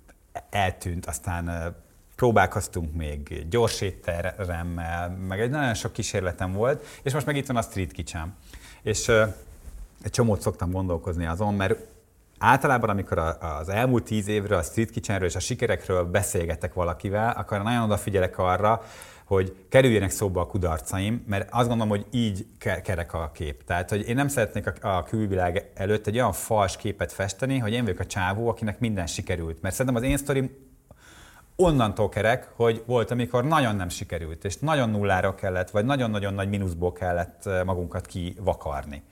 eltűnt, 0.50 1.06
aztán 1.06 1.74
próbálkoztunk 2.20 2.94
még 2.94 3.46
gyors 3.48 3.80
étteremmel, 3.80 5.16
meg 5.28 5.40
egy 5.40 5.50
nagyon 5.50 5.74
sok 5.74 5.92
kísérletem 5.92 6.52
volt, 6.52 6.86
és 7.02 7.12
most 7.12 7.26
meg 7.26 7.36
itt 7.36 7.46
van 7.46 7.56
a 7.56 7.62
Street 7.62 7.92
Kitchen. 7.92 8.36
És 8.82 9.08
ö, 9.08 9.24
egy 10.02 10.10
csomót 10.10 10.40
szoktam 10.40 10.70
gondolkozni 10.70 11.26
azon, 11.26 11.54
mert 11.54 11.78
általában, 12.38 12.90
amikor 12.90 13.18
az 13.40 13.68
elmúlt 13.68 14.04
tíz 14.04 14.28
évről, 14.28 14.58
a 14.58 14.62
Street 14.62 14.90
Kitchenről 14.90 15.28
és 15.28 15.34
a 15.34 15.40
sikerekről 15.40 16.04
beszélgetek 16.04 16.74
valakivel, 16.74 17.30
akkor 17.36 17.62
nagyon 17.62 17.82
odafigyelek 17.82 18.38
arra, 18.38 18.82
hogy 19.24 19.56
kerüljenek 19.68 20.10
szóba 20.10 20.40
a 20.40 20.46
kudarcaim, 20.46 21.24
mert 21.26 21.48
azt 21.50 21.68
gondolom, 21.68 21.88
hogy 21.88 22.06
így 22.10 22.46
ke- 22.58 22.82
kerek 22.82 23.14
a 23.14 23.30
kép. 23.34 23.64
Tehát, 23.64 23.90
hogy 23.90 24.08
én 24.08 24.14
nem 24.14 24.28
szeretnék 24.28 24.84
a 24.84 25.02
külvilág 25.02 25.70
előtt 25.74 26.06
egy 26.06 26.16
olyan 26.16 26.32
fals 26.32 26.76
képet 26.76 27.12
festeni, 27.12 27.58
hogy 27.58 27.72
én 27.72 27.82
vagyok 27.84 27.98
a 28.00 28.06
csávó, 28.06 28.48
akinek 28.48 28.78
minden 28.78 29.06
sikerült. 29.06 29.62
Mert 29.62 29.74
szerintem 29.74 30.02
az 30.02 30.08
én 30.08 30.16
sztorim 30.16 30.68
onnantól 31.60 32.08
kerek, 32.08 32.52
hogy 32.54 32.82
volt, 32.86 33.10
amikor 33.10 33.44
nagyon 33.44 33.76
nem 33.76 33.88
sikerült, 33.88 34.44
és 34.44 34.56
nagyon 34.56 34.90
nullára 34.90 35.34
kellett, 35.34 35.70
vagy 35.70 35.84
nagyon-nagyon 35.84 36.34
nagy 36.34 36.48
mínuszból 36.48 36.92
kellett 36.92 37.46
eh, 37.46 37.64
magunkat 37.64 38.06
kivakarni. 38.06 39.02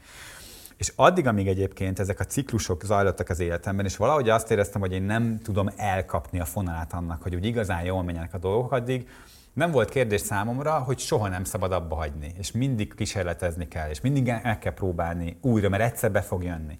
És 0.76 0.92
addig, 0.96 1.26
amíg 1.26 1.48
egyébként 1.48 1.98
ezek 1.98 2.20
a 2.20 2.24
ciklusok 2.24 2.84
zajlottak 2.84 3.28
az 3.28 3.40
életemben, 3.40 3.84
és 3.84 3.96
valahogy 3.96 4.28
azt 4.28 4.50
éreztem, 4.50 4.80
hogy 4.80 4.92
én 4.92 5.02
nem 5.02 5.40
tudom 5.42 5.70
elkapni 5.76 6.40
a 6.40 6.44
fonalát 6.44 6.92
annak, 6.92 7.22
hogy 7.22 7.34
úgy 7.34 7.44
igazán 7.44 7.84
jól 7.84 8.02
menjenek 8.02 8.34
a 8.34 8.38
dolgok, 8.38 8.72
addig 8.72 9.08
nem 9.52 9.70
volt 9.70 9.88
kérdés 9.88 10.20
számomra, 10.20 10.78
hogy 10.78 10.98
soha 10.98 11.28
nem 11.28 11.44
szabad 11.44 11.72
abba 11.72 11.94
hagyni, 11.94 12.32
és 12.38 12.52
mindig 12.52 12.94
kísérletezni 12.94 13.68
kell, 13.68 13.90
és 13.90 14.00
mindig 14.00 14.28
el 14.28 14.58
kell 14.58 14.74
próbálni 14.74 15.38
újra, 15.40 15.68
mert 15.68 15.82
egyszer 15.82 16.12
be 16.12 16.22
fog 16.22 16.42
jönni. 16.42 16.78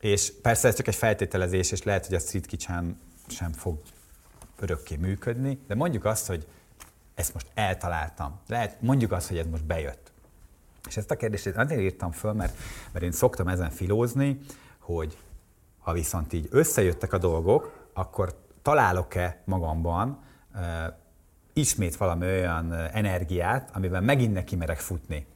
És 0.00 0.32
persze 0.42 0.68
ez 0.68 0.76
csak 0.76 0.88
egy 0.88 0.94
feltételezés, 0.94 1.72
és 1.72 1.82
lehet, 1.82 2.06
hogy 2.06 2.14
a 2.14 2.18
Street 2.18 2.46
Kitchen 2.46 3.00
sem 3.28 3.52
fog 3.52 3.78
örökké 4.62 4.96
működni, 4.96 5.58
de 5.66 5.74
mondjuk 5.74 6.04
azt, 6.04 6.26
hogy 6.26 6.46
ezt 7.14 7.34
most 7.34 7.46
eltaláltam. 7.54 8.40
Lehet, 8.46 8.80
mondjuk 8.80 9.12
azt, 9.12 9.28
hogy 9.28 9.38
ez 9.38 9.46
most 9.46 9.64
bejött. 9.64 10.12
És 10.88 10.96
ezt 10.96 11.10
a 11.10 11.16
kérdést 11.16 11.46
azért 11.46 11.80
írtam 11.80 12.10
föl, 12.10 12.32
mert, 12.32 12.58
mert 12.92 13.04
én 13.04 13.12
szoktam 13.12 13.48
ezen 13.48 13.70
filózni, 13.70 14.40
hogy 14.78 15.16
ha 15.78 15.92
viszont 15.92 16.32
így 16.32 16.48
összejöttek 16.50 17.12
a 17.12 17.18
dolgok, 17.18 17.88
akkor 17.92 18.38
találok-e 18.62 19.42
magamban 19.44 20.22
uh, 20.54 20.60
ismét 21.52 21.96
valami 21.96 22.26
olyan 22.26 22.72
energiát, 22.72 23.70
amivel 23.72 24.00
megint 24.00 24.32
neki 24.32 24.56
merek 24.56 24.78
futni 24.78 25.26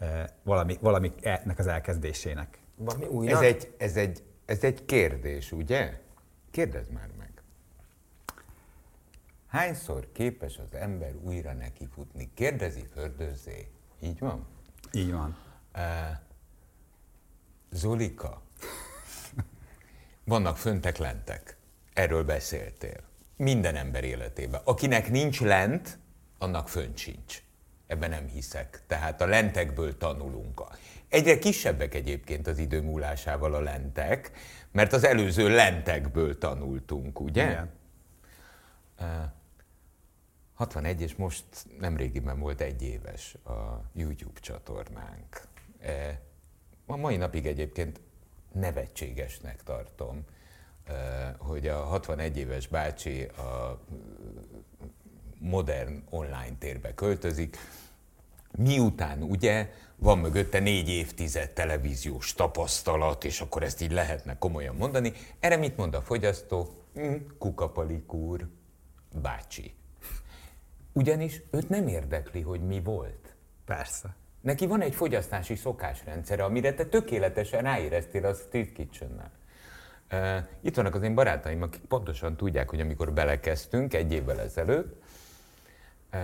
uh, 0.00 0.08
valami, 0.42 0.78
valami 0.80 1.12
ennek 1.20 1.58
az 1.58 1.66
elkezdésének. 1.66 2.58
Valami. 2.76 3.28
Ez 3.32 3.40
egy, 3.40 3.74
ez, 3.78 3.96
egy, 3.96 4.22
ez 4.44 4.64
egy 4.64 4.84
kérdés, 4.84 5.52
ugye? 5.52 6.00
Kérdezd 6.50 6.90
már 6.90 7.08
meg. 7.18 7.21
Hányszor 9.52 10.08
képes 10.12 10.58
az 10.58 10.74
ember 10.74 11.14
újra 11.14 11.52
nekifutni? 11.52 12.30
Kérdezi 12.34 12.86
Fördőzzé. 12.92 13.68
Így 14.00 14.18
van? 14.18 14.46
Így 14.92 15.12
van. 15.12 15.36
Zolika, 17.70 18.42
vannak 20.24 20.56
föntek, 20.56 20.96
lentek. 20.96 21.56
Erről 21.92 22.24
beszéltél. 22.24 23.00
Minden 23.36 23.76
ember 23.76 24.04
életében. 24.04 24.60
Akinek 24.64 25.10
nincs 25.10 25.40
lent, 25.40 25.98
annak 26.38 26.68
fönt 26.68 26.96
sincs. 26.96 27.42
Ebben 27.86 28.10
nem 28.10 28.26
hiszek. 28.26 28.82
Tehát 28.86 29.20
a 29.20 29.26
lentekből 29.26 29.96
tanulunk. 29.96 30.62
Egyre 31.08 31.38
kisebbek 31.38 31.94
egyébként 31.94 32.46
az 32.46 32.58
idő 32.58 32.82
múlásával 32.82 33.54
a 33.54 33.60
lentek, 33.60 34.30
mert 34.70 34.92
az 34.92 35.04
előző 35.04 35.48
lentekből 35.48 36.38
tanultunk, 36.38 37.20
ugye? 37.20 37.50
Igen. 37.50 37.80
61, 40.54 41.00
és 41.00 41.16
most 41.16 41.44
nemrégiben 41.78 42.38
volt 42.38 42.60
egy 42.60 42.82
éves 42.82 43.34
a 43.44 43.82
YouTube 43.94 44.40
csatornánk. 44.40 45.42
E, 45.80 46.20
A 46.86 46.96
mai 46.96 47.16
napig 47.16 47.46
egyébként 47.46 48.00
nevetségesnek 48.52 49.62
tartom, 49.62 50.24
e, 50.84 50.92
hogy 51.38 51.66
a 51.66 51.76
61 51.82 52.36
éves 52.36 52.68
bácsi 52.68 53.22
a 53.22 53.80
modern 55.38 56.02
online 56.10 56.56
térbe 56.58 56.94
költözik, 56.94 57.56
miután 58.58 59.22
ugye 59.22 59.72
van 59.96 60.18
mögötte 60.18 60.58
négy 60.58 60.88
évtized 60.88 61.50
televíziós 61.50 62.34
tapasztalat, 62.34 63.24
és 63.24 63.40
akkor 63.40 63.62
ezt 63.62 63.80
így 63.80 63.92
lehetne 63.92 64.38
komolyan 64.38 64.74
mondani. 64.74 65.12
Erre 65.40 65.56
mit 65.56 65.76
mond 65.76 65.94
a 65.94 66.02
fogyasztó? 66.02 66.68
Hm, 66.94 67.14
kukapalik 67.38 68.12
úr, 68.12 68.48
bácsi. 69.22 69.74
Ugyanis 70.92 71.42
őt 71.50 71.68
nem 71.68 71.86
érdekli, 71.86 72.40
hogy 72.40 72.60
mi 72.60 72.80
volt. 72.80 73.34
Persze. 73.64 74.16
Neki 74.40 74.66
van 74.66 74.80
egy 74.80 74.94
fogyasztási 74.94 75.54
szokásrendszere, 75.54 76.44
amire 76.44 76.74
te 76.74 76.84
tökéletesen 76.84 77.62
ráéreztél 77.62 78.26
a 78.26 78.34
Street 78.34 78.72
Kitchen-nel. 78.72 79.30
Uh, 80.12 80.44
itt 80.60 80.76
vannak 80.76 80.94
az 80.94 81.02
én 81.02 81.14
barátaim, 81.14 81.62
akik 81.62 81.80
pontosan 81.80 82.36
tudják, 82.36 82.70
hogy 82.70 82.80
amikor 82.80 83.12
belekezdtünk 83.12 83.94
egy 83.94 84.12
évvel 84.12 84.40
ezelőtt, 84.40 85.02
uh, 86.12 86.20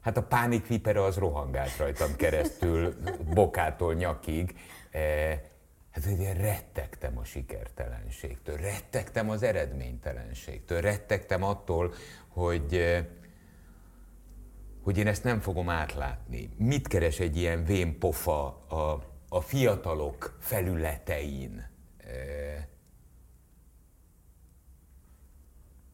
hát 0.00 0.16
a 0.16 0.22
pánik 0.22 0.66
vipere 0.66 1.02
az 1.02 1.16
rohangált 1.16 1.76
rajtam 1.76 2.16
keresztül, 2.16 2.94
bokától 3.34 3.94
nyakig. 3.94 4.54
Uh, 4.94 5.00
hát 5.90 6.06
ugye 6.12 6.32
rettegtem 6.32 7.18
a 7.18 7.24
sikertelenségtől, 7.24 8.56
rettegtem 8.56 9.30
az 9.30 9.42
eredménytelenségtől, 9.42 10.80
rettegtem 10.80 11.42
attól, 11.42 11.94
hogy 12.28 12.74
uh, 12.74 12.98
hogy 14.88 14.98
én 14.98 15.06
ezt 15.06 15.24
nem 15.24 15.40
fogom 15.40 15.68
átlátni. 15.68 16.50
Mit 16.56 16.88
keres 16.88 17.20
egy 17.20 17.36
ilyen 17.36 17.64
vénpofa 17.64 18.46
a, 18.68 19.04
a 19.28 19.40
fiatalok 19.40 20.36
felületein? 20.40 21.68
E, 21.96 22.68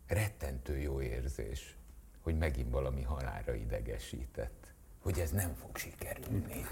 rettentő 0.06 0.78
jó 0.78 1.00
érzés, 1.00 1.76
hogy 2.22 2.38
megint 2.38 2.70
valami 2.70 3.02
halára 3.02 3.54
idegesített. 3.54 4.74
Hogy 4.98 5.18
ez 5.18 5.30
nem 5.30 5.54
fog 5.54 5.76
sikerülni. 5.76 6.66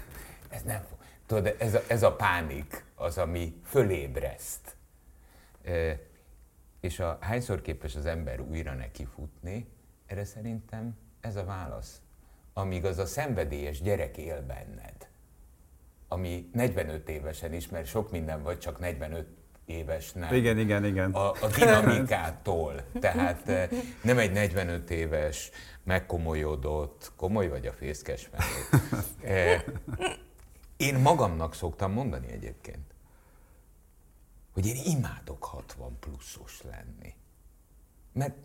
Ez 0.49 0.61
nem 0.61 0.83
fog. 0.83 0.97
Tudod, 1.25 1.55
ez 1.59 1.73
a, 1.73 1.81
ez 1.87 2.03
a 2.03 2.15
pánik 2.15 2.85
az, 2.95 3.17
ami 3.17 3.59
fölébreszt. 3.63 4.75
E, 5.63 5.99
és 6.79 6.99
a, 6.99 7.17
hányszor 7.21 7.61
képes 7.61 7.95
az 7.95 8.05
ember 8.05 8.39
újra 8.39 8.73
nekifutni, 8.73 9.67
erre 10.05 10.25
szerintem 10.25 10.97
ez 11.21 11.35
a 11.35 11.43
válasz. 11.45 12.01
Amíg 12.53 12.85
az 12.85 12.97
a 12.97 13.05
szenvedélyes 13.05 13.81
gyerek 13.81 14.17
él 14.17 14.41
benned, 14.41 15.09
ami 16.07 16.49
45 16.53 17.09
évesen 17.09 17.53
is, 17.53 17.69
mert 17.69 17.85
sok 17.85 18.11
minden 18.11 18.43
vagy, 18.43 18.59
csak 18.59 18.79
45 18.79 19.27
éves 19.65 20.11
nem. 20.11 20.33
Igen, 20.33 20.57
igen, 20.59 20.85
igen. 20.85 21.11
A, 21.11 21.29
a 21.31 21.47
dinamikától. 21.57 22.83
Tehát 22.99 23.49
eh, 23.49 23.69
nem 24.03 24.17
egy 24.17 24.31
45 24.31 24.89
éves, 24.89 25.51
megkomolyodott, 25.83 27.11
komoly 27.15 27.47
vagy 27.47 27.67
a 27.67 27.73
fészkes 27.73 28.29
felé. 28.31 28.79
Eh, 29.23 29.63
Én 30.77 30.95
magamnak 30.95 31.53
szoktam 31.55 31.91
mondani 31.91 32.31
egyébként, 32.31 32.93
hogy 34.53 34.65
én 34.65 34.75
imádok 34.85 35.43
60 35.43 35.97
pluszos 35.99 36.61
lenni. 36.61 37.13
Mert 38.13 38.35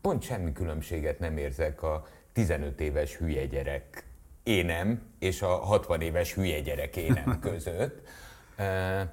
pont 0.00 0.22
semmi 0.22 0.52
különbséget 0.52 1.18
nem 1.18 1.36
érzek 1.36 1.82
a 1.82 2.06
15 2.32 2.80
éves 2.80 3.16
hülye 3.16 3.46
gyerek 3.46 4.04
énem 4.42 5.02
és 5.18 5.42
a 5.42 5.46
60 5.48 6.00
éves 6.00 6.34
hülye 6.34 6.60
gyerek 6.60 6.96
énem 6.96 7.38
között. 7.50 8.08
E, 8.56 9.12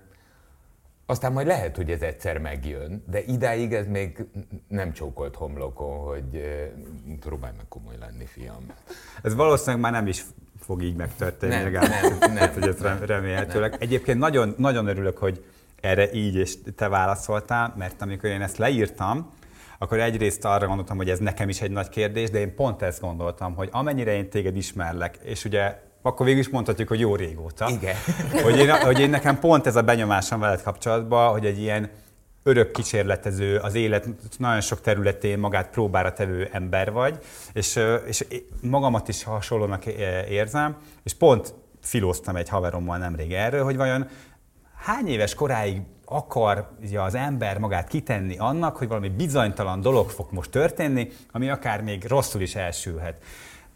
aztán 1.06 1.32
majd 1.32 1.47
lehet, 1.47 1.75
hogy 1.75 1.91
ez 1.91 2.01
egyszer 2.01 2.38
megjön, 2.38 3.03
de 3.10 3.23
idáig 3.23 3.73
ez 3.73 3.88
még 3.88 4.25
nem 4.67 4.93
csókolt 4.93 5.36
homlokon, 5.36 5.97
hogy 5.97 6.36
e, 6.36 6.71
próbálj 7.19 7.53
meg 7.58 7.65
komoly 7.69 7.95
lenni, 7.99 8.25
fiam. 8.25 8.65
Ez 9.23 9.36
valószínűleg 9.36 9.82
már 9.82 9.91
nem 9.91 10.08
is 10.08 10.23
fog 10.60 10.82
így 10.84 10.95
megtörténni, 10.95 11.53
Nem, 11.56 11.63
legalább. 11.63 12.01
nem, 12.01 12.17
nem. 12.19 12.36
Hát, 12.36 12.53
hogy 12.53 12.67
ez 12.67 12.82
rem- 12.82 13.06
remélhetőleg. 13.06 13.75
Egyébként 13.80 14.19
nagyon, 14.19 14.56
nagyon 14.58 14.88
örülök, 14.88 15.17
hogy 15.17 15.45
erre 15.82 16.12
így 16.12 16.36
és 16.36 16.58
te 16.75 16.88
válaszoltál, 16.88 17.73
mert 17.77 18.01
amikor 18.01 18.30
én 18.30 18.41
ezt 18.41 18.58
leírtam, 18.58 19.34
akkor 19.77 19.99
egyrészt 19.99 20.45
arra 20.45 20.65
gondoltam, 20.65 20.97
hogy 20.97 21.09
ez 21.09 21.19
nekem 21.19 21.49
is 21.49 21.61
egy 21.61 21.71
nagy 21.71 21.89
kérdés, 21.89 22.29
de 22.29 22.39
én 22.39 22.55
pont 22.55 22.81
ezt 22.81 23.01
gondoltam, 23.01 23.55
hogy 23.55 23.69
amennyire 23.71 24.15
én 24.15 24.29
téged 24.29 24.55
ismerlek, 24.55 25.19
és 25.23 25.45
ugye 25.45 25.85
akkor 26.01 26.25
végül 26.25 26.41
is 26.41 26.49
mondhatjuk, 26.49 26.87
hogy 26.87 26.99
jó 26.99 27.15
régóta. 27.15 27.69
Igen. 27.69 27.95
Hogy 28.43 28.57
én, 28.57 28.69
hogy 28.69 28.99
én 28.99 29.09
nekem 29.09 29.39
pont 29.39 29.67
ez 29.67 29.75
a 29.75 29.81
benyomásom 29.81 30.39
veled 30.39 30.61
kapcsolatban, 30.61 31.31
hogy 31.31 31.45
egy 31.45 31.59
ilyen 31.59 31.89
örök 32.43 32.71
kísérletező, 32.71 33.57
az 33.57 33.75
élet 33.75 34.07
nagyon 34.37 34.61
sok 34.61 34.81
területén 34.81 35.39
magát 35.39 35.69
próbára 35.69 36.13
tevő 36.13 36.49
ember 36.51 36.91
vagy, 36.91 37.19
és, 37.53 37.79
és 38.05 38.25
magamat 38.61 39.07
is 39.07 39.23
hasonlónak 39.23 39.85
érzem, 40.29 40.77
és 41.03 41.13
pont 41.13 41.53
filóztam 41.81 42.35
egy 42.35 42.49
haverommal 42.49 42.97
nemrég 42.97 43.33
erről, 43.33 43.63
hogy 43.63 43.75
vajon 43.75 44.08
hány 44.75 45.08
éves 45.08 45.33
koráig 45.33 45.81
akarja 46.10 47.03
az 47.03 47.15
ember 47.15 47.58
magát 47.58 47.87
kitenni 47.87 48.37
annak, 48.37 48.77
hogy 48.77 48.87
valami 48.87 49.10
bizonytalan 49.10 49.81
dolog 49.81 50.10
fog 50.10 50.27
most 50.31 50.49
történni, 50.51 51.10
ami 51.31 51.49
akár 51.49 51.81
még 51.81 52.05
rosszul 52.05 52.41
is 52.41 52.55
elsülhet. 52.55 53.23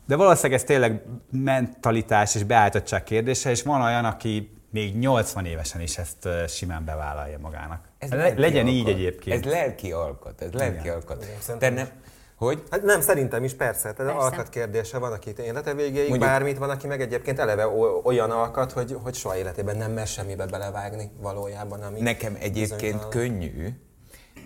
De 0.08 0.16
valószínűleg 0.16 0.60
ez 0.60 0.66
tényleg 0.66 1.04
mentalitás 1.32 2.36
és 2.36 2.44
beállítottság 2.44 3.04
kérdése, 3.04 3.50
és 3.50 3.64
van 3.64 3.82
olyan, 3.82 4.06
aki 4.06 4.62
még 4.70 4.98
80 4.98 5.46
évesen 5.46 5.82
is 5.82 5.98
ezt 5.98 6.28
simán 6.48 6.86
bevállalja 6.86 7.38
magának. 7.40 7.86
Ez 7.98 8.10
lelki 8.10 8.42
legyen 8.42 8.68
így 8.68 8.80
alkat. 8.80 8.94
egyébként. 8.94 9.46
Ez 9.46 9.52
lelki 9.52 9.92
alkat, 9.92 10.42
ez 10.42 10.52
lelki 10.52 10.80
Igen. 10.80 10.96
alkat. 10.96 11.26
Te 11.60 11.70
nem, 11.70 11.88
hogy? 12.46 12.64
Hát 12.70 12.84
nem, 12.84 13.02
szerintem 13.02 13.44
is 13.44 13.54
persze. 13.54 13.94
Tehát 13.94 14.14
Persze. 14.14 14.28
alkat 14.28 14.50
kérdése 14.50 14.98
van, 14.98 15.12
aki 15.12 15.34
élete 15.38 15.74
végéig 15.74 16.10
Mondjuk- 16.10 16.30
bármit, 16.30 16.58
van, 16.58 16.70
aki 16.70 16.88
meg 16.88 17.02
egyébként 17.02 17.40
eleve 17.40 17.68
olyan 18.04 18.32
alkat, 18.32 18.72
hogy, 18.72 18.98
hogy 19.04 19.14
soha 19.14 19.38
életében 19.38 19.78
nem 19.78 19.92
mer 19.92 20.08
semmibe 20.08 20.46
belevágni 20.46 21.12
valójában. 21.20 21.82
Ami 21.82 22.02
Nekem 22.02 22.38
egyébként 22.40 23.08
könnyű, 23.08 23.68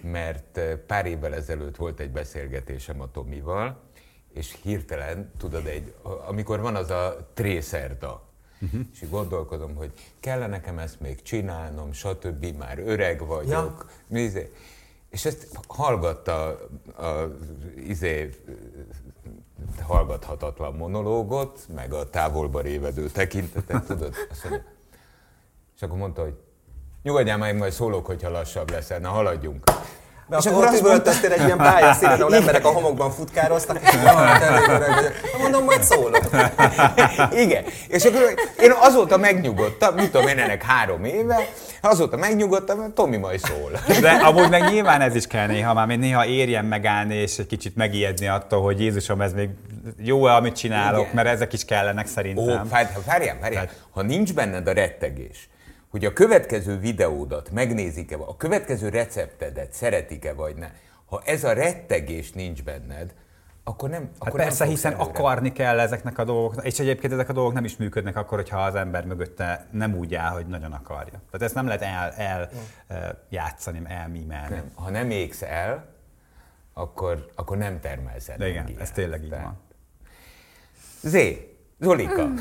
mert 0.02 0.60
pár 0.88 1.06
évvel 1.06 1.34
ezelőtt 1.34 1.76
volt 1.76 2.00
egy 2.00 2.12
beszélgetésem 2.12 3.02
a 3.02 3.12
Tomival, 3.12 3.80
és 4.34 4.56
hirtelen, 4.62 5.32
tudod, 5.38 5.66
egy, 5.66 5.94
amikor 6.28 6.62
van 6.62 6.76
az 6.76 6.90
a 6.90 7.30
trészerda, 7.34 8.24
uh-huh. 8.62 8.82
és 8.94 9.02
így 9.02 9.10
gondolkodom, 9.10 9.76
hogy 9.76 9.92
kellene 10.20 10.48
nekem 10.48 10.80
ezt 10.80 11.00
még 11.00 11.22
csinálnom, 11.22 11.92
stb. 11.92 12.46
Már 12.58 12.80
öreg 12.80 13.26
vagyok. 13.26 13.50
Ja. 13.50 13.86
És 15.10 15.26
ezt 15.26 15.60
hallgatta 15.68 16.60
az 16.96 17.30
izé, 17.88 18.30
hallgathatatlan 19.82 20.74
monológot, 20.74 21.60
meg 21.76 21.94
a 21.94 22.10
távolba 22.10 22.62
révedő 22.62 23.10
tekintetet, 23.10 23.86
tudod? 23.86 24.14
Mondja, 24.44 24.64
és 25.76 25.82
akkor 25.82 25.98
mondta, 25.98 26.22
hogy 26.22 26.36
nyugodjál 27.04 27.38
meg, 27.38 27.58
majd 27.58 27.72
szólok, 27.72 28.06
hogyha 28.06 28.30
lassabb 28.30 28.70
leszel, 28.70 29.00
na 29.00 29.10
haladjunk. 29.10 29.64
De 30.28 30.38
És 30.40 30.46
akkor 30.46 30.64
azt 30.64 30.72
mondta- 30.72 30.88
üvöltöztél 30.90 31.32
egy 31.32 31.46
ilyen 31.46 31.58
pályaszínen, 31.58 32.22
ahol 32.22 32.36
emberek 32.36 32.66
a 32.66 32.70
homokban 32.70 33.12
futkároztak, 33.12 33.80
és 33.82 33.90
Mondom, 35.40 35.64
majd 35.64 35.84
szólok. 35.84 36.20
Igen. 37.32 37.64
És 37.88 38.04
akkor 38.04 38.34
én 38.62 38.72
azóta 38.80 39.18
megnyugodtam, 39.18 39.94
mit 39.96 40.12
tudom 40.12 40.28
én, 40.28 40.38
ennek 40.40 40.64
három 40.64 41.04
éve, 41.04 41.48
azóta 41.82 42.18
megnyugodtam, 42.18 42.78
hogy 42.82 42.92
Tomi 42.92 43.18
majd 43.18 43.40
szól. 43.40 43.72
De 44.02 44.12
amúgy 44.12 44.50
meg 44.50 44.72
nyilván 44.72 45.02
ez 45.02 45.16
is 45.16 45.28
kell 45.28 45.48
néha, 45.48 45.74
már 45.74 45.88
néha 45.88 46.26
érjen 46.26 46.66
megállni, 46.66 47.16
és 47.16 47.38
egy 47.38 47.48
kicsit 47.48 47.76
megijedni 47.76 48.28
attól, 48.28 48.62
hogy 48.62 48.80
Jézusom, 48.80 49.22
ez 49.22 49.34
még 49.34 49.50
jó-e, 50.04 50.34
amit 50.36 50.56
csinálok, 50.56 51.02
Igen. 51.02 51.12
mert 51.16 51.28
ezek 51.28 51.54
is 51.54 51.66
kellenek 51.66 52.06
Ó, 52.06 52.10
szerintem. 52.10 52.68
várjál, 52.70 53.02
várjál, 53.06 53.38
várjál. 53.42 53.70
Ha 53.92 54.02
nincs 54.02 54.34
benned 54.34 54.68
a 54.68 54.72
rettegés, 54.74 55.50
hogy 55.96 56.06
a 56.06 56.14
következő 56.14 56.78
videódat 56.80 57.52
megnézik-e, 57.52 58.16
a 58.20 58.36
következő 58.38 58.90
receptedet 58.90 59.74
szeretik-e 59.74 60.34
vagy 60.34 60.56
ne, 60.56 60.72
ha 61.06 61.22
ez 61.26 61.44
a 61.44 61.54
rettegés 61.54 62.32
nincs 62.32 62.64
benned, 62.64 63.14
akkor 63.64 63.90
nem, 63.90 64.02
Hát 64.02 64.28
akkor 64.28 64.40
persze, 64.40 64.64
nem 64.64 64.74
hiszen 64.74 64.94
előre. 64.94 65.10
akarni 65.10 65.52
kell 65.52 65.80
ezeknek 65.80 66.18
a 66.18 66.24
dolgoknak, 66.24 66.66
és 66.66 66.80
egyébként 66.80 67.14
ezek 67.14 67.30
a 67.30 67.34
dolgok 67.34 67.54
nem 67.54 67.64
is 67.66 67.78
működnek 67.78 68.16
akkor, 68.16 68.38
hogyha 68.38 68.60
az 68.64 68.76
ember 68.76 69.06
mögötte 69.06 69.68
nem 69.72 69.96
úgy 69.96 70.16
áll, 70.16 70.32
hogy 70.34 70.48
nagyon 70.48 70.72
akarja. 70.72 71.22
Tehát 71.32 71.42
ezt 71.42 71.54
nem 71.56 71.66
lehet 71.68 71.82
el, 71.82 72.12
el 72.12 72.50
el 72.88 73.26
játszani, 73.30 73.82
elmímelni. 73.86 74.56
Nem. 74.56 74.72
Ha 74.74 74.90
nem 74.90 75.10
égsz 75.10 75.42
el, 75.42 75.86
akkor, 76.74 77.30
akkor 77.36 77.58
nem 77.58 77.80
termelsz 77.80 78.30
De 78.38 78.48
igen, 78.48 78.70
ez 78.80 78.92
tényleg 78.92 79.24
így 79.24 79.30
Tehát- 79.30 79.46
van. 79.46 79.60
Zé, 81.02 81.55
Zolika. 81.80 82.28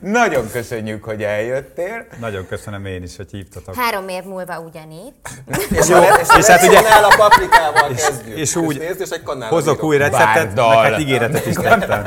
Nagyon 0.00 0.50
köszönjük, 0.52 1.04
hogy 1.04 1.22
eljöttél. 1.22 2.06
Nagyon 2.20 2.46
köszönöm 2.46 2.86
én 2.86 3.02
is, 3.02 3.16
hogy 3.16 3.30
hívtatok. 3.30 3.74
Három 3.74 4.08
év 4.08 4.22
múlva 4.22 4.60
ugyanitt. 4.60 5.28
És, 5.70 5.90
a, 5.90 6.02
és, 6.20 6.28
és 6.38 6.46
hát 6.46 6.62
ugye- 6.62 6.90
el 6.90 7.04
a 7.04 7.14
paprikával 7.16 7.88
kezdjük. 7.88 8.36
és 8.38 8.56
úgy 8.56 8.78
nézd, 8.78 9.00
és 9.00 9.08
egy 9.08 9.22
Hozok 9.48 9.82
új 9.82 9.96
receptet, 9.96 10.54
meg 10.54 10.64
hát 10.76 10.98
ígéretet 11.00 11.46
is 11.46 11.54
tettem. 11.54 12.06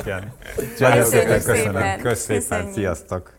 Igen. 0.00 0.32
Nagyon 0.78 1.04
szépen 1.04 1.42
köszönöm. 1.42 1.64
szépen. 1.74 2.00
Kösz 2.00 2.20
szépen, 2.20 2.40
Köszönjük. 2.48 2.74
sziasztok. 2.74 3.32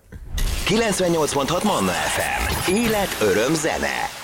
98.6 0.67 1.63
Manna 1.63 1.91
FM. 1.91 2.71
Élet, 2.71 3.17
öröm, 3.21 3.53
zene. 3.53 4.23